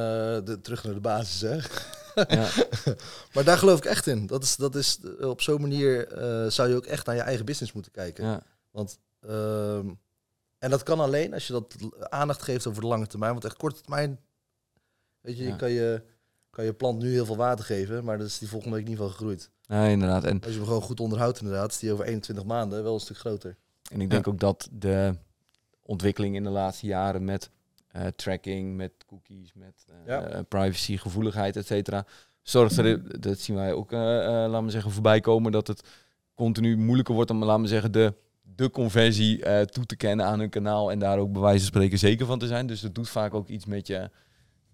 de, 0.43 0.59
terug 0.61 0.83
naar 0.83 0.93
de 0.93 0.99
basis, 0.99 1.41
hè. 1.41 1.55
Ja. 2.27 2.47
maar 3.33 3.43
daar 3.43 3.57
geloof 3.57 3.77
ik 3.77 3.85
echt 3.85 4.07
in. 4.07 4.27
Dat 4.27 4.43
is, 4.43 4.55
dat 4.55 4.75
is 4.75 4.99
op 5.19 5.41
zo'n 5.41 5.61
manier 5.61 6.07
eh, 6.07 6.49
zou 6.49 6.69
je 6.69 6.75
ook 6.75 6.85
echt 6.85 7.05
naar 7.05 7.15
je 7.15 7.21
eigen 7.21 7.45
business 7.45 7.71
moeten 7.73 7.91
kijken. 7.91 8.25
Ja. 8.25 8.41
Want 8.71 8.99
ehm, 9.21 9.87
en 10.59 10.69
dat 10.69 10.83
kan 10.83 10.99
alleen 10.99 11.33
als 11.33 11.47
je 11.47 11.53
dat 11.53 11.75
aandacht 12.09 12.41
geeft 12.41 12.67
over 12.67 12.81
de 12.81 12.87
lange 12.87 13.07
termijn. 13.07 13.31
Want 13.31 13.45
echt 13.45 13.57
korte 13.57 13.81
termijn, 13.81 14.19
weet 15.21 15.37
je, 15.37 15.43
Ja. 15.43 15.49
je 15.49 15.55
kan 15.55 15.71
je 15.71 16.03
kan 16.49 16.65
je 16.65 16.73
plant 16.73 16.99
nu 17.01 17.11
heel 17.11 17.25
veel 17.25 17.37
water 17.37 17.65
geven, 17.65 18.03
maar 18.03 18.17
dat 18.17 18.27
is 18.27 18.37
die 18.37 18.47
volgende 18.49 18.75
week 18.75 18.87
niet 18.87 18.97
van 18.97 19.09
gegroeid. 19.09 19.49
Nee, 19.67 19.91
inderdaad. 19.91 20.23
En 20.23 20.39
Als 20.41 20.51
je 20.51 20.57
hem 20.57 20.65
gewoon 20.65 20.81
goed 20.81 20.99
onderhoudt, 20.99 21.39
inderdaad, 21.39 21.71
is 21.71 21.79
die 21.79 21.91
over 21.93 22.05
21 22.05 22.45
maanden 22.45 22.83
wel 22.83 22.93
een 22.93 22.99
stuk 22.99 23.17
groter. 23.17 23.55
En 23.91 24.01
ik 24.01 24.09
denk 24.09 24.27
ook 24.27 24.39
dat 24.39 24.69
de 24.71 25.15
ontwikkeling 25.81 26.35
in 26.35 26.43
de 26.43 26.49
laatste 26.49 26.85
jaren 26.85 27.23
met 27.23 27.49
eh, 27.87 28.07
tracking, 28.07 28.75
met 28.75 28.91
cookies, 29.07 29.53
met 29.53 29.85
eh, 29.87 29.95
Ja. 30.05 30.21
eh, 30.27 30.39
privacy, 30.47 30.97
gevoeligheid, 30.97 31.55
et 31.55 31.65
cetera, 31.65 32.05
zorgt 32.41 32.77
er, 32.77 33.21
dat 33.21 33.39
zien 33.39 33.55
wij 33.55 33.73
ook, 33.73 33.91
eh, 33.91 33.99
laten 33.99 34.65
we 34.65 34.71
zeggen, 34.71 34.91
voorbij 34.91 35.19
komen, 35.19 35.51
dat 35.51 35.67
het 35.67 35.87
continu 36.33 36.77
moeilijker 36.77 37.13
wordt 37.15 37.31
om, 37.31 37.43
laten 37.43 37.61
we 37.61 37.67
zeggen, 37.67 37.91
de, 37.91 38.13
de 38.55 38.69
conversie 38.69 39.43
eh, 39.43 39.61
toe 39.61 39.85
te 39.85 39.95
kennen 39.95 40.25
aan 40.25 40.39
hun 40.39 40.49
kanaal 40.49 40.91
en 40.91 40.99
daar 40.99 41.17
ook 41.19 41.31
bij 41.31 41.41
wijze 41.41 41.57
van 41.59 41.67
spreken 41.67 41.97
zeker 41.97 42.25
van 42.25 42.39
te 42.39 42.47
zijn. 42.47 42.67
Dus 42.67 42.81
dat 42.81 42.95
doet 42.95 43.09
vaak 43.09 43.33
ook 43.33 43.47
iets 43.47 43.65
met 43.65 43.87
je, 43.87 44.09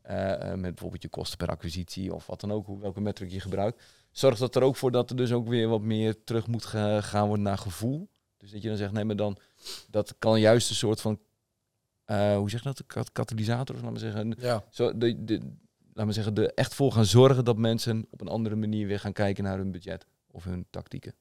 eh, 0.02 0.34
eh, 0.34 0.50
met 0.50 0.62
bijvoorbeeld 0.62 1.02
je 1.02 1.10
kosten 1.10 1.38
per 1.38 1.48
acquisitie 1.48 2.14
of 2.14 2.26
wat 2.28 2.42
dan 2.42 2.52
ook, 2.52 2.68
welke 2.80 3.02
metric 3.02 3.32
je 3.32 3.40
gebruikt. 3.40 3.84
Zorgt 4.12 4.40
dat 4.40 4.56
er 4.56 4.62
ook 4.62 4.76
voor 4.76 4.92
dat 4.92 5.10
er 5.10 5.16
dus 5.16 5.32
ook 5.32 5.48
weer 5.48 5.68
wat 5.68 5.82
meer 5.82 6.24
terug 6.24 6.48
moet 6.48 6.66
gaan 7.00 7.28
worden 7.28 7.46
naar 7.46 7.58
gevoel. 7.58 8.10
Dus 8.38 8.52
dat 8.52 8.62
je 8.62 8.68
dan 8.68 8.78
zegt, 8.78 8.92
nee, 8.92 9.04
maar 9.06 9.16
dan 9.16 9.38
dat 9.90 10.16
kan 10.20 10.40
juist 10.40 10.70
een 10.70 10.76
soort 10.76 11.02
van, 11.02 11.20
hoe 12.38 12.50
zeg 12.50 12.64
je 12.64 12.68
dat, 12.74 12.84
Kat- 12.88 13.12
katalysator, 13.12 13.76
of 13.76 13.82
laten 13.82 13.94
we 13.94 14.00
zeggen, 14.00 14.36
Ja, 14.40 14.64
zo, 14.70 14.98
de, 14.98 15.24
de, 15.24 15.40
laten 15.88 16.08
we 16.08 16.12
zeggen, 16.14 16.36
er 16.36 16.54
echt 16.54 16.74
voor 16.74 16.92
gaan 16.92 17.06
zorgen 17.06 17.46
dat 17.46 17.58
mensen 17.58 18.08
op 18.10 18.22
een 18.22 18.28
andere 18.28 18.56
manier 18.56 18.88
weer 18.88 19.00
gaan 19.00 19.14
kijken 19.14 19.44
naar 19.44 19.58
hun 19.58 19.72
budget 19.72 20.06
of 20.32 20.44
hun 20.44 20.66
tactieken. 20.70 21.14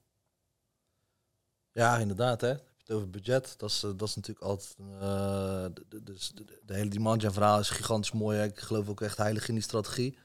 Ja, 1.74 1.98
inderdaad. 1.98 2.40
Hè. 2.40 2.48
Heb 2.48 2.58
je 2.76 2.82
het 2.82 2.90
over 2.92 3.10
budget, 3.10 3.54
dat 3.58 3.70
is, 3.70 3.82
eh, 3.82 3.90
dat 3.96 4.08
is 4.08 4.14
natuurlijk 4.16 4.46
altijd. 4.46 4.76
eh, 5.00 5.64
de, 5.88 6.02
dus 6.02 6.32
de, 6.34 6.44
de 6.66 6.74
hele 6.74 6.90
demand 6.90 7.22
gen 7.22 7.32
verhaal 7.32 7.58
is 7.58 7.70
gigantisch 7.70 8.12
mooi. 8.12 8.38
Hè. 8.38 8.44
Ik 8.44 8.58
geloof 8.60 8.88
ook 8.88 9.00
echt 9.00 9.16
heilig 9.16 9.48
in 9.48 9.54
die 9.54 9.62
strategie. 9.62 10.18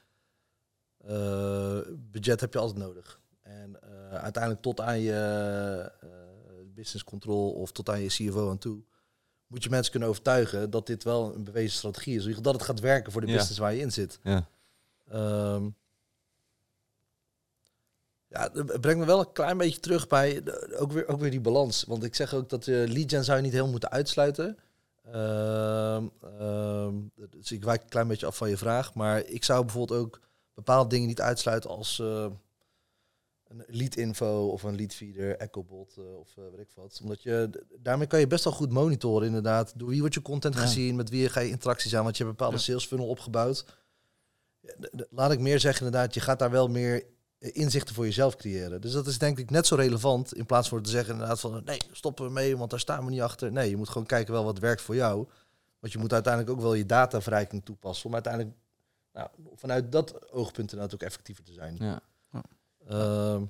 Eh, 0.98 1.78
budget 1.96 2.40
heb 2.40 2.52
je 2.52 2.58
altijd 2.58 2.78
nodig. 2.78 3.20
En 3.42 3.80
uiteindelijk 4.10 4.62
tot 4.62 4.80
aan 4.80 5.00
je 5.00 5.92
business 6.74 7.04
control 7.04 7.50
of 7.52 7.72
tot 7.72 7.88
aan 7.88 8.00
je 8.00 8.08
CFO 8.08 8.50
aan 8.50 8.58
toe. 8.58 8.82
Moet 9.46 9.62
je 9.64 9.70
mensen 9.70 9.90
kunnen 9.90 10.08
overtuigen 10.08 10.70
dat 10.70 10.86
dit 10.86 11.04
wel 11.04 11.34
een 11.34 11.44
bewezen 11.44 11.76
strategie 11.76 12.16
is. 12.28 12.36
Dat 12.40 12.54
het 12.54 12.62
gaat 12.62 12.80
werken 12.80 13.12
voor 13.12 13.20
de 13.20 13.26
Ja. 13.26 13.32
business 13.36 13.58
waar 13.58 13.74
je 13.74 13.80
in 13.80 13.92
zit. 13.92 14.18
Ja. 14.22 14.46
Ehm, 15.08 15.68
ja, 18.30 18.50
het 18.52 18.80
brengt 18.80 18.98
me 19.00 19.06
wel 19.06 19.20
een 19.20 19.32
klein 19.32 19.58
beetje 19.58 19.80
terug 19.80 20.06
bij 20.06 20.42
de- 20.42 20.76
ook, 20.78 20.92
weer, 20.92 21.08
ook 21.08 21.20
weer 21.20 21.30
die 21.30 21.40
balans. 21.40 21.84
Want 21.84 22.04
ik 22.04 22.14
zeg 22.14 22.34
ook 22.34 22.48
dat 22.48 22.64
de 22.64 22.84
lead 22.88 23.10
gen 23.10 23.24
zou 23.24 23.36
je 23.36 23.42
niet 23.42 23.52
helemaal 23.52 23.72
moeten 23.72 23.90
uitsluiten. 23.90 24.58
Ehm, 25.12 26.06
ehm, 26.38 26.94
dus 27.30 27.52
ik 27.52 27.64
wijk 27.64 27.82
een 27.82 27.88
klein 27.88 28.08
beetje 28.08 28.26
af 28.26 28.36
van 28.36 28.48
je 28.48 28.56
vraag. 28.56 28.94
Maar 28.94 29.24
ik 29.26 29.44
zou 29.44 29.64
bijvoorbeeld 29.64 30.00
ook 30.00 30.20
bepaalde 30.54 30.88
dingen 30.88 31.08
niet 31.08 31.20
uitsluiten 31.20 31.70
als 31.70 31.98
eh, 31.98 32.26
een 33.48 33.64
lead 33.66 33.96
info 33.96 34.46
of 34.48 34.62
een 34.62 34.76
lead 34.76 34.94
feeder, 34.94 35.36
EchoBot 35.36 35.96
eh, 35.98 36.18
of 36.18 36.34
weet 36.34 36.58
ik 36.60 36.68
wat. 36.74 36.98
Omdat 37.02 37.22
je, 37.22 37.50
daarmee 37.78 38.06
kan 38.06 38.20
je 38.20 38.26
best 38.26 38.44
wel 38.44 38.52
goed 38.52 38.72
monitoren 38.72 39.26
inderdaad. 39.26 39.72
Door 39.78 39.88
wie 39.88 40.00
wordt 40.00 40.14
je 40.14 40.22
content 40.22 40.54
Ja. 40.54 40.60
gezien, 40.60 40.96
met 40.96 41.08
wie 41.10 41.28
ga 41.28 41.40
je 41.40 41.48
interacties 41.50 41.94
aan. 41.94 42.04
Want 42.04 42.16
je 42.16 42.24
hebt 42.24 42.34
een 42.34 42.44
bepaalde 42.46 42.64
Ja. 42.64 42.70
sales 42.72 42.86
funnel 42.86 43.08
opgebouwd. 43.08 43.64
Laat 45.10 45.32
ik 45.32 45.40
meer 45.40 45.60
zeggen 45.60 45.86
inderdaad, 45.86 46.14
je 46.14 46.20
gaat 46.20 46.38
daar 46.38 46.50
wel 46.50 46.68
meer 46.68 47.04
inzichten 47.40 47.94
voor 47.94 48.04
jezelf 48.04 48.36
creëren. 48.36 48.80
Dus 48.80 48.92
dat 48.92 49.06
is 49.06 49.18
denk 49.18 49.38
ik 49.38 49.50
net 49.50 49.66
zo 49.66 49.74
relevant 49.74 50.34
in 50.34 50.46
plaats 50.46 50.68
van 50.68 50.82
te 50.82 50.90
zeggen 50.90 51.12
inderdaad 51.12 51.40
van 51.40 51.62
nee, 51.64 51.80
stoppen 51.92 52.24
we 52.24 52.30
mee, 52.30 52.56
want 52.56 52.70
daar 52.70 52.80
staan 52.80 53.04
we 53.04 53.10
niet 53.10 53.20
achter. 53.20 53.52
Nee, 53.52 53.70
je 53.70 53.76
moet 53.76 53.88
gewoon 53.88 54.06
kijken 54.06 54.32
wel 54.32 54.44
wat 54.44 54.58
werkt 54.58 54.82
voor 54.82 54.94
jou. 54.94 55.26
Want 55.78 55.92
je 55.92 55.98
moet 55.98 56.12
uiteindelijk 56.12 56.52
ook 56.52 56.60
wel 56.62 56.74
je 56.74 56.86
dataverrijking 56.86 57.64
toepassen 57.64 58.06
om 58.06 58.14
uiteindelijk 58.14 58.56
nou, 59.12 59.28
vanuit 59.54 59.92
dat 59.92 60.32
oogpunt 60.32 60.72
inderdaad 60.72 60.94
ook 60.94 61.02
effectiever 61.02 61.44
te 61.44 61.52
zijn. 61.52 61.76
Ja. 61.78 62.02
Ehm, 62.88 63.42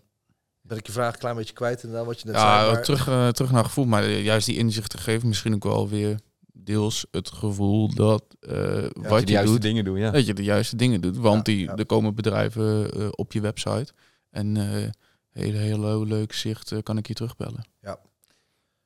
ben 0.61 0.79
ik 0.79 0.87
je 0.87 0.93
vraag 0.93 1.13
een 1.13 1.19
klein 1.19 1.37
beetje 1.37 1.55
kwijt 1.55 1.83
inderdaad 1.83 2.07
wat 2.07 2.21
je 2.21 2.27
net 2.27 2.35
Ja, 2.35 2.59
zei. 2.61 2.73
Maar, 2.73 2.83
terug, 2.83 3.09
eh, 3.09 3.29
terug 3.29 3.51
naar 3.51 3.65
gevoel. 3.65 3.85
Maar 3.85 4.09
juist 4.09 4.47
die 4.47 4.57
inzichten 4.57 4.99
geven 4.99 5.29
misschien 5.29 5.55
ook 5.55 5.65
wel 5.65 5.89
weer 5.89 6.21
deels 6.65 7.07
het 7.11 7.31
gevoel 7.31 7.95
dat 7.95 8.25
eh, 8.41 8.51
Dat 8.53 8.93
je 8.95 9.09
wat 9.09 9.21
de 9.21 9.27
je 9.27 9.33
juiste 9.33 9.53
doet, 9.53 9.63
dingen 9.63 9.85
doet, 9.85 9.99
ja. 9.99 10.11
dat 10.11 10.27
je 10.27 10.35
de 10.35 10.43
juiste 10.45 10.77
dingen 10.77 11.01
doet. 11.01 11.17
Want 11.17 11.47
Ja, 11.47 11.53
die, 11.55 11.65
ja. 11.65 11.77
er 11.77 11.87
komen 11.87 12.15
bedrijven 12.15 12.93
eh, 12.93 13.09
op 13.11 13.33
je 13.33 13.41
website. 13.41 13.93
En 14.31 14.57
eh 14.57 14.89
hele, 15.31 15.57
hele 15.59 16.07
leuk 16.07 16.33
zicht 16.33 16.83
kan 16.83 16.97
ik 16.99 17.07
je 17.07 17.15
terugbellen. 17.15 17.65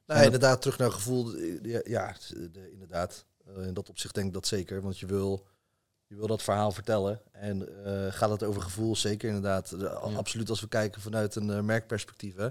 nee, 0.06 0.24
inderdaad, 0.24 0.62
terug 0.62 0.78
naar 0.78 0.92
gevoel. 0.92 1.36
Ja, 1.62 1.80
ja, 1.84 2.14
de- 2.28 2.70
inderdaad. 2.72 3.24
In 3.66 3.74
dat 3.74 3.88
opzicht 3.88 4.14
denk 4.14 4.26
ik 4.26 4.32
dat 4.32 4.46
zeker. 4.46 4.82
Want 4.82 4.98
je 4.98 5.06
wil, 5.06 5.46
je 6.06 6.14
wil 6.16 6.26
dat 6.26 6.42
verhaal 6.42 6.72
vertellen. 6.72 7.20
En 7.32 7.68
gaat 8.12 8.30
het 8.30 8.42
over 8.42 8.62
gevoel? 8.62 8.96
Zeker 8.96 9.28
inderdaad. 9.28 9.68
De- 9.78 9.88
Absoluut 9.90 10.50
als 10.50 10.60
we 10.60 10.68
kijken 10.68 11.00
vanuit 11.00 11.34
een 11.34 11.64
merkperspectief. 11.64 12.36
Hè, 12.36 12.48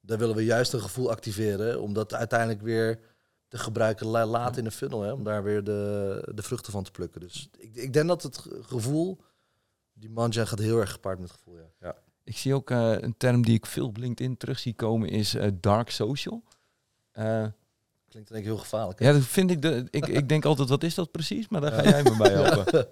daar 0.00 0.18
willen 0.18 0.36
we 0.36 0.44
juist 0.44 0.72
een 0.72 0.80
gevoel 0.80 1.10
activeren. 1.10 1.80
Om 1.80 1.92
dat 1.92 2.14
uiteindelijk 2.14 2.62
weer 2.62 2.98
te 3.54 3.60
gebruiken 3.60 4.06
la- 4.06 4.26
laat 4.26 4.56
in 4.56 4.64
de 4.64 4.70
funnel. 4.70 5.02
Hè, 5.02 5.12
om 5.12 5.24
daar 5.24 5.42
weer 5.42 5.64
de, 5.64 6.28
de 6.34 6.42
vruchten 6.42 6.72
van 6.72 6.84
te 6.84 6.90
plukken. 6.90 7.20
Dus 7.20 7.48
ik, 7.58 7.74
ik 7.74 7.92
denk 7.92 8.08
dat 8.08 8.22
het 8.22 8.38
ge- 8.38 8.60
gevoel... 8.62 9.18
Die 9.96 10.10
manja 10.10 10.44
gaat 10.44 10.58
heel 10.58 10.78
erg 10.80 10.90
gepaard 10.92 11.18
met 11.18 11.30
gevoel. 11.30 11.56
Ja. 11.56 11.64
ja. 11.80 11.96
Ik 12.24 12.36
zie 12.36 12.54
ook 12.54 12.70
eh, 12.70 12.92
een 13.00 13.14
term 13.16 13.42
die 13.44 13.54
ik 13.54 13.66
veel 13.66 13.86
op 13.86 13.96
LinkedIn 13.96 14.36
terug 14.36 14.58
zie 14.58 14.74
komen, 14.74 15.08
is 15.08 15.34
eh, 15.34 15.50
dark 15.60 15.90
social. 15.90 16.42
Eh, 17.12 17.44
Klinkt 18.08 18.28
denk 18.28 18.40
ik 18.40 18.44
heel 18.44 18.56
gevaarlijk. 18.58 18.98
hè? 18.98 19.06
ja, 19.06 19.12
dat 19.12 19.22
vind 19.22 19.50
ik, 19.50 19.62
de, 19.62 19.86
ik, 19.90 20.06
ik 20.06 20.28
denk 20.28 20.44
altijd, 20.44 20.68
wat 20.68 20.82
is 20.82 20.94
dat 20.94 21.10
precies? 21.10 21.48
Maar 21.48 21.60
daar 21.60 21.72
ga 21.72 21.82
jij 21.82 22.02
me 22.02 22.16
bij 22.16 22.32
helpen. 22.42 22.86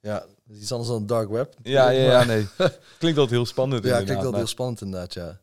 Ja, 0.00 0.18
dat 0.18 0.56
is 0.56 0.60
iets 0.60 0.72
anders 0.72 0.90
dan 0.90 1.06
dark 1.06 1.28
web. 1.28 1.54
Ja, 1.62 1.88
ja, 1.90 2.24
nee. 2.24 2.46
Klinkt 2.98 3.18
altijd 3.18 3.30
heel 3.30 3.46
spannend. 3.46 3.84
Ja, 3.84 3.88
inderdaad, 3.90 4.04
klinkt 4.16 4.24
maar- 4.30 4.34
heel 4.40 4.46
spannend 4.46 4.80
inderdaad, 4.80 5.14
ja. 5.14 5.40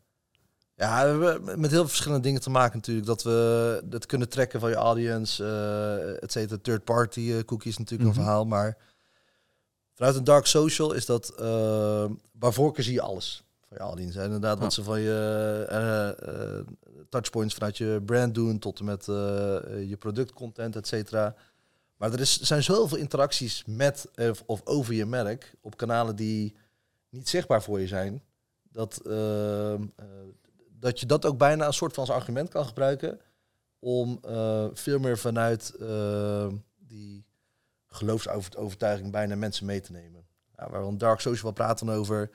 Ja, 0.79 1.17
we 1.17 1.25
hebben 1.25 1.59
met 1.59 1.69
heel 1.69 1.79
veel 1.79 1.87
verschillende 1.87 2.23
dingen 2.23 2.41
te 2.41 2.49
maken 2.49 2.75
natuurlijk. 2.77 3.07
Dat 3.07 3.23
we 3.23 3.81
dat 3.85 4.05
kunnen 4.05 4.29
trekken 4.29 4.59
van 4.59 4.69
je 4.69 4.75
audience, 4.75 5.43
eh 5.45 6.23
et 6.23 6.31
cetera. 6.31 6.59
Third 6.61 6.83
party 6.83 7.31
eh, 7.31 7.43
cookies 7.43 7.77
natuurlijk 7.77 8.09
Mhm. 8.09 8.17
een 8.19 8.23
verhaal. 8.25 8.45
Maar 8.45 8.77
vanuit 9.93 10.15
een 10.15 10.23
dark 10.23 10.45
social 10.45 10.93
is 10.93 11.05
dat... 11.05 11.33
eh 11.39 12.05
bij 12.31 12.51
voorkeur 12.51 12.83
zie 12.83 12.93
je 12.93 13.01
alles 13.01 13.43
van 13.67 13.77
je 13.77 13.83
audience. 13.83 14.17
hè. 14.19 14.23
Inderdaad, 14.25 14.57
Ja. 14.57 14.63
wat 14.63 14.73
ze 14.73 14.83
van 14.83 14.99
je 15.01 16.65
touchpoints 17.09 17.53
vanuit 17.53 17.77
je 17.77 18.01
brand 18.05 18.35
doen... 18.35 18.59
tot 18.59 18.79
en 18.79 18.85
met 18.85 19.05
je 19.05 19.95
productcontent, 19.99 20.75
et 20.75 20.87
cetera. 20.87 21.35
Maar 21.97 22.13
er 22.13 22.19
is, 22.19 22.39
zijn 22.41 22.63
zoveel 22.63 22.97
interacties 22.97 23.63
met 23.65 24.07
of, 24.15 24.43
of 24.45 24.61
over 24.65 24.93
je 24.93 25.05
merk... 25.05 25.53
op 25.61 25.77
kanalen 25.77 26.15
die 26.15 26.55
niet 27.09 27.29
zichtbaar 27.29 27.63
voor 27.63 27.79
je 27.79 27.87
zijn... 27.87 28.23
dat, 28.71 29.01
ehm, 29.05 29.81
eh, 29.95 30.05
dat 30.79 30.99
je 30.99 31.05
dat 31.05 31.25
ook 31.25 31.37
bijna 31.37 31.65
een 31.65 31.73
soort 31.73 31.93
van 31.93 32.05
als 32.05 32.15
argument 32.15 32.49
kan 32.49 32.65
gebruiken... 32.65 33.19
om 33.79 34.19
eh, 34.21 34.67
veel 34.73 34.99
meer 34.99 35.17
vanuit 35.17 35.75
eh, 35.79 36.47
die 36.77 37.25
geloofsovertuiging 37.87 39.11
bijna 39.11 39.35
mensen 39.35 39.65
mee 39.65 39.81
te 39.81 39.91
nemen. 39.91 40.27
Ja, 40.57 40.69
waar 40.69 40.87
we 40.87 40.97
dark 40.97 41.19
social 41.19 41.43
wel 41.43 41.65
praten 41.65 41.89
over 41.89 42.29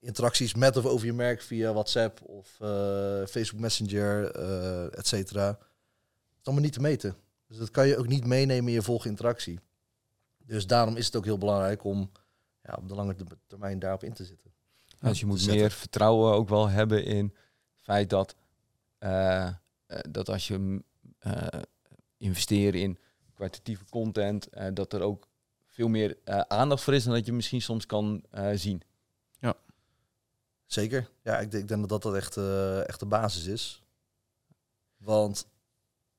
interacties 0.00 0.54
met 0.54 0.76
of 0.76 0.86
over 0.86 1.06
je 1.06 1.12
merk 1.12 1.42
via 1.42 1.72
WhatsApp 1.72 2.20
of 2.22 2.60
eh, 2.60 3.26
Facebook 3.26 3.60
Messenger, 3.60 4.30
eh 4.30 4.98
et 4.98 5.06
cetera. 5.06 5.46
Dat 5.46 5.60
is 6.40 6.44
allemaal 6.44 6.64
niet 6.64 6.72
te 6.72 6.80
meten. 6.80 7.16
Dus 7.48 7.58
dat 7.58 7.70
kan 7.70 7.86
je 7.86 7.96
ook 7.96 8.08
niet 8.08 8.26
meenemen 8.26 8.68
in 8.68 8.74
je 8.74 8.82
volgende 8.82 9.10
interactie. 9.10 9.60
Dus 10.38 10.66
daarom 10.66 10.96
is 10.96 11.06
het 11.06 11.16
ook 11.16 11.24
heel 11.24 11.38
belangrijk 11.38 11.84
om 11.84 12.10
ja, 12.62 12.74
op 12.78 12.88
de 12.88 12.94
lange 12.94 13.14
termijn 13.46 13.78
daarop 13.78 14.04
in 14.04 14.12
te 14.12 14.24
zitten. 14.24 14.52
Dus 15.00 15.20
je 15.20 15.26
moet 15.26 15.46
meer 15.46 15.70
vertrouwen 15.70 16.32
ook 16.32 16.48
wel 16.48 16.68
hebben 16.68 17.04
in 17.04 17.34
feit 17.82 18.10
dat, 18.10 18.34
eh, 18.98 19.46
eh, 19.46 19.54
dat 20.10 20.28
als 20.28 20.48
je 20.48 20.82
eh, 21.18 21.46
investeert 22.16 22.74
in 22.74 22.98
kwalitatieve 23.34 23.84
content, 23.90 24.48
eh, 24.48 24.66
dat 24.74 24.92
er 24.92 25.00
ook 25.02 25.28
veel 25.66 25.88
meer 25.88 26.16
eh, 26.24 26.40
aandacht 26.40 26.82
voor 26.82 26.94
is 26.94 27.04
dan 27.04 27.12
dat 27.14 27.26
je 27.26 27.32
misschien 27.32 27.62
soms 27.62 27.86
kan 27.86 28.22
eh, 28.30 28.50
zien. 28.54 28.82
Zeker. 30.66 31.10
Ja, 31.22 31.38
ik, 31.38 31.50
denk- 31.50 31.62
ik 31.62 31.68
denk 31.68 31.88
dat 31.88 32.02
dat, 32.02 32.14
echt, 32.14 32.36
eh, 32.36 32.88
echt 32.88 33.00
de 33.00 33.06
basis 33.06 33.44
is. 33.46 33.82
Want 34.96 35.46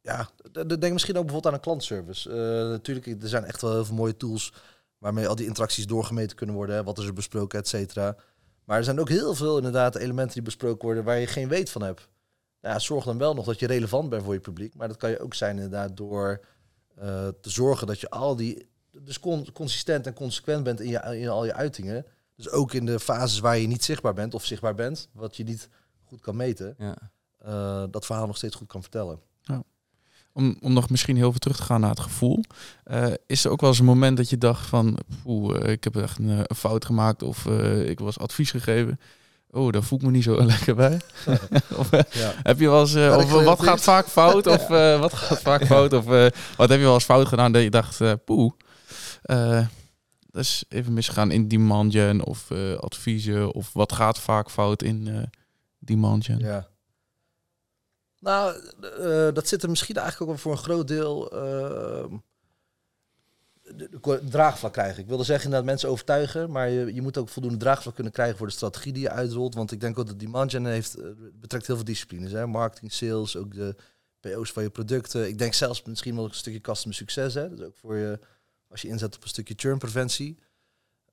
ja, 0.02 0.30
denk 0.52 0.93
misschien 0.93 1.17
ook 1.17 1.23
bijvoorbeeld 1.26 1.45
aan 1.45 1.54
een 1.54 1.60
klantservice. 1.60 2.30
Eh, 2.30 2.36
natuurlijk, 2.69 3.23
er 3.23 3.28
zijn 3.30 3.43
echt 3.43 3.62
wel 3.62 3.71
heel 3.71 3.86
veel 3.86 3.95
mooie 3.95 4.17
tools 4.17 4.54
waarmee 4.97 5.28
al 5.28 5.36
die 5.36 5.45
interacties 5.45 5.88
doorgemeten 5.88 6.36
kunnen 6.38 6.56
worden. 6.56 6.76
Hè, 6.76 6.84
wat 6.84 6.97
is 6.97 7.06
er 7.06 7.13
besproken, 7.13 7.60
et 7.60 7.67
cetera. 7.67 8.15
Maar 8.65 8.78
er 8.78 8.84
zijn 8.84 8.99
ook 8.99 9.10
heel 9.10 9.36
veel 9.36 9.58
inderdaad 9.58 9.95
elementen 9.95 10.34
die 10.34 10.41
besproken 10.43 10.86
worden 10.86 11.04
waar 11.04 11.19
je 11.19 11.28
geen 11.28 11.47
weet 11.47 11.69
van 11.69 11.82
hebt. 11.82 12.08
Nou 12.62 12.73
Ja, 12.73 12.80
zorg 12.80 13.06
dan 13.06 13.17
wel 13.17 13.34
nog 13.34 13.45
dat 13.45 13.60
je 13.60 13.67
relevant 13.67 14.10
bent 14.10 14.23
voor 14.23 14.34
je 14.34 14.39
publiek. 14.39 14.76
Maar 14.76 14.88
dat 14.88 14.97
kan 14.97 15.10
je 15.10 15.19
ook 15.19 15.34
zijn 15.34 15.56
inderdaad 15.56 15.97
door 15.97 16.45
eh, 16.95 17.28
te 17.41 17.49
zorgen 17.49 17.88
dat 17.88 17.99
je 17.99 18.10
al 18.10 18.36
die... 18.36 18.67
Dus 18.91 19.19
con- 19.19 19.52
consistent 19.52 20.08
en 20.08 20.13
consequent 20.13 20.63
bent 20.63 20.80
in, 20.80 20.89
je, 20.89 21.17
in 21.19 21.30
al 21.30 21.45
je 21.45 21.54
uitingen. 21.54 22.06
Dus 22.36 22.49
ook 22.49 22.73
in 22.73 22.86
de 22.86 22.99
fases 22.99 23.39
waar 23.39 23.58
je 23.58 23.67
niet 23.67 23.84
zichtbaar 23.84 24.13
bent 24.13 24.34
of 24.34 24.45
zichtbaar 24.45 24.76
bent, 24.76 25.10
wat 25.12 25.38
je 25.38 25.43
niet 25.43 25.69
goed 26.04 26.21
kan 26.21 26.36
meten, 26.36 26.76
Ja. 26.78 26.95
eh, 27.38 27.84
dat 27.91 28.06
verhaal 28.06 28.28
nog 28.28 28.38
steeds 28.38 28.56
goed 28.56 28.67
kan 28.67 28.82
vertellen. 28.82 29.19
Om, 30.33 30.57
om 30.61 30.73
nog 30.73 30.89
misschien 30.89 31.15
heel 31.15 31.29
veel 31.31 31.39
terug 31.39 31.57
te 31.57 31.63
gaan 31.63 31.81
naar 31.81 31.89
het 31.89 31.99
gevoel. 31.99 32.43
eh, 32.83 33.05
is 33.27 33.45
er 33.45 33.51
ook 33.51 33.61
wel 33.61 33.69
eens 33.69 33.79
een 33.79 33.85
moment 33.85 34.17
dat 34.17 34.29
je 34.29 34.37
dacht 34.37 34.65
van... 34.67 34.97
Poeh, 35.23 35.63
eh, 35.65 35.71
ik 35.71 35.83
heb 35.83 35.95
echt 35.95 36.17
een, 36.17 36.29
eh, 36.29 36.37
een 36.43 36.55
fout 36.55 36.85
gemaakt 36.85 37.23
of 37.23 37.45
ik 37.85 37.99
was 37.99 38.19
advies 38.19 38.51
gegeven. 38.51 38.99
Oh, 39.49 39.71
daar 39.71 39.83
voel 39.83 39.99
ik 39.99 40.05
me 40.05 40.11
niet 40.11 40.23
zo 40.23 40.45
lekker 40.45 40.75
bij. 40.75 40.99
of, 41.79 41.89
Ja. 41.91 42.33
heb 42.43 42.59
je 42.59 42.69
wel 42.69 42.79
eens... 42.81 42.95
of, 42.95 43.31
wat 43.43 43.63
gaat 43.63 43.81
vaak 43.81 44.07
fout? 44.07 44.47
Of 44.47 44.67
wat 44.99 45.13
gaat 45.13 45.41
vaak 45.41 45.65
fout? 45.65 45.93
Of 45.93 46.05
wat 46.57 46.69
heb 46.69 46.77
je 46.79 46.85
wel 46.85 46.93
eens 46.93 47.03
fout 47.03 47.27
gedaan 47.27 47.51
dat 47.51 47.61
je 47.63 47.69
dacht... 47.69 48.01
eh 48.01 48.13
poeh, 48.25 48.51
eh, 49.21 49.65
dat 50.31 50.41
is 50.43 50.63
even 50.69 50.93
misgegaan 50.93 51.31
in 51.31 51.47
demand 51.47 51.93
gen 51.93 52.25
of 52.25 52.51
adviezen. 52.79 53.53
Of 53.53 53.73
wat 53.73 53.91
gaat 53.93 54.19
vaak 54.19 54.49
fout 54.51 54.83
in 54.83 55.29
demand 55.79 56.25
gen? 56.25 56.39
Ja. 56.39 56.67
Nou, 58.23 58.55
eh, 58.81 59.33
dat 59.33 59.47
zit 59.47 59.63
er 59.63 59.69
misschien 59.69 59.95
eigenlijk 59.95 60.21
ook 60.31 60.38
wel 60.38 60.43
voor 60.43 60.51
een 60.51 60.63
groot 60.69 60.88
deel 60.88 61.31
ehm, 61.31 62.17
de- 63.75 63.89
de 64.01 64.27
draagvlak 64.29 64.73
krijgen. 64.73 65.01
Ik 65.01 65.07
wilde 65.07 65.23
zeggen 65.23 65.51
dat 65.51 65.63
mensen 65.63 65.89
overtuigen, 65.89 66.51
maar 66.51 66.69
je, 66.69 66.93
je 66.93 67.01
moet 67.01 67.17
ook 67.17 67.29
voldoende 67.29 67.57
draagvlak 67.57 67.95
kunnen 67.95 68.13
krijgen 68.13 68.38
voor 68.38 68.47
de 68.47 68.53
strategie 68.53 68.93
die 68.93 69.01
je 69.01 69.09
uitrolt. 69.09 69.53
Want 69.55 69.71
ik 69.71 69.79
denk 69.79 69.99
ook 69.99 70.07
dat 70.07 70.19
demand 70.19 70.51
gen 70.51 70.65
heeft, 70.65 70.95
eh, 70.95 71.09
betrekt 71.33 71.67
heel 71.67 71.75
veel 71.75 71.86
disciplines. 71.86 72.31
Hè? 72.31 72.47
Marketing, 72.47 72.91
sales, 72.91 73.36
ook 73.38 73.53
de 73.53 73.75
PO's 74.19 74.51
van 74.51 74.63
je 74.63 74.69
producten. 74.69 75.27
Ik 75.27 75.38
denk 75.38 75.53
zelfs 75.53 75.83
misschien 75.83 76.15
wel 76.15 76.23
een 76.25 76.33
stukje 76.33 76.62
customer 76.62 76.95
succes. 76.95 77.33
Hè? 77.33 77.49
Dus 77.49 77.62
ook 77.62 77.75
voor 77.77 77.95
je 77.95 78.19
Als 78.69 78.81
je 78.81 78.88
inzet 78.88 79.15
op 79.15 79.23
een 79.23 79.29
stukje 79.29 79.53
churnpreventie. 79.57 80.39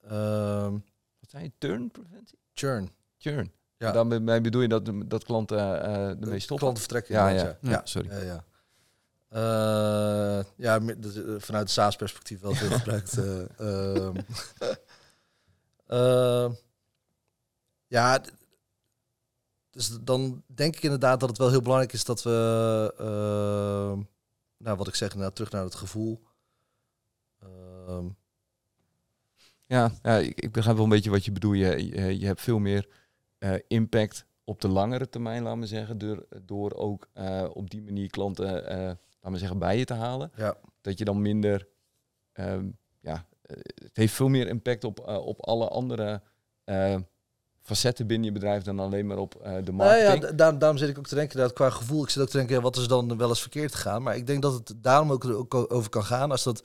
Ehm 0.02 0.72
Wat 1.20 1.30
zei 1.30 1.44
je? 1.44 1.52
Turnpreventie? 1.58 2.38
churn. 2.52 2.90
Churn. 3.18 3.52
Ja. 3.80 3.92
Daarmee 3.92 4.40
bedoel 4.40 4.62
je 4.62 4.68
dat, 4.68 4.84
de- 4.84 5.06
dat 5.06 5.24
klanten 5.24 5.58
eh 5.82 6.08
ermee 6.08 6.38
stoppen? 6.38 6.56
Klanten 6.58 6.78
vertrekken. 6.82 7.14
Ja, 7.14 7.28
ja. 7.28 7.44
ja. 7.44 7.58
Ja, 7.70 7.80
sorry. 7.84 8.10
Ja, 8.10 8.18
ja. 8.18 8.44
Eh, 9.28 10.44
ja, 10.56 10.78
dus, 10.78 11.14
eh, 11.24 11.34
vanuit 11.38 11.70
SaaS-perspectief 11.70 12.40
wel 12.40 12.54
veel 12.54 12.70
gebruikt. 12.70 13.18
eh, 13.18 13.40
ehm. 14.06 14.16
Ehm, 15.86 16.52
ja, 17.86 18.20
dus 19.70 19.98
dan 20.00 20.42
denk 20.46 20.76
ik 20.76 20.82
inderdaad 20.82 21.20
dat 21.20 21.28
het 21.28 21.38
wel 21.38 21.50
heel 21.50 21.62
belangrijk 21.62 21.92
is 21.92 22.04
dat 22.04 22.22
we, 22.22 22.94
ehm, 22.98 24.02
nou 24.56 24.76
wat 24.76 24.88
ik 24.88 24.94
zeg, 24.94 25.12
terug 25.32 25.50
naar 25.50 25.64
het 25.64 25.74
gevoel. 25.74 26.22
Ehm, 27.38 28.06
Ja, 29.66 29.92
ja 30.02 30.16
ik, 30.16 30.40
ik 30.40 30.52
begrijp 30.52 30.76
wel 30.76 30.84
een 30.84 30.90
beetje 30.90 31.10
wat 31.10 31.24
je 31.24 31.32
bedoelt. 31.32 31.56
Je, 31.56 31.86
je, 31.86 32.18
je 32.18 32.26
hebt 32.26 32.40
veel 32.40 32.58
meer 32.58 32.88
eh, 33.40 33.54
impact 33.68 34.26
op 34.44 34.60
de 34.60 34.68
langere 34.68 35.08
termijn, 35.08 35.42
laten 35.42 35.60
we 35.60 35.66
zeggen, 35.66 35.98
door, 35.98 36.26
door 36.42 36.74
ook 36.74 37.08
eh, 37.12 37.44
op 37.52 37.70
die 37.70 37.82
manier 37.82 38.10
klanten, 38.10 38.66
eh, 38.66 38.76
laten 38.76 39.32
we 39.32 39.38
zeggen, 39.38 39.58
bij 39.58 39.78
je 39.78 39.84
te 39.84 39.94
halen. 39.94 40.32
Ja. 40.36 40.56
Dat 40.80 40.98
je 40.98 41.04
dan 41.04 41.22
minder, 41.22 41.68
ehm, 42.32 42.68
ja, 43.00 43.26
het 43.74 43.96
heeft 43.96 44.14
veel 44.14 44.28
meer 44.28 44.48
impact 44.48 44.84
op, 44.84 45.08
op 45.08 45.46
alle 45.46 45.68
andere 45.68 46.22
facetten 47.60 48.06
binnen 48.06 48.26
je 48.26 48.32
bedrijf 48.32 48.62
dan 48.62 48.78
alleen 48.78 49.06
maar 49.06 49.18
op 49.18 49.32
de 49.64 49.72
Nou 49.72 49.96
ja, 49.96 50.32
daarom, 50.32 50.58
daarom 50.58 50.78
zit 50.78 50.88
ik 50.88 50.98
ook 50.98 51.06
te 51.06 51.14
denken 51.14 51.38
dat 51.38 51.52
qua 51.52 51.70
gevoel. 51.70 52.02
Ik 52.02 52.10
zit 52.10 52.22
ook 52.22 52.28
te 52.28 52.36
denken, 52.36 52.56
ja, 52.56 52.62
wat 52.62 52.76
is 52.76 52.86
dan 52.86 53.16
wel 53.16 53.28
eens 53.28 53.40
verkeerd 53.40 53.74
gegaan? 53.74 54.02
Maar 54.02 54.16
ik 54.16 54.26
denk 54.26 54.42
dat 54.42 54.52
het 54.52 54.72
daarom 54.76 55.12
ook, 55.12 55.24
ook 55.24 55.72
over 55.72 55.90
kan 55.90 56.04
gaan. 56.04 56.30
Als 56.30 56.42
dat, 56.42 56.62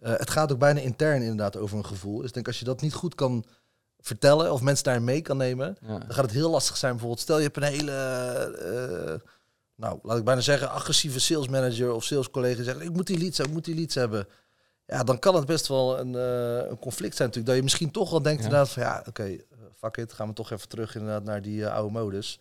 het 0.00 0.30
gaat 0.30 0.52
ook 0.52 0.58
bijna 0.58 0.80
intern 0.80 1.20
inderdaad 1.22 1.56
over 1.56 1.78
een 1.78 1.86
gevoel. 1.86 2.16
Dus 2.16 2.26
ik 2.26 2.34
denk 2.34 2.46
als 2.46 2.58
je 2.58 2.64
dat 2.64 2.80
niet 2.80 2.94
goed 2.94 3.14
kan 3.14 3.44
vertellen 4.00 4.52
of 4.52 4.60
mensen 4.60 4.84
daarin 4.84 5.04
mee 5.04 5.22
kan 5.22 5.36
nemen, 5.36 5.76
ja. 5.80 5.98
dan 5.98 6.12
gaat 6.12 6.24
het 6.24 6.34
heel 6.34 6.50
lastig 6.50 6.76
zijn. 6.76 6.90
Bijvoorbeeld, 6.92 7.20
stel 7.22 7.36
je 7.36 7.42
hebt 7.42 7.56
een 7.56 7.62
hele, 7.62 7.92
eh, 7.92 9.30
nou 9.74 9.98
laat 10.02 10.18
ik 10.18 10.24
bijna 10.24 10.40
zeggen, 10.40 10.70
agressieve 10.70 11.20
sales 11.20 11.48
manager 11.48 11.92
of 11.92 12.04
sales 12.04 12.30
collega 12.30 12.54
die 12.56 12.64
zegt, 12.64 12.80
ik 12.80 12.92
moet 12.92 13.06
die 13.06 13.18
leads 13.18 13.36
hebben, 13.38 13.56
ik 13.56 13.60
moet 13.60 13.74
die 13.74 13.74
leads 13.82 13.94
hebben. 13.94 14.26
Ja, 14.86 15.02
dan 15.04 15.18
kan 15.18 15.34
het 15.34 15.46
best 15.46 15.66
wel 15.66 15.98
een, 15.98 16.14
eh, 16.14 16.70
een 16.70 16.78
conflict 16.78 17.16
zijn 17.16 17.28
natuurlijk. 17.28 17.46
Dat 17.46 17.56
je 17.56 17.62
misschien 17.62 17.90
toch 17.90 18.10
wel 18.10 18.22
denkt 18.22 18.38
Ja. 18.40 18.44
inderdaad 18.44 18.70
van 18.72 18.82
ja, 18.82 19.02
oké, 19.08 19.22
eh, 19.24 19.36
fuck 19.76 19.96
it, 19.96 20.12
gaan 20.12 20.28
we 20.28 20.34
toch 20.34 20.50
even 20.50 20.68
terug 20.68 20.94
inderdaad 20.94 21.24
naar 21.24 21.42
die 21.42 21.64
eh, 21.64 21.72
oude 21.74 21.92
modus. 21.92 22.40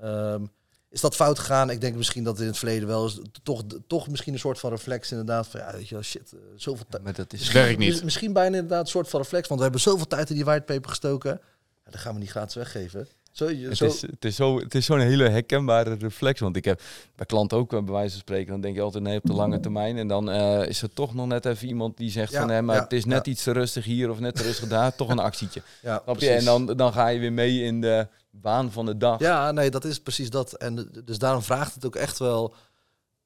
Ehm, 0.00 0.44
is 0.90 1.00
dat 1.00 1.14
fout 1.14 1.38
gegaan? 1.38 1.70
Ik 1.70 1.80
denk 1.80 1.96
misschien 1.96 2.24
dat 2.24 2.40
in 2.40 2.46
het 2.46 2.58
verleden 2.58 2.88
wel 2.88 3.06
is 3.06 3.18
toch, 3.42 3.62
toch 3.86 4.08
misschien 4.08 4.32
een 4.32 4.38
soort 4.38 4.58
van 4.58 4.70
reflex 4.70 5.10
inderdaad 5.10 5.46
van 5.46 5.60
ja, 5.60 5.72
weet 5.72 5.88
je 5.88 5.94
wel, 5.94 6.04
shit, 6.04 6.32
eh, 6.32 6.38
zoveel 6.56 6.84
tijd. 6.88 7.02
Maar 7.02 7.12
dat 7.12 7.32
is 7.32 7.42
Het 7.42 7.52
werkt 7.52 7.78
niet. 7.78 7.88
Mis- 7.92 8.02
Misschien 8.02 8.32
bijna 8.32 8.54
inderdaad 8.56 8.80
een 8.84 8.90
soort 8.90 9.08
van 9.08 9.20
reflex, 9.20 9.46
want 9.48 9.56
we 9.60 9.66
hebben 9.66 9.82
zoveel 9.84 10.06
tijd 10.06 10.28
in 10.30 10.34
die 10.36 10.44
whitepaper 10.44 10.88
gestoken. 10.88 11.40
Ja, 11.84 11.90
dat 11.90 12.00
gaan 12.00 12.14
we 12.14 12.20
niet 12.20 12.30
gratis 12.30 12.54
weggeven. 12.54 13.08
Zo, 13.30 13.50
je- 13.50 13.68
Het 13.68 13.76
zo, 13.76 13.84
is, 13.84 14.02
het 14.02 14.24
is 14.24 14.36
zo- 14.36 14.58
het 14.58 14.74
is 14.74 14.86
zo'n 14.86 14.98
hele 15.00 15.28
herkenbare 15.28 15.94
reflex. 15.94 16.40
Want 16.40 16.56
ik 16.56 16.64
heb 16.64 16.80
bij 17.16 17.26
klanten 17.26 17.58
ook 17.58 17.70
bij 17.70 17.82
wijze 17.94 18.10
van 18.10 18.20
spreken, 18.20 18.50
dan 18.50 18.60
denk 18.60 18.74
je 18.74 18.82
altijd 18.82 19.04
nee 19.04 19.16
op 19.16 19.24
de 19.24 19.32
lange 19.32 19.60
termijn. 19.60 19.96
En 19.96 20.08
dan 20.08 20.30
eh, 20.30 20.66
is 20.68 20.82
er 20.82 20.92
toch 20.92 21.14
nog 21.14 21.26
net 21.26 21.44
even 21.46 21.68
iemand 21.68 21.96
die 21.96 22.10
zegt 22.10 22.32
Ja, 22.32 22.38
van 22.38 22.48
nee, 22.48 22.62
maar 22.62 22.76
ja, 22.76 22.82
het 22.82 22.92
is 22.92 23.04
net 23.04 23.26
ja. 23.26 23.32
iets 23.32 23.42
te 23.42 23.52
rustig 23.52 23.84
hier 23.84 24.10
of 24.10 24.20
net 24.20 24.34
te 24.34 24.42
rustig 24.42 24.68
daar. 24.68 24.94
toch 24.96 25.08
een 25.08 25.18
actietje. 25.18 25.62
ja, 25.82 26.02
je? 26.06 26.12
precies. 26.12 26.28
En 26.38 26.44
dan, 26.44 26.66
dan 26.66 26.92
ga 26.92 27.08
je 27.08 27.18
weer 27.18 27.32
mee 27.32 27.62
in 27.62 27.80
de 27.80 28.06
baan 28.30 28.72
van 28.72 28.86
de 28.86 28.96
dag. 28.96 29.18
Ja, 29.20 29.52
nee, 29.52 29.70
dat 29.70 29.84
is 29.84 30.00
precies 30.00 30.30
dat. 30.30 30.52
En 30.52 30.90
dus 31.04 31.18
daarom 31.18 31.42
vraagt 31.42 31.74
het 31.74 31.86
ook 31.86 31.96
echt 31.96 32.18
wel 32.18 32.54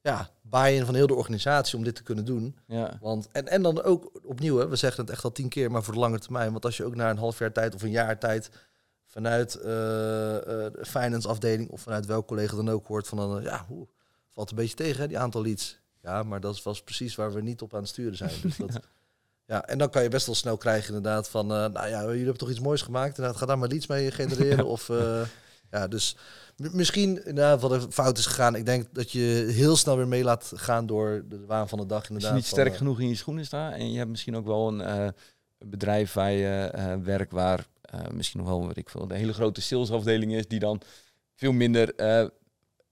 ja, 0.00 0.28
buy-in 0.42 0.84
van 0.84 0.94
heel 0.94 1.06
de 1.06 1.14
organisatie 1.14 1.76
om 1.78 1.84
dit 1.84 1.94
te 1.94 2.02
kunnen 2.02 2.24
doen. 2.24 2.56
Ja. 2.66 2.98
Want, 3.00 3.28
en, 3.32 3.48
en 3.48 3.62
dan 3.62 3.82
ook 3.82 4.10
opnieuw, 4.24 4.58
hè, 4.58 4.68
we 4.68 4.76
zeggen 4.76 5.00
het 5.04 5.10
echt 5.12 5.24
al 5.24 5.32
tien 5.32 5.48
keer, 5.48 5.70
maar 5.70 5.82
voor 5.82 5.94
de 5.94 6.00
lange 6.00 6.18
termijn. 6.18 6.52
Want 6.52 6.64
als 6.64 6.76
je 6.76 6.84
ook 6.84 6.94
na 6.94 7.10
een 7.10 7.18
half 7.18 7.38
jaar 7.38 7.52
tijd 7.52 7.74
of 7.74 7.82
een 7.82 7.90
jaar 7.90 8.18
tijd 8.18 8.50
vanuit 9.14 9.54
eh, 9.54 9.64
de 9.64 10.78
finance 10.80 11.28
afdeling 11.28 11.70
of 11.70 11.80
vanuit 11.80 12.06
welk 12.06 12.26
collega 12.26 12.56
dan 12.56 12.70
ook 12.70 12.86
hoort 12.86 13.08
van 13.08 13.18
dan, 13.18 13.38
eh, 13.38 13.44
ja, 13.44 13.64
hoe, 13.68 13.86
valt 14.30 14.50
een 14.50 14.56
beetje 14.56 14.74
tegen, 14.74 15.00
hè, 15.00 15.08
die 15.08 15.18
aantal 15.18 15.42
leads. 15.42 15.78
Ja, 16.02 16.22
maar 16.22 16.40
dat 16.40 16.62
was 16.62 16.82
precies 16.82 17.14
waar 17.14 17.32
we 17.32 17.40
niet 17.40 17.62
op 17.62 17.74
aan 17.74 17.80
het 17.80 17.88
sturen 17.88 18.16
zijn. 18.16 18.30
Dus 18.42 18.56
dat, 18.56 18.80
ja, 19.52 19.66
en 19.66 19.78
dan 19.78 19.90
kan 19.90 20.02
je 20.02 20.08
best 20.08 20.26
wel 20.26 20.34
snel 20.34 20.56
krijgen 20.56 20.94
inderdaad 20.94 21.28
van, 21.28 21.46
nou 21.46 21.72
ja, 21.72 22.02
jullie 22.02 22.16
hebben 22.16 22.36
toch 22.38 22.50
iets 22.50 22.60
moois 22.60 22.82
gemaakt. 22.82 23.16
Inderdaad, 23.16 23.40
ga 23.40 23.46
daar 23.46 23.58
maar 23.58 23.68
leads 23.68 23.86
mee 23.86 24.10
genereren. 24.10 24.66
Of, 24.76 24.90
ja, 25.70 25.88
dus 25.88 26.16
misschien 26.56 27.16
inderdaad 27.26 27.60
wat 27.60 27.72
er 27.72 27.90
fout 27.90 28.18
is 28.18 28.26
gegaan. 28.26 28.54
Ik 28.54 28.66
denk 28.66 28.86
dat 28.92 29.10
je 29.10 29.50
heel 29.50 29.76
snel 29.76 29.96
weer 29.96 30.08
mee 30.08 30.24
laat 30.24 30.52
gaan 30.54 30.86
door 30.86 31.24
de 31.28 31.44
waan 31.46 31.68
van 31.68 31.78
de 31.78 31.86
dag 31.86 31.98
Als 31.98 32.08
inderdaad. 32.08 32.30
je 32.30 32.36
niet 32.36 32.46
sterk 32.46 32.76
genoeg 32.76 33.00
in 33.00 33.08
je 33.08 33.14
schoenen 33.14 33.44
staat 33.44 33.72
en 33.72 33.92
je 33.92 33.98
hebt 33.98 34.10
misschien 34.10 34.36
ook 34.36 34.46
wel 34.46 34.80
een, 34.80 35.14
bedrijf 35.58 36.12
waar 36.12 36.32
je 36.32 36.70
werkt 37.02 37.32
waar 37.32 37.66
eh, 37.84 38.08
misschien 38.10 38.40
nog 38.40 38.48
wel, 38.48 38.66
weet 38.66 38.76
ik 38.76 38.88
veel, 38.88 39.06
de 39.06 39.14
hele 39.16 39.32
grote 39.32 39.60
salesafdeling 39.60 40.34
is 40.34 40.48
die 40.48 40.58
dan 40.58 40.80
veel 41.34 41.52
minder, 41.52 41.94
eh 41.94 42.26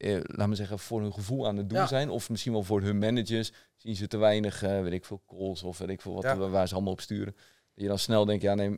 eh, 0.03 0.19
laat 0.23 0.49
me 0.49 0.55
zeggen, 0.55 0.79
voor 0.79 1.01
hun 1.01 1.13
gevoel 1.13 1.47
aan 1.47 1.57
het 1.57 1.69
doen 1.69 1.79
Ja. 1.79 1.87
zijn. 1.87 2.11
Of 2.11 2.31
misschien 2.31 2.53
wel 2.53 2.63
voor 2.63 2.81
hun 2.83 2.99
managers 2.99 3.53
zien 3.77 3.97
ze 3.97 4.07
te 4.09 4.17
weinig, 4.17 4.63
eh, 4.63 4.81
weet 4.83 4.93
ik 4.93 5.05
veel, 5.05 5.23
calls 5.27 5.63
of 5.63 5.79
weet 5.79 5.89
ik 5.89 6.01
veel 6.01 6.15
wat, 6.15 6.23
Ja. 6.23 6.37
waar, 6.37 6.69
ze 6.69 6.75
allemaal 6.75 6.93
op 6.93 7.01
sturen. 7.01 7.33
Dat 7.75 7.83
je 7.83 7.87
dan 7.87 7.99
snel 7.99 8.25
denkt, 8.25 8.43
ja 8.43 8.55
nee, 8.55 8.71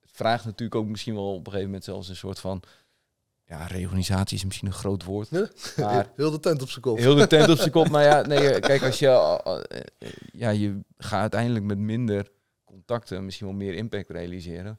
het 0.00 0.10
vraagt 0.12 0.44
natuurlijk 0.44 0.74
ook 0.74 0.86
misschien 0.86 1.14
wel 1.14 1.32
op 1.32 1.38
een 1.38 1.44
gegeven 1.44 1.64
moment 1.64 1.84
zelfs 1.84 2.08
een 2.08 2.16
soort 2.16 2.40
van, 2.40 2.62
ja, 3.44 3.66
reorganisatie 3.66 4.36
is 4.36 4.44
misschien 4.44 4.66
een 4.68 4.72
groot 4.74 5.04
woord. 5.04 5.30
Maar 5.76 6.10
Heel 6.16 6.30
de 6.30 6.40
tent 6.40 6.62
op 6.62 6.68
zijn 6.70 6.82
kop. 6.82 6.98
Heel 6.98 7.14
de 7.14 7.26
tent 7.26 7.48
op 7.48 7.56
zijn 7.56 7.70
kop. 7.70 7.88
Maar 7.94 8.04
ja, 8.04 8.20
nee, 8.22 8.60
kijk, 8.60 8.82
als 8.82 8.98
je, 8.98 9.06
uh, 9.06 9.78
uh, 10.02 10.10
ja, 10.32 10.50
je 10.50 10.80
gaat 10.98 11.20
uiteindelijk 11.20 11.64
met 11.64 11.78
minder 11.78 12.30
contacten 12.64 13.24
misschien 13.24 13.46
wel 13.46 13.56
meer 13.56 13.74
impact 13.74 14.10
realiseren. 14.10 14.78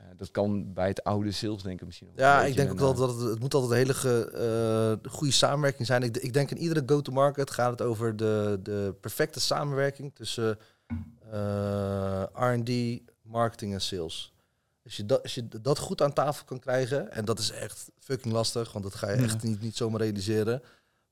Uh, 0.00 0.06
dat 0.16 0.30
kan 0.30 0.72
bij 0.72 0.88
het 0.88 1.04
oude 1.04 1.32
sales 1.32 1.62
denken 1.62 1.86
misschien 1.86 2.08
wel. 2.14 2.24
Ja, 2.26 2.44
ik 2.44 2.56
denk 2.56 2.70
ook 2.70 2.78
wel 2.78 2.94
dat 2.94 3.08
het, 3.20 3.28
het 3.30 3.38
moet 3.40 3.54
altijd 3.54 3.72
een 3.72 3.78
hele 3.78 3.94
ge- 3.94 4.98
eh, 5.04 5.10
goede 5.12 5.32
samenwerking 5.32 5.86
zijn. 5.86 6.02
Ik, 6.02 6.16
ik 6.16 6.32
denk 6.32 6.50
in 6.50 6.58
iedere 6.58 6.82
go-to-market 6.86 7.50
gaat 7.50 7.70
het 7.70 7.82
over 7.82 8.16
de, 8.16 8.58
de 8.62 8.94
perfecte 9.00 9.40
samenwerking 9.40 10.14
tussen 10.14 10.58
eh, 11.30 12.22
R&D, 12.32 13.00
marketing 13.22 13.72
en 13.72 13.80
sales. 13.80 14.32
Als 14.84 14.96
je, 14.96 15.06
dat, 15.06 15.22
als 15.22 15.34
je 15.34 15.48
dat 15.60 15.78
goed 15.78 16.02
aan 16.02 16.12
tafel 16.12 16.44
kan 16.44 16.58
krijgen, 16.58 17.12
en 17.12 17.24
dat 17.24 17.38
is 17.38 17.50
echt 17.50 17.90
fucking 17.98 18.34
lastig, 18.34 18.72
want 18.72 18.84
dat 18.84 18.94
ga 18.94 19.10
je 19.10 19.16
Ja. 19.16 19.22
echt 19.22 19.42
niet, 19.42 19.60
niet 19.60 19.76
zomaar 19.76 20.00
realiseren. 20.00 20.62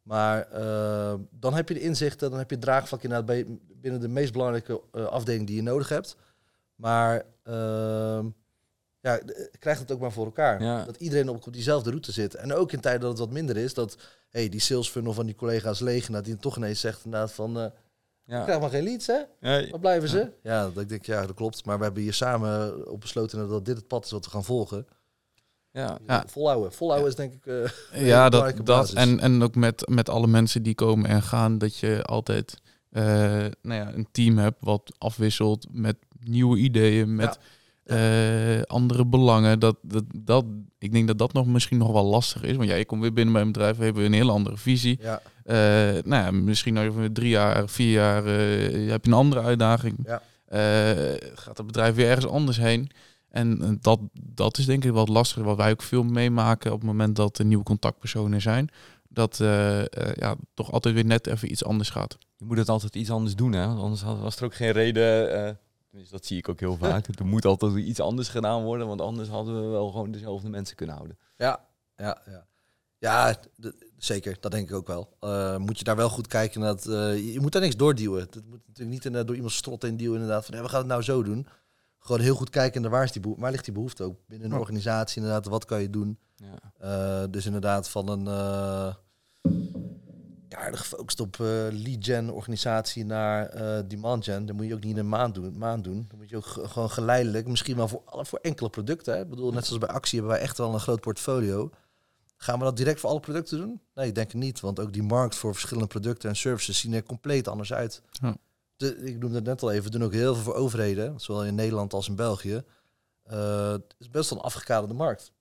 Maar 0.02 0.48
eh, 0.50 1.14
dan 1.30 1.54
heb 1.54 1.68
je 1.68 1.74
de 1.74 1.80
inzichten, 1.80 2.30
dan 2.30 2.38
heb 2.38 2.48
je 2.50 2.56
het 2.56 2.64
draagvlak 2.64 3.02
inderdaad 3.02 3.26
bij, 3.26 3.46
binnen 3.80 4.00
de 4.00 4.08
meest 4.08 4.32
belangrijke 4.32 4.80
eh, 4.92 5.04
afdeling 5.06 5.46
die 5.46 5.56
je 5.56 5.62
nodig 5.62 5.88
hebt. 5.88 6.16
Maar 6.74 7.22
ehm, 7.42 8.26
ja, 9.04 9.18
d- 9.18 9.50
krijg 9.58 9.78
het 9.78 9.92
ook 9.92 10.00
maar 10.00 10.12
voor 10.12 10.24
elkaar. 10.24 10.62
Ja. 10.62 10.84
Dat 10.84 10.96
iedereen 10.96 11.28
op 11.28 11.46
diezelfde 11.52 11.90
route 11.90 12.12
zit. 12.12 12.34
En 12.34 12.52
ook 12.54 12.72
in 12.72 12.80
tijden 12.80 13.00
dat 13.00 13.10
het 13.10 13.18
wat 13.18 13.30
minder 13.30 13.56
is, 13.56 13.74
dat 13.74 13.96
hey, 14.30 14.48
die 14.48 14.60
sales 14.60 14.88
funnel 14.88 15.12
van 15.12 15.26
die 15.26 15.34
collega's 15.34 15.80
leeg, 15.80 16.06
dat 16.06 16.24
die 16.24 16.36
toch 16.36 16.56
ineens 16.56 16.80
zegt 16.80 17.04
inderdaad 17.04 17.32
van, 17.32 17.58
eh 17.58 17.64
ik 17.64 18.32
ja. 18.32 18.42
krijg 18.44 18.60
maar 18.60 18.70
geen 18.70 18.82
leads 18.82 19.06
hè? 19.06 19.20
Ja, 19.40 19.70
Wat 19.70 19.80
blijven 19.80 20.08
ze? 20.08 20.30
Ja, 20.42 20.62
dat 20.70 20.82
ik 20.82 20.88
denk, 20.88 21.04
ja, 21.06 21.26
dat 21.26 21.34
klopt. 21.36 21.64
Maar 21.64 21.78
we 21.78 21.84
hebben 21.84 22.02
hier 22.02 22.12
samen 22.14 22.86
op 22.90 23.00
besloten 23.00 23.48
dat 23.48 23.64
dit 23.64 23.76
het 23.76 23.86
pad 23.86 24.04
is 24.04 24.10
wat 24.10 24.24
we 24.24 24.30
gaan 24.30 24.44
volgen. 24.44 24.86
ja. 25.70 25.98
Ja. 26.06 26.24
Volhouden. 26.26 26.72
Volhouden 26.72 27.08
is 27.10 27.14
denk 27.16 27.32
ik... 27.32 27.46
eh, 27.46 27.54
hele 27.90 28.06
Ja, 28.06 28.28
dat, 28.28 28.56
dat 28.56 28.64
basis. 28.64 28.94
en, 28.94 29.20
en 29.20 29.42
ook 29.42 29.54
met, 29.54 29.88
met 29.88 30.08
alle 30.08 30.26
mensen 30.26 30.62
die 30.62 30.74
komen 30.74 31.10
en 31.10 31.22
gaan, 31.22 31.58
dat 31.58 31.76
je 31.76 32.02
altijd 32.02 32.54
eh, 32.90 33.02
nou 33.62 33.80
ja, 33.80 33.92
een 33.94 34.08
team 34.12 34.38
hebt 34.38 34.56
wat 34.60 34.94
afwisselt 34.98 35.66
met 35.70 35.96
nieuwe 36.20 36.58
ideeën, 36.58 37.14
met 37.14 37.38
eh, 37.84 38.62
andere 38.62 39.06
belangen. 39.06 39.58
Dat, 39.58 39.76
dat, 39.82 40.04
dat, 40.16 40.44
ik 40.78 40.92
denk 40.92 41.06
dat 41.06 41.18
dat 41.18 41.32
nog 41.32 41.46
misschien 41.46 41.78
nog 41.78 41.92
wel 41.92 42.04
lastig 42.04 42.42
is. 42.42 42.56
Want 42.56 42.68
ja, 42.68 42.74
je 42.74 42.84
komt 42.84 43.00
weer 43.02 43.12
binnen 43.12 43.32
bij 43.34 43.42
een 43.42 43.52
bedrijf, 43.52 43.76
we 43.76 43.84
hebben 43.84 44.04
een 44.04 44.12
hele 44.12 44.32
andere 44.32 44.56
visie. 44.56 44.98
Ja, 45.02 45.20
Eh, 45.44 45.54
nou 46.04 46.24
ja, 46.24 46.30
misschien 46.30 46.78
over 46.78 47.12
drie 47.12 47.28
jaar, 47.28 47.68
vier 47.68 47.92
jaar 47.92 48.24
eh, 48.26 48.90
heb 48.90 49.04
je 49.04 49.10
een 49.10 49.16
andere 49.16 49.40
uitdaging. 49.42 49.96
Ja. 50.04 50.22
Eh, 50.46 51.14
gaat 51.34 51.56
het 51.56 51.66
bedrijf 51.66 51.94
weer 51.94 52.08
ergens 52.08 52.26
anders 52.26 52.56
heen. 52.56 52.90
En 53.30 53.78
dat, 53.80 53.98
dat 54.12 54.58
is 54.58 54.66
denk 54.66 54.84
ik 54.84 54.90
wat 54.92 55.08
lastiger, 55.08 55.44
wat 55.44 55.56
wij 55.56 55.70
ook 55.70 55.82
veel 55.82 56.02
meemaken 56.02 56.72
op 56.72 56.78
het 56.78 56.86
moment 56.86 57.16
dat 57.16 57.38
er 57.38 57.44
nieuwe 57.44 57.64
contactpersonen 57.64 58.40
zijn. 58.40 58.68
Dat 59.08 59.40
eh, 59.40 59.80
eh, 59.80 59.86
ja, 60.14 60.34
toch 60.54 60.72
altijd 60.72 60.94
weer 60.94 61.04
net 61.04 61.26
even 61.26 61.50
iets 61.50 61.64
anders 61.64 61.90
gaat. 61.90 62.16
Je 62.36 62.44
moet 62.44 62.58
het 62.58 62.68
altijd 62.68 62.96
iets 62.96 63.10
anders 63.10 63.34
doen, 63.36 63.52
hè? 63.52 63.66
want 63.66 63.80
anders 63.80 64.02
had- 64.02 64.20
was 64.20 64.36
er 64.36 64.44
ook 64.44 64.54
geen 64.54 64.72
reden. 64.72 65.58
Tenminste, 65.94 66.16
dat 66.16 66.26
zie 66.26 66.38
ik 66.38 66.48
ook 66.48 66.60
heel 66.60 66.76
vaak. 66.76 67.06
er 67.18 67.26
moet 67.26 67.44
altijd 67.44 67.74
iets 67.76 68.00
anders 68.00 68.28
gedaan 68.28 68.62
worden, 68.62 68.86
want 68.86 69.00
anders 69.00 69.28
hadden 69.28 69.62
we 69.62 69.68
wel 69.68 69.90
gewoon 69.90 70.10
dezelfde 70.10 70.48
mensen 70.48 70.76
kunnen 70.76 70.94
houden. 70.94 71.18
ja, 71.36 71.60
ja. 71.96 72.22
ja. 72.26 72.46
Ja, 72.98 73.36
zeker. 73.96 74.36
Dat 74.40 74.50
denk 74.50 74.68
ik 74.68 74.74
ook 74.74 74.86
wel. 74.86 75.16
Eh, 75.20 75.56
moet 75.56 75.78
je 75.78 75.84
daar 75.84 75.96
wel 75.96 76.08
goed 76.08 76.26
kijken 76.26 76.60
naar 76.60 76.70
het, 76.70 76.86
eh, 76.86 77.32
je 77.32 77.40
moet 77.40 77.52
daar 77.52 77.62
niks 77.62 77.76
doorduwen. 77.76 78.20
Het 78.20 78.46
moet 78.46 78.66
natuurlijk 78.66 79.04
niet 79.04 79.26
door 79.26 79.34
iemands 79.34 79.56
strot 79.56 79.84
in 79.84 79.96
duwen 79.96 80.14
inderdaad 80.14 80.46
van 80.46 80.62
we 80.62 80.68
gaan 80.68 80.78
het 80.78 80.88
nou 80.88 81.02
zo 81.02 81.22
doen. 81.22 81.46
Gewoon 81.98 82.20
heel 82.20 82.34
goed 82.34 82.50
kijken 82.50 82.82
naar 82.82 82.90
waar, 82.90 83.04
is 83.04 83.12
die 83.12 83.20
behoefte, 83.20 83.42
waar 83.42 83.52
ligt 83.52 83.64
die 83.64 83.74
behoefte 83.74 84.02
ook 84.02 84.18
binnen 84.26 84.52
een 84.52 84.58
organisatie 84.58 85.22
inderdaad. 85.22 85.46
Wat 85.46 85.64
kan 85.64 85.80
je 85.80 85.90
doen? 85.90 86.18
Ja. 86.36 86.72
Eh, 86.78 87.30
dus 87.30 87.46
inderdaad 87.46 87.88
van 87.88 88.08
een... 88.08 88.26
ja, 90.60 90.76
gefocust 90.76 91.20
op 91.20 91.34
eh, 91.40 91.46
lead 91.70 92.04
gen 92.04 92.30
organisatie 92.30 93.04
naar 93.04 93.46
eh, 93.46 93.82
demand 93.88 94.24
gen. 94.24 94.46
Dan 94.46 94.56
moet 94.56 94.66
je 94.66 94.74
ook 94.74 94.82
niet 94.84 94.92
in 94.92 94.98
een 94.98 95.08
maand 95.08 95.34
doen. 95.34 95.58
Maand 95.58 95.84
doen. 95.84 96.04
Dan 96.08 96.18
moet 96.18 96.28
je 96.28 96.36
ook 96.36 96.46
ge- 96.46 96.68
gewoon 96.68 96.90
geleidelijk, 96.90 97.46
misschien 97.48 97.76
wel 97.76 97.88
voor, 97.88 98.02
alle- 98.04 98.24
voor 98.24 98.38
enkele 98.42 98.70
producten. 98.70 99.14
Hè. 99.14 99.20
Ik 99.20 99.28
bedoel, 99.28 99.52
net 99.52 99.64
zoals 99.66 99.80
bij 99.86 99.94
actie 99.94 100.18
hebben 100.18 100.36
wij 100.36 100.44
echt 100.46 100.58
wel 100.58 100.74
een 100.74 100.80
groot 100.80 101.00
portfolio. 101.00 101.70
Gaan 102.36 102.58
we 102.58 102.64
dat 102.64 102.76
direct 102.76 103.00
voor 103.00 103.10
alle 103.10 103.20
producten 103.20 103.58
doen? 103.58 103.80
Nee, 103.94 104.06
ik 104.08 104.14
denk 104.14 104.32
het 104.32 104.40
niet. 104.40 104.60
Want 104.60 104.80
ook 104.80 104.92
die 104.92 105.02
markt 105.02 105.34
voor 105.34 105.52
verschillende 105.52 105.88
producten 105.88 106.28
en 106.28 106.36
services 106.36 106.78
zien 106.78 106.92
er 106.92 107.02
compleet 107.02 107.48
anders 107.48 107.72
uit. 107.72 108.02
De, 108.76 108.96
ik 108.96 109.18
noemde 109.18 109.36
het 109.36 109.44
net 109.44 109.62
al 109.62 109.70
even, 109.70 109.84
we 109.84 109.90
doen 109.90 110.04
ook 110.04 110.12
heel 110.12 110.34
veel 110.34 110.42
voor 110.44 110.54
overheden, 110.54 111.20
zowel 111.20 111.44
in 111.44 111.54
Nederland 111.54 111.92
als 111.92 112.08
in 112.08 112.16
België. 112.16 112.62
Eh, 113.22 113.70
het 113.70 113.94
is 113.98 114.10
best 114.10 114.30
wel 114.30 114.38
een 114.38 114.44
afgekaderde 114.44 114.94
markt. 114.94 115.32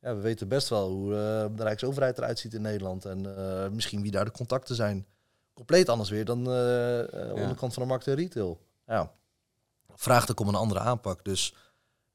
Ja, 0.00 0.14
we 0.14 0.20
weten 0.20 0.48
best 0.48 0.68
wel 0.68 0.90
hoe 0.90 1.14
eh, 1.14 1.56
de 1.56 1.62
Rijksoverheid 1.62 2.18
eruit 2.18 2.38
ziet 2.38 2.54
in 2.54 2.62
Nederland. 2.62 3.04
En 3.04 3.36
eh, 3.36 3.68
misschien 3.70 4.02
wie 4.02 4.10
daar 4.10 4.24
de 4.24 4.30
contacten 4.30 4.74
zijn. 4.74 5.06
Compleet 5.52 5.88
anders 5.88 6.10
weer 6.10 6.24
dan 6.24 6.50
eh 6.50 7.28
eh, 7.28 7.34
onderkant 7.34 7.74
van 7.74 7.82
de 7.82 7.88
markt 7.88 8.06
en 8.06 8.14
retail. 8.14 8.60
Ja. 8.86 9.12
Vraagt 9.94 10.30
ook 10.30 10.40
om 10.40 10.48
een 10.48 10.54
andere 10.54 10.80
aanpak. 10.80 11.24
Dus 11.24 11.54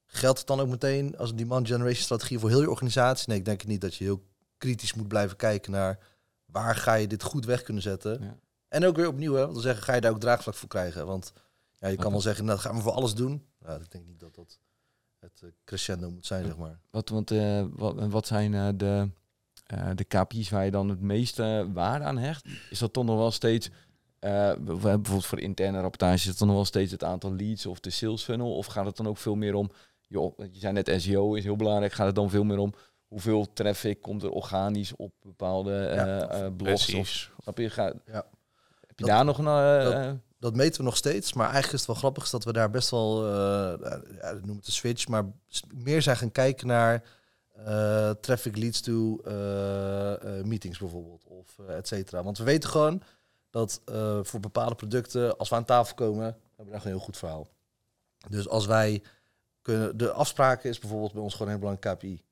geldt 0.06 0.38
het 0.38 0.46
dan 0.46 0.60
ook 0.60 0.68
meteen 0.68 1.16
als 1.16 1.30
een 1.30 1.36
demand 1.36 1.66
generation 1.66 2.02
strategie 2.02 2.38
voor 2.38 2.48
heel 2.48 2.60
je 2.60 2.70
organisatie? 2.70 3.28
Nee, 3.28 3.38
ik 3.38 3.44
denk 3.44 3.64
niet 3.64 3.80
dat 3.80 3.94
je 3.94 4.04
heel 4.04 4.24
kritisch 4.58 4.94
moet 4.94 5.08
blijven 5.08 5.36
kijken 5.36 5.72
naar 5.72 5.98
waar 6.44 6.76
ga 6.76 6.94
je 6.94 7.06
dit 7.06 7.22
goed 7.22 7.44
weg 7.44 7.62
kunnen 7.62 7.82
zetten. 7.82 8.22
Ja. 8.22 8.36
En 8.68 8.84
ook 8.84 8.96
weer 8.96 9.08
opnieuw, 9.08 9.32
hè, 9.34 9.40
want 9.40 9.52
dan 9.52 9.62
zeggen, 9.62 9.82
ga 9.82 9.94
je 9.94 10.00
daar 10.00 10.10
ook 10.10 10.20
draagvlak 10.20 10.54
voor 10.54 10.68
krijgen. 10.68 11.06
Want 11.06 11.32
ja, 11.78 11.88
je 11.88 11.96
kan 11.96 12.10
wel 12.10 12.20
zeggen, 12.20 12.44
nou, 12.44 12.56
dat 12.56 12.66
gaan 12.66 12.76
we 12.76 12.82
voor 12.82 12.92
alles 12.92 13.14
doen. 13.14 13.46
Nou, 13.58 13.80
ik 13.80 13.90
denk 13.90 14.06
niet 14.06 14.20
dat 14.20 14.34
dat 14.34 14.58
het 15.24 15.42
eh, 15.42 15.48
crescendo 15.64 16.10
moet 16.10 16.26
zijn, 16.26 16.44
zeg 16.44 16.56
maar. 16.56 16.78
Wat, 16.90 17.08
want, 17.08 17.30
eh, 17.30 17.64
wat, 17.70 17.98
en 17.98 18.10
wat 18.10 18.26
zijn 18.26 18.54
eh, 18.54 18.68
de, 18.76 19.08
eh, 19.66 19.90
de 19.94 20.04
KPI's 20.04 20.50
waar 20.50 20.64
je 20.64 20.70
dan 20.70 20.88
het 20.88 21.00
meeste 21.00 21.68
waarde 21.72 22.04
aan 22.04 22.18
hecht? 22.18 22.46
Is 22.70 22.78
dat 22.78 22.92
toch 22.92 23.04
nog 23.04 23.16
wel 23.16 23.30
steeds, 23.30 23.68
eh, 24.18 24.30
we 24.30 24.36
hebben 24.38 24.82
bijvoorbeeld 24.82 25.26
voor 25.26 25.40
interne 25.40 25.80
rapportage, 25.80 26.14
is 26.14 26.24
het 26.24 26.38
dan 26.38 26.46
nog 26.48 26.56
wel 26.56 26.64
steeds 26.64 26.92
het 26.92 27.04
aantal 27.04 27.34
leads 27.34 27.66
of 27.66 27.80
de 27.80 27.90
sales 27.90 28.22
funnel? 28.22 28.56
Of 28.56 28.66
gaat 28.66 28.86
het 28.86 28.96
dan 28.96 29.06
ook 29.08 29.18
veel 29.18 29.34
meer 29.34 29.54
om, 29.54 29.70
joh, 30.06 30.38
je 30.38 30.58
zei 30.58 30.72
net 30.72 30.92
SEO 30.96 31.34
is 31.34 31.44
heel 31.44 31.56
belangrijk, 31.56 31.92
gaat 31.92 32.06
het 32.06 32.14
dan 32.14 32.30
veel 32.30 32.44
meer 32.44 32.58
om 32.58 32.72
hoeveel 33.06 33.52
traffic 33.52 34.02
komt 34.02 34.22
er 34.22 34.30
organisch 34.30 34.96
op 34.96 35.12
bepaalde 35.22 35.76
eh, 35.86 35.96
Ja, 35.96 36.26
eh, 36.28 36.38
blogs? 36.56 36.86
Of, 36.86 36.92
Precies. 36.92 37.30
snap 37.42 37.58
je? 37.58 37.70
Ga, 37.70 37.84
Ja. 38.06 38.26
Heb 38.86 38.98
je 38.98 39.04
Dat- 39.04 39.06
daar 39.16 39.24
nog 39.24 39.38
een... 39.38 39.44
dat- 39.44 40.16
Dat 40.44 40.56
meten 40.56 40.78
we 40.78 40.86
nog 40.86 40.96
steeds, 40.96 41.32
maar 41.32 41.44
eigenlijk 41.50 41.72
is 41.72 41.78
het 41.80 41.88
wel 41.88 41.96
grappig 41.96 42.30
dat 42.30 42.44
we 42.44 42.52
daar 42.52 42.70
best 42.70 42.90
wel, 42.90 43.26
eh 43.26 43.90
ja, 44.20 44.32
noem 44.32 44.56
het 44.56 44.66
een 44.66 44.72
switch, 44.72 45.08
maar 45.08 45.24
meer 45.74 46.02
zijn 46.02 46.16
gaan 46.16 46.32
kijken 46.32 46.66
naar 46.66 47.02
eh, 47.52 48.10
traffic 48.10 48.56
leads 48.56 48.80
to 48.80 49.18
eh, 49.18 50.42
meetings 50.42 50.78
bijvoorbeeld, 50.78 51.24
of 51.24 51.58
et 51.68 51.88
cetera. 51.88 52.22
Want 52.22 52.38
we 52.38 52.44
weten 52.44 52.70
gewoon 52.70 53.02
dat 53.50 53.80
voor 54.22 54.40
bepaalde 54.40 54.74
producten, 54.74 55.38
als 55.38 55.48
we 55.48 55.54
aan 55.54 55.64
tafel 55.64 55.94
komen, 55.94 56.24
hebben 56.24 56.64
we 56.64 56.70
daar 56.70 56.80
een 56.80 56.88
heel 56.88 56.98
goed 56.98 57.16
verhaal. 57.16 57.48
Dus 58.28 58.48
als 58.48 58.66
wij 58.66 59.02
kunnen, 59.62 59.96
de 59.96 60.12
afspraken 60.12 60.70
is 60.70 60.78
bijvoorbeeld 60.78 61.12
bij 61.12 61.22
ons 61.22 61.32
gewoon 61.32 61.52
een 61.52 61.58
heel 61.58 61.68
belangrijk 61.68 61.98
KPI. 61.98 62.22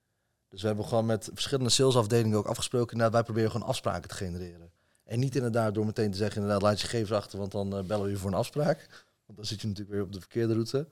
Dus 0.49 0.61
we 0.61 0.67
hebben 0.67 0.85
gewoon 0.85 1.07
met 1.07 1.31
verschillende 1.33 1.71
salesafdelingen 1.71 2.39
ook 2.39 2.47
afgesproken, 2.47 2.97
nou, 2.97 3.11
wij 3.11 3.23
proberen 3.23 3.51
gewoon 3.51 3.69
afspraken 3.69 4.09
te 4.09 4.15
genereren. 4.15 4.72
En 5.13 5.19
niet 5.19 5.37
inderdaad 5.37 5.75
door 5.75 5.87
meteen 5.87 6.11
te 6.11 6.17
zeggen, 6.17 6.37
inderdaad, 6.37 6.63
laat 6.63 6.81
je 6.81 6.87
gegevens 6.87 7.13
achter, 7.13 7.39
want 7.39 7.53
dan 7.53 7.77
eh, 7.77 7.85
bellen 7.85 8.05
we 8.05 8.11
je 8.11 8.17
voor 8.17 8.31
een 8.31 8.37
afspraak. 8.37 8.89
Want 9.27 9.39
dan 9.39 9.47
zit 9.47 9.61
je 9.61 9.67
natuurlijk 9.67 9.95
weer 9.95 10.05
op 10.05 10.13
de 10.13 10.21
verkeerde 10.21 10.53
route. 10.53 10.87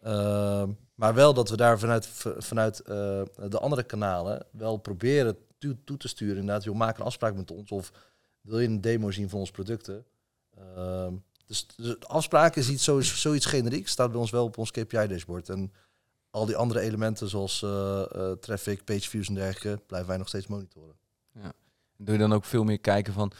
Ehm, 0.00 0.70
maar 0.94 1.14
wel 1.14 1.34
dat 1.34 1.48
we 1.48 1.56
daar 1.56 1.78
vanuit, 1.78 2.06
vanuit 2.38 2.80
eh, 2.80 3.22
de 3.48 3.58
andere 3.58 3.82
kanalen 3.82 4.46
wel 4.50 4.76
proberen 4.76 5.36
toe, 5.58 5.76
toe 5.84 5.96
te 5.96 6.08
sturen. 6.08 6.36
Inderdaad, 6.36 6.64
joh, 6.64 6.74
maak 6.74 6.98
een 6.98 7.04
afspraak 7.04 7.34
met 7.34 7.50
ons 7.50 7.70
of 7.70 7.92
wil 8.40 8.58
je 8.58 8.68
een 8.68 8.80
demo 8.80 9.10
zien 9.10 9.28
van 9.28 9.38
onze 9.38 9.52
producten. 9.52 10.04
Ehm, 10.56 11.14
dus, 11.46 11.66
dus 11.76 12.06
afspraken 12.06 12.60
is 12.60 12.68
iets, 12.68 12.84
zoiets, 13.20 13.46
generiek, 13.46 13.88
staat 13.88 14.10
bij 14.10 14.20
ons 14.20 14.30
wel 14.30 14.44
op 14.44 14.58
ons 14.58 14.70
KPI-dashboard. 14.70 15.48
En 15.48 15.72
al 16.30 16.46
die 16.46 16.56
andere 16.56 16.80
elementen 16.80 17.28
zoals 17.28 17.62
eh, 17.62 18.32
traffic, 18.32 18.84
page 18.84 19.08
views 19.08 19.28
en 19.28 19.34
dergelijke, 19.34 19.82
blijven 19.86 20.08
wij 20.08 20.18
nog 20.18 20.28
steeds 20.28 20.46
monitoren. 20.46 20.94
Doe 22.04 22.14
je 22.14 22.20
dan 22.20 22.32
ook 22.32 22.44
veel 22.44 22.64
meer 22.64 22.80
kijken 22.80 23.12
van 23.12 23.32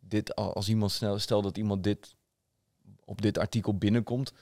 dit 0.00 0.34
al- 0.34 0.54
als 0.54 0.68
iemand 0.68 0.90
snel, 0.92 1.18
stel 1.18 1.42
dat 1.42 1.56
iemand 1.56 1.84
dit 1.84 2.16
op 3.04 3.22
dit 3.22 3.38
artikel 3.38 3.76
binnenkomt. 3.78 4.32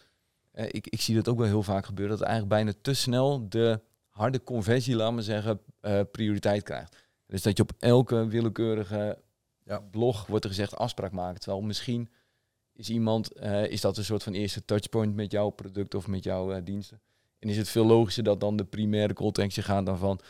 Eh, 0.51 0.64
ik, 0.68 0.87
ik 0.87 1.01
zie 1.01 1.14
dat 1.14 1.29
ook 1.29 1.39
wel 1.39 1.47
heel 1.47 1.62
vaak 1.62 1.87
gebeuren, 1.87 2.18
dat 2.18 2.27
eigenlijk 2.27 2.55
bijna 2.55 2.73
te 2.83 2.95
snel 2.95 3.49
de 3.49 3.81
harde 4.09 4.45
conversie, 4.45 4.97
laat 4.97 5.12
maar 5.12 5.23
zeggen, 5.23 5.61
eh, 5.81 6.01
prioriteit 6.12 6.62
krijgt. 6.62 6.97
Dus 7.27 7.43
dat 7.43 7.57
je 7.57 7.62
op 7.62 7.73
elke 7.79 8.27
willekeurige 8.27 9.18
Ja. 9.64 9.81
blog 9.81 10.27
wordt 10.27 10.45
er 10.45 10.51
gezegd 10.51 10.77
afspraak 10.77 11.12
maken. 11.12 11.41
Terwijl 11.41 11.62
misschien 11.62 12.09
is 12.73 12.89
iemand, 12.91 13.33
eh, 13.33 13.66
is 13.66 13.81
dat 13.81 13.97
een 13.97 14.05
soort 14.05 14.23
van 14.23 14.33
eerste 14.33 14.64
touchpoint 14.64 15.14
met 15.14 15.31
jouw 15.33 15.49
product 15.51 15.95
of 15.95 16.07
met 16.07 16.25
jouw 16.25 16.62
diensten. 16.62 17.01
En 17.39 17.49
is 17.49 17.57
het 17.57 17.68
veel 17.68 17.87
logischer 17.87 18.25
dat 18.25 18.41
dan 18.41 18.57
de 18.57 18.64
primaire 18.64 19.14
call 19.14 19.33
to 19.33 19.43
action 19.43 19.64
gaat 19.64 19.87
dan 19.87 19.99
van 19.99 20.20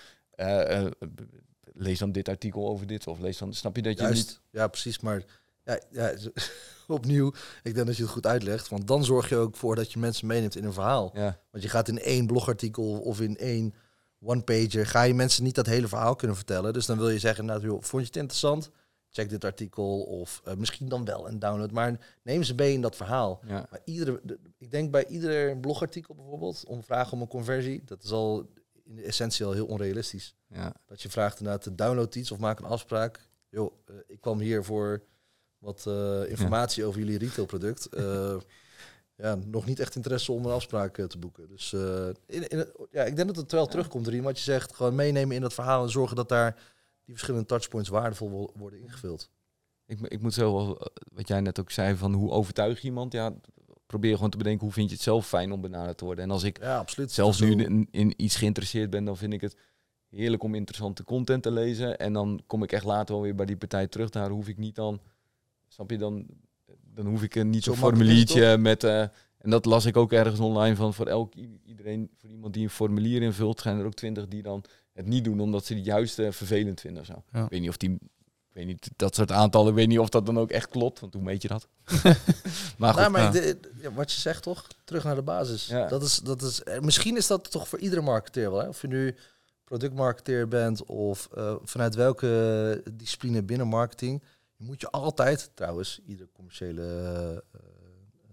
lees 1.74 1.98
dan 1.98 2.12
dit 2.12 2.28
artikel 2.28 2.68
over 2.68 2.86
dit 2.86 3.06
of 3.06 3.18
lees 3.18 3.38
dan, 3.38 3.54
snap 3.54 3.76
je 3.76 3.82
dat 3.82 3.96
je 3.98 4.02
Juist, 4.02 4.28
niet... 4.28 4.40
ja, 4.50 4.66
precies. 4.68 5.00
Maar 5.00 5.24
ja, 5.64 5.78
ja, 5.90 6.12
opnieuw, 6.88 7.32
ik 7.62 7.74
denk 7.74 7.86
dat 7.86 7.96
je 7.96 8.02
het 8.02 8.12
goed 8.12 8.26
uitlegt. 8.26 8.68
Want 8.68 8.86
dan 8.86 9.04
zorg 9.04 9.28
je 9.28 9.36
ook 9.36 9.56
voor 9.56 9.74
dat 9.76 9.92
je 9.92 9.98
mensen 9.98 10.26
meeneemt 10.26 10.56
in 10.56 10.64
een 10.64 10.72
verhaal. 10.72 11.10
Ja, 11.14 11.38
Want 11.50 11.64
je 11.64 11.70
gaat 11.70 11.88
in 11.88 11.98
één 11.98 12.26
blogartikel 12.26 12.98
of 13.00 13.20
in 13.20 13.36
één 13.36 13.74
one-pager... 14.20 14.86
ga 14.86 15.02
je 15.02 15.14
mensen 15.14 15.44
niet 15.44 15.54
dat 15.54 15.66
hele 15.66 15.88
verhaal 15.88 16.16
kunnen 16.16 16.36
vertellen. 16.36 16.72
Dus 16.72 16.86
dan 16.86 16.98
wil 16.98 17.08
je 17.10 17.18
zeggen, 17.18 17.44
nou, 17.44 17.60
joh, 17.60 17.82
vond 17.82 18.02
je 18.02 18.08
het 18.08 18.16
interessant? 18.16 18.70
Check 19.10 19.28
dit 19.28 19.44
artikel 19.44 20.00
of 20.02 20.40
eh, 20.44 20.54
misschien 20.54 20.88
dan 20.88 21.04
wel 21.04 21.28
een 21.28 21.38
download. 21.38 21.70
Maar 21.70 21.98
neem 22.22 22.42
ze 22.42 22.54
mee 22.54 22.72
in 22.72 22.80
dat 22.80 22.96
verhaal. 22.96 23.40
ja, 23.46 23.66
Maar 23.70 23.80
iedere, 23.84 24.20
de- 24.22 24.38
ik 24.58 24.70
denk 24.70 24.90
bij 24.90 25.06
ieder 25.06 25.56
blogartikel 25.58 26.14
bijvoorbeeld... 26.14 26.64
om 26.66 26.82
vragen 26.82 27.12
om 27.12 27.20
een 27.20 27.28
conversie, 27.28 27.82
dat 27.84 28.02
is 28.02 28.10
al 28.10 28.50
in 28.92 28.98
de 29.02 29.08
essentie 29.08 29.44
al 29.44 29.52
heel 29.52 29.66
onrealistisch. 29.66 30.34
ja. 30.48 30.74
Dat 30.86 31.02
je 31.02 31.10
vraagt 31.10 31.38
inderdaad, 31.38 31.64
de 31.64 31.74
download 31.74 32.14
iets 32.14 32.30
of 32.30 32.38
maak 32.38 32.58
een 32.58 32.64
afspraak. 32.64 33.28
Joh, 33.48 33.72
eh, 33.86 33.94
ik 34.06 34.20
kwam 34.20 34.38
hier 34.38 34.64
voor 34.64 35.02
wat 35.58 35.86
eh, 35.86 36.28
informatie 36.28 36.84
over 36.84 37.00
jullie 37.00 37.18
retailproduct. 37.18 37.86
Eh, 37.86 38.36
ja, 39.22 39.34
nog 39.34 39.66
niet 39.66 39.80
echt 39.80 39.94
interesse 39.94 40.32
om 40.32 40.44
een 40.44 40.52
afspraak 40.52 40.96
te 41.08 41.18
boeken. 41.18 41.48
Dus 41.48 41.72
in, 42.26 42.48
in, 42.48 42.66
ja, 42.90 43.02
ik 43.04 43.16
denk 43.16 43.28
dat 43.28 43.36
het 43.36 43.52
wel 43.52 43.66
terugkomt 43.66 44.06
erin. 44.06 44.22
Wat 44.22 44.36
je 44.38 44.44
zegt, 44.44 44.74
gewoon 44.74 44.94
meenemen 44.94 45.36
in 45.36 45.42
dat 45.42 45.54
verhaal 45.54 45.82
en 45.82 45.90
zorgen 45.90 46.16
dat 46.16 46.28
daar 46.28 46.54
die 47.04 47.14
verschillende 47.14 47.46
touchpoints 47.46 47.88
waardevol 47.88 48.30
wo- 48.30 48.52
worden 48.54 48.80
ingevuld. 48.80 49.30
Ik, 49.86 50.00
ik 50.00 50.20
moet 50.22 50.34
zo 50.34 50.52
wel, 50.54 50.90
wat 51.12 51.28
jij 51.28 51.40
net 51.40 51.60
ook 51.60 51.70
zei, 51.70 51.96
van 51.96 52.12
hoe 52.12 52.30
overtuig 52.30 52.80
je 52.80 52.86
iemand? 52.88 53.12
Ja, 53.12 53.32
probeer 53.92 54.14
gewoon 54.14 54.30
te 54.30 54.36
bedenken 54.36 54.64
hoe 54.64 54.72
vind 54.72 54.88
je 54.88 54.94
het 54.94 55.04
zelf 55.04 55.26
fijn 55.26 55.52
om 55.52 55.60
benaderd 55.60 55.98
te 55.98 56.04
worden. 56.04 56.24
En 56.24 56.30
als 56.30 56.42
ik 56.42 56.58
Ja, 56.60 56.78
absoluut. 56.78 57.12
zelf 57.12 57.34
Zo- 57.34 57.44
nu 57.44 57.64
in, 57.64 57.88
in 57.90 58.14
iets 58.16 58.36
geïnteresseerd 58.36 58.90
ben, 58.90 59.04
dan 59.04 59.16
vind 59.16 59.32
ik 59.32 59.40
het 59.40 59.56
heerlijk 60.08 60.42
om 60.42 60.54
interessante 60.54 61.04
content 61.04 61.42
te 61.42 61.50
lezen. 61.50 61.98
En 61.98 62.12
dan 62.12 62.42
kom 62.46 62.62
ik 62.62 62.72
echt 62.72 62.84
later 62.84 63.14
wel 63.14 63.22
weer 63.24 63.34
bij 63.34 63.46
die 63.46 63.56
partij 63.56 63.86
terug. 63.86 64.10
Daar 64.10 64.30
hoef 64.30 64.48
ik 64.48 64.58
niet 64.58 64.74
dan, 64.74 65.00
snap 65.68 65.90
je, 65.90 65.98
dan, 65.98 66.26
dan 66.94 67.06
hoef 67.06 67.22
ik 67.22 67.34
een 67.34 67.50
niet 67.50 67.64
Zo 67.64 67.70
zo'n 67.70 67.80
formuliertje 67.80 68.56
met... 68.58 68.84
eh, 68.84 69.00
en 69.38 69.50
dat 69.50 69.64
las 69.64 69.84
ik 69.86 69.96
ook 69.96 70.12
ergens 70.12 70.40
online 70.40 70.76
van 70.76 70.94
voor 70.94 71.06
elk 71.06 71.34
iedereen, 71.64 72.10
voor 72.16 72.30
iemand 72.30 72.54
die 72.54 72.62
een 72.62 72.70
formulier 72.70 73.22
invult, 73.22 73.60
zijn 73.60 73.78
er 73.78 73.84
ook 73.84 73.94
twintig 73.94 74.28
die 74.28 74.42
dan 74.42 74.64
het 74.92 75.06
niet 75.06 75.24
doen 75.24 75.40
omdat 75.40 75.64
ze 75.64 75.74
het 75.74 75.84
juist 75.84 76.14
vervelend 76.14 76.80
vinden 76.80 77.00
of 77.00 77.06
zo. 77.06 77.22
Ja. 77.32 77.44
Ik 77.44 77.50
weet 77.50 77.60
niet 77.60 77.68
of 77.68 77.76
die, 77.76 77.98
ik 78.54 78.58
weet 78.58 78.66
niet, 78.66 78.90
dat 78.96 79.14
soort 79.14 79.30
aantallen, 79.32 79.68
ik 79.68 79.74
weet 79.74 79.88
niet 79.88 79.98
of 79.98 80.08
dat 80.08 80.26
dan 80.26 80.38
ook 80.38 80.50
echt 80.50 80.68
klopt, 80.68 81.00
want 81.00 81.14
hoe 81.14 81.22
meet 81.22 81.42
je 81.42 81.48
dat? 81.48 81.68
maar 82.78 82.92
goed, 82.92 83.00
Nou, 83.00 83.10
maar 83.10 83.32
de- 83.32 83.58
ja, 83.80 83.92
wat 83.92 84.12
je 84.12 84.20
zegt 84.20 84.42
toch, 84.42 84.66
terug 84.84 85.04
naar 85.04 85.14
de 85.14 85.22
basis. 85.22 85.66
Ja. 85.66 85.88
Dat 85.88 86.02
is, 86.02 86.16
dat 86.16 86.42
is, 86.42 86.62
eh, 86.62 86.80
misschien 86.80 87.16
is 87.16 87.26
dat 87.26 87.50
toch 87.50 87.68
voor 87.68 87.78
iedere 87.78 88.00
marketeer 88.00 88.50
wel. 88.50 88.60
Hè? 88.60 88.68
Of 88.68 88.80
je 88.80 88.88
nu 88.88 89.16
productmarketeer 89.64 90.48
bent 90.48 90.84
of 90.84 91.28
eh, 91.34 91.54
vanuit 91.62 91.94
welke 91.94 92.82
discipline 92.92 93.42
binnen 93.42 93.66
marketing. 93.68 94.22
Moet 94.56 94.80
je 94.80 94.90
altijd, 94.90 95.50
trouwens, 95.54 96.00
ieder 96.06 96.28
commerciële, 96.34 96.82
eh, 97.52 97.60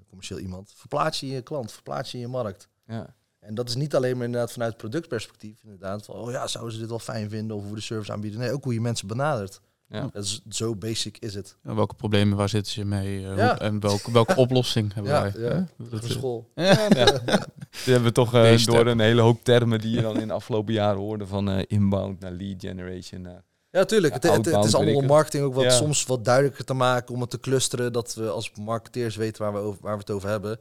commercieel 0.08 0.40
iemand, 0.40 0.72
verplaats 0.76 1.20
je 1.20 1.26
in 1.26 1.32
je 1.34 1.42
klant, 1.42 1.72
verplaats 1.72 2.12
je 2.12 2.18
in 2.18 2.24
je 2.24 2.30
markt. 2.30 2.68
ja. 2.86 3.18
En 3.40 3.56
dat 3.56 3.70
is 3.70 3.76
niet 3.76 3.96
alleen 3.96 4.16
maar 4.18 4.26
inderdaad 4.26 4.52
vanuit 4.52 4.78
productperspectief. 4.78 5.64
Inderdaad, 5.64 6.06
van, 6.06 6.16
oh 6.16 6.32
ja, 6.32 6.48
zouden 6.48 6.74
ze 6.74 6.80
dit 6.80 6.90
wel 6.90 7.00
fijn 7.00 7.30
vinden 7.30 7.58
of 7.58 7.64
hoe 7.64 7.76
de 7.76 7.82
service 7.82 8.12
aanbieden. 8.12 8.40
Nee, 8.40 8.52
ook 8.52 8.64
hoe 8.64 8.74
je 8.74 8.82
mensen 8.82 9.08
benadert. 9.08 9.60
Ja. 9.90 10.10
Dat 10.14 10.24
is, 10.24 10.42
zo 10.50 10.76
basic 10.76 11.18
is 11.18 11.34
het. 11.34 11.56
Ja, 11.64 11.76
welke 11.76 11.96
problemen, 11.96 12.38
waar 12.38 12.50
zitten 12.50 12.72
ze 12.74 12.86
mee? 12.86 13.28
eh, 13.28 13.38
Ja. 13.38 13.50
hoe- 13.52 13.60
en 13.60 13.80
welke, 13.80 14.12
welke 14.12 14.36
oplossing 14.46 14.94
hebben 14.94 15.12
Ja, 15.12 15.22
wij? 15.22 15.42
ja. 15.42 15.68
Dat, 15.90 16.04
school. 16.04 16.50
Ja, 16.56 16.88
Die 16.90 17.94
hebben 17.94 18.04
we 18.04 18.12
toch 18.12 18.34
eh, 18.34 18.58
door 18.66 18.88
een 18.88 19.00
hele 19.00 19.22
hoop 19.22 19.44
termen 19.44 19.80
die 19.80 19.96
je 19.96 20.02
dan 20.02 20.20
in 20.20 20.28
de 20.28 20.34
afgelopen 20.34 20.74
jaren 20.74 21.00
hoorde. 21.00 21.28
Van 21.28 21.50
eh, 21.50 21.64
inbound 21.68 22.20
naar 22.20 22.32
lead 22.32 22.56
generation. 22.62 23.22
naar- 23.22 23.44
Ja, 23.72 23.86
tuurlijk. 23.86 24.14
Het, 24.14 24.24
Ja, 24.24 24.32
het, 24.32 24.46
het 24.46 24.66
is 24.66 24.76
allemaal 24.76 25.02
marketing 25.02 25.44
ook 25.44 25.54
wat, 25.54 25.64
Ja. 25.64 25.70
soms 25.70 26.06
wat 26.06 26.26
duidelijker 26.26 26.66
te 26.66 26.74
maken, 26.74 27.14
om 27.16 27.22
het 27.22 27.30
te 27.30 27.40
clusteren, 27.40 27.94
dat 27.94 28.14
we 28.14 28.30
als 28.30 28.52
marketeers 28.62 29.16
weten 29.16 29.42
waar 29.44 29.54
we, 29.54 29.60
over, 29.60 29.80
waar 29.82 29.94
we 29.94 30.00
het 30.00 30.12
over 30.12 30.30
hebben. 30.30 30.60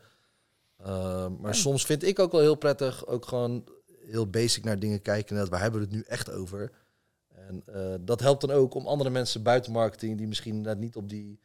Uh, 0.86 1.26
maar 1.40 1.54
soms 1.54 1.84
vind 1.84 2.02
ik 2.06 2.18
ook 2.18 2.32
wel 2.32 2.40
heel 2.40 2.54
prettig, 2.54 3.06
ook 3.06 3.26
gewoon 3.26 3.64
heel 4.06 4.26
basic 4.26 4.64
naar 4.64 4.78
dingen 4.78 5.02
kijken. 5.02 5.36
Net, 5.36 5.48
waar 5.48 5.60
hebben 5.60 5.80
we 5.80 5.86
het 5.86 5.94
nu 5.94 6.04
echt 6.08 6.30
over? 6.32 6.70
En 7.48 7.62
eh, 7.74 7.94
dat 8.00 8.20
helpt 8.20 8.40
dan 8.40 8.50
ook 8.50 8.74
om 8.74 8.86
andere 8.86 9.10
mensen 9.10 9.42
buiten 9.42 9.72
marketing, 9.72 10.18
die 10.18 10.26
misschien 10.28 10.60
net 10.60 10.78
niet 10.78 10.96
op 10.96 11.08
die 11.08 11.38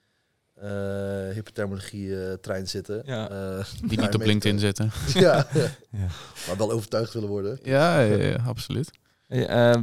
eh 0.54 1.30
hippe 1.34 1.52
terminologie 1.52 2.26
eh, 2.28 2.34
trein 2.34 2.68
zitten. 2.68 3.02
Ja. 3.06 3.30
eh, 3.30 3.66
Die 3.88 4.00
niet 4.00 4.14
op 4.16 4.22
LinkedIn 4.22 4.56
te- 4.58 4.62
zitten. 4.68 4.92
ja, 5.14 5.48
Ja. 6.00 6.08
maar 6.48 6.58
wel 6.58 6.72
overtuigd 6.72 7.14
willen 7.14 7.30
worden. 7.30 7.60
Ja, 7.64 8.00
ja, 8.00 8.16
ja, 8.16 8.36
absoluut. 8.46 8.92
Hey, 9.28 9.48
eh, 9.48 9.82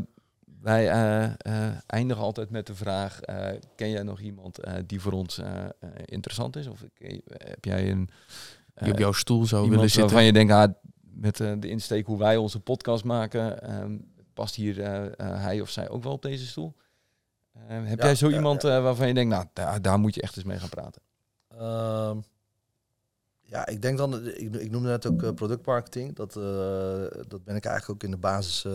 wij 0.62 0.88
eh, 0.90 1.24
eh, 1.24 1.74
eindigen 1.86 2.22
altijd 2.22 2.50
met 2.50 2.66
de 2.66 2.74
vraag: 2.74 3.20
eh, 3.20 3.46
ken 3.76 3.90
jij 3.90 4.02
nog 4.02 4.20
iemand 4.20 4.58
eh, 4.58 4.74
die 4.86 5.00
voor 5.00 5.12
ons 5.12 5.38
eh, 5.38 5.64
eh, 5.64 5.68
interessant 6.04 6.56
is? 6.56 6.66
Of 6.66 6.80
heb 7.36 7.64
jij 7.64 7.90
een 7.90 8.08
Die 8.74 8.88
op 8.90 8.94
eh, 8.94 9.00
jouw 9.00 9.12
stoel 9.12 9.46
zou 9.46 9.60
willen 9.60 9.70
iemand 9.74 9.90
zitten. 9.90 10.02
waarvan 10.02 10.24
je 10.24 10.32
denkt, 10.32 10.52
ah, 10.52 10.72
met 11.14 11.40
eh, 11.40 11.52
de 11.58 11.68
insteek 11.68 12.06
hoe 12.06 12.18
wij 12.18 12.36
onze 12.36 12.60
podcast 12.60 13.04
maken, 13.04 13.62
ehm, 13.62 13.96
past 14.40 14.54
hier 14.54 14.80
eh, 14.82 15.06
eh, 15.06 15.12
hij 15.42 15.60
of 15.60 15.70
zij 15.70 15.88
ook 15.88 16.02
wel 16.02 16.12
op 16.12 16.22
deze 16.22 16.46
stoel? 16.46 16.74
Eh, 17.52 17.62
heb 17.68 17.98
Ja, 17.98 18.04
jij 18.04 18.14
zo 18.14 18.28
ja, 18.28 18.36
iemand 18.36 18.64
eh, 18.64 18.82
waarvan 18.82 19.08
je 19.08 19.14
denkt, 19.14 19.34
nou, 19.34 19.46
daar, 19.52 19.82
daar 19.82 19.98
moet 19.98 20.14
je 20.14 20.22
echt 20.22 20.36
eens 20.36 20.44
mee 20.44 20.58
gaan 20.58 20.68
praten? 20.68 21.02
Ehm, 21.48 22.18
ja, 23.40 23.66
ik 23.66 23.82
denk 23.82 23.98
dan, 23.98 24.26
ik, 24.26 24.54
ik 24.54 24.70
noemde 24.70 24.88
net 24.88 25.06
ook 25.06 25.34
productmarketing. 25.34 26.16
Dat, 26.16 26.36
eh, 26.36 27.22
dat 27.28 27.44
ben 27.44 27.56
ik 27.56 27.64
eigenlijk 27.64 27.90
ook 27.90 28.02
in 28.02 28.10
de 28.10 28.16
basis 28.16 28.66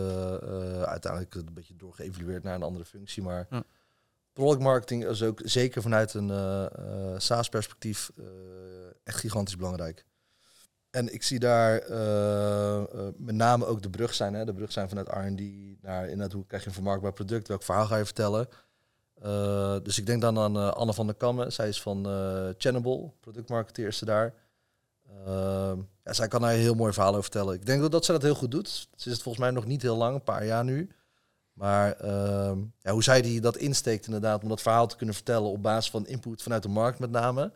uiteindelijk 0.86 1.34
een 1.34 1.54
beetje 1.54 1.76
doorgeëvalueerd 1.76 2.42
naar 2.42 2.54
een 2.54 2.62
andere 2.62 2.84
functie. 2.84 3.22
Maar 3.22 3.46
Ja. 3.50 3.62
productmarketing 4.32 5.04
is 5.06 5.22
ook 5.22 5.40
zeker 5.44 5.82
vanuit 5.82 6.14
een 6.14 6.30
eh 6.30 6.64
eh, 6.64 7.18
SaaS-perspectief 7.18 8.10
eh, 8.18 8.24
echt 9.04 9.18
gigantisch 9.18 9.56
belangrijk. 9.56 10.04
En 10.90 11.12
ik 11.14 11.22
zie 11.22 11.38
daar 11.38 11.78
met 13.18 13.34
name 13.34 13.66
ook 13.66 13.82
de 13.82 13.90
brug 13.90 14.14
zijn. 14.14 14.34
Hè? 14.34 14.44
De 14.44 14.54
brug 14.54 14.72
zijn 14.72 14.88
vanuit 14.88 15.08
R&D 15.08 15.42
naar 15.82 16.02
inderdaad 16.02 16.32
hoe 16.32 16.46
krijg 16.46 16.62
je 16.62 16.68
een 16.68 16.74
vermarktbaar 16.74 17.12
product, 17.12 17.48
welk 17.48 17.62
verhaal 17.62 17.86
ga 17.86 17.96
je 17.96 18.04
vertellen. 18.04 18.48
Eh, 19.22 19.76
dus 19.82 19.98
ik 19.98 20.06
denk 20.06 20.20
dan 20.20 20.38
aan 20.38 20.56
eh, 20.56 20.68
Anne 20.68 20.94
van 20.94 21.06
der 21.06 21.14
Kammen. 21.14 21.52
Zij 21.52 21.68
is 21.68 21.82
van 21.82 22.08
eh 22.08 22.48
Channable, 22.58 23.12
productmarketeer 23.20 23.98
daar. 24.04 24.34
Ehm, 25.24 25.78
ja, 26.04 26.12
zij 26.12 26.28
kan 26.28 26.40
daar 26.40 26.52
een 26.52 26.58
heel 26.58 26.74
mooi 26.74 26.92
verhaal 26.92 27.10
over 27.10 27.22
vertellen. 27.22 27.54
Ik 27.54 27.66
denk 27.66 27.90
dat, 27.90 28.04
ze 28.04 28.12
dat 28.12 28.22
heel 28.22 28.34
goed 28.34 28.50
doet. 28.50 28.68
Ze 28.68 29.08
is 29.08 29.12
het 29.12 29.22
volgens 29.22 29.44
mij 29.44 29.52
nog 29.52 29.66
niet 29.66 29.82
heel 29.82 29.96
lang, 29.96 30.14
een 30.14 30.22
paar 30.22 30.46
jaar 30.46 30.64
nu. 30.64 30.90
Maar 31.52 31.92
ehm, 31.92 32.58
ja, 32.78 32.92
hoe 32.92 33.02
zij 33.02 33.22
die 33.22 33.40
dat 33.40 33.56
insteekt 33.56 34.06
inderdaad, 34.06 34.42
om 34.42 34.48
dat 34.48 34.62
verhaal 34.62 34.86
te 34.86 34.96
kunnen 34.96 35.14
vertellen 35.14 35.50
op 35.50 35.62
basis 35.62 35.90
van 35.90 36.06
input 36.06 36.42
vanuit 36.42 36.62
de 36.62 36.68
markt 36.68 36.98
met 36.98 37.10
name. 37.10 37.52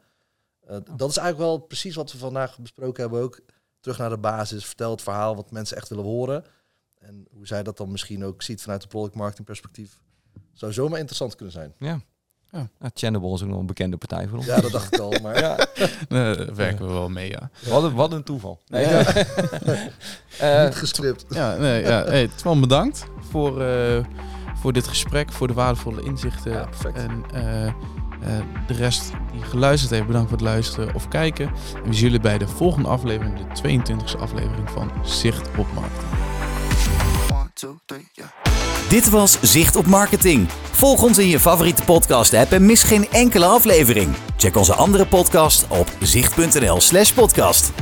Dat 0.96 1.10
is 1.10 1.16
eigenlijk 1.16 1.38
wel 1.38 1.58
precies 1.58 1.94
wat 1.94 2.12
we 2.12 2.18
vandaag 2.18 2.58
besproken 2.58 3.02
hebben 3.02 3.20
ook. 3.20 3.40
Terug 3.80 3.98
naar 3.98 4.08
de 4.10 4.18
basis, 4.18 4.64
vertel 4.66 4.90
het 4.90 5.02
verhaal 5.02 5.36
wat 5.36 5.50
mensen 5.50 5.76
echt 5.76 5.88
willen 5.88 6.04
horen. 6.04 6.44
En 6.98 7.26
hoe 7.30 7.46
zij 7.46 7.62
dat 7.62 7.76
dan 7.76 7.90
misschien 7.90 8.24
ook 8.24 8.42
ziet 8.42 8.62
vanuit 8.62 8.82
de 8.82 8.88
product 8.88 9.14
marketing 9.14 9.46
perspectief. 9.46 10.00
Zou 10.52 10.72
zomaar 10.72 10.98
interessant 10.98 11.34
kunnen 11.34 11.54
zijn. 11.54 11.74
Ja. 11.78 12.00
Ja. 12.52 12.68
Channable 12.94 13.32
is 13.34 13.42
ook 13.42 13.48
nog 13.48 13.58
een 13.58 13.66
bekende 13.66 13.96
partij 13.96 14.28
voor 14.28 14.38
ons. 14.38 14.46
Ja, 14.46 14.60
dat 14.60 14.70
dacht 14.72 14.94
ik 14.94 15.00
al. 15.00 15.14
Maar 15.22 15.40
Ja, 15.44 15.66
Nee, 16.08 16.36
daar 16.36 16.54
werken 16.54 16.86
we 16.86 16.92
wel 16.92 17.08
mee, 17.08 17.30
ja. 17.30 17.50
wat, 17.68 17.82
een, 17.82 17.94
wat 17.94 18.12
een 18.12 18.22
toeval. 18.22 18.60
Nee, 18.66 18.88
Ja. 18.88 19.04
eh, 20.38 20.64
niet 20.64 20.74
gescript. 20.74 21.24
Ja, 21.28 21.56
nee, 21.56 21.82
ja. 21.82 22.04
Hey, 22.04 22.28
Twan, 22.36 22.60
bedankt 22.60 23.04
voor, 23.18 23.62
eh, 23.62 24.04
voor 24.54 24.72
dit 24.72 24.88
gesprek, 24.88 25.32
voor 25.32 25.46
de 25.46 25.54
waardevolle 25.54 26.02
inzichten. 26.02 26.52
Ja, 26.52 26.64
perfect. 26.64 26.96
En 26.96 27.24
eh, 27.32 27.74
de 28.66 28.74
rest 28.74 29.10
die 29.32 29.42
geluisterd 29.42 29.90
heeft, 29.90 30.06
bedankt 30.06 30.28
voor 30.28 30.38
het 30.38 30.46
luisteren 30.46 30.94
of 30.94 31.08
kijken. 31.08 31.46
En 31.46 31.88
we 31.88 31.92
zien 31.92 32.04
jullie 32.04 32.20
bij 32.20 32.38
de 32.38 32.48
volgende 32.48 32.88
aflevering, 32.88 33.34
de 33.36 33.68
22e 33.68 34.20
aflevering 34.20 34.70
van 34.70 34.90
Zicht 35.04 35.48
op 35.56 35.66
Marketing. 35.74 36.10
Dit 38.88 39.08
was 39.10 39.38
Zicht 39.42 39.76
op 39.76 39.86
Marketing. 39.86 40.48
Volg 40.70 41.02
ons 41.02 41.18
in 41.18 41.28
je 41.28 41.40
favoriete 41.40 41.84
podcast-app 41.84 42.52
en 42.52 42.66
mis 42.66 42.82
geen 42.82 43.08
enkele 43.10 43.44
aflevering. 43.44 44.14
Check 44.36 44.56
onze 44.56 44.74
andere 44.74 45.06
podcast 45.06 45.66
op 45.68 45.92
zicht.nl/podcast. 46.00 47.72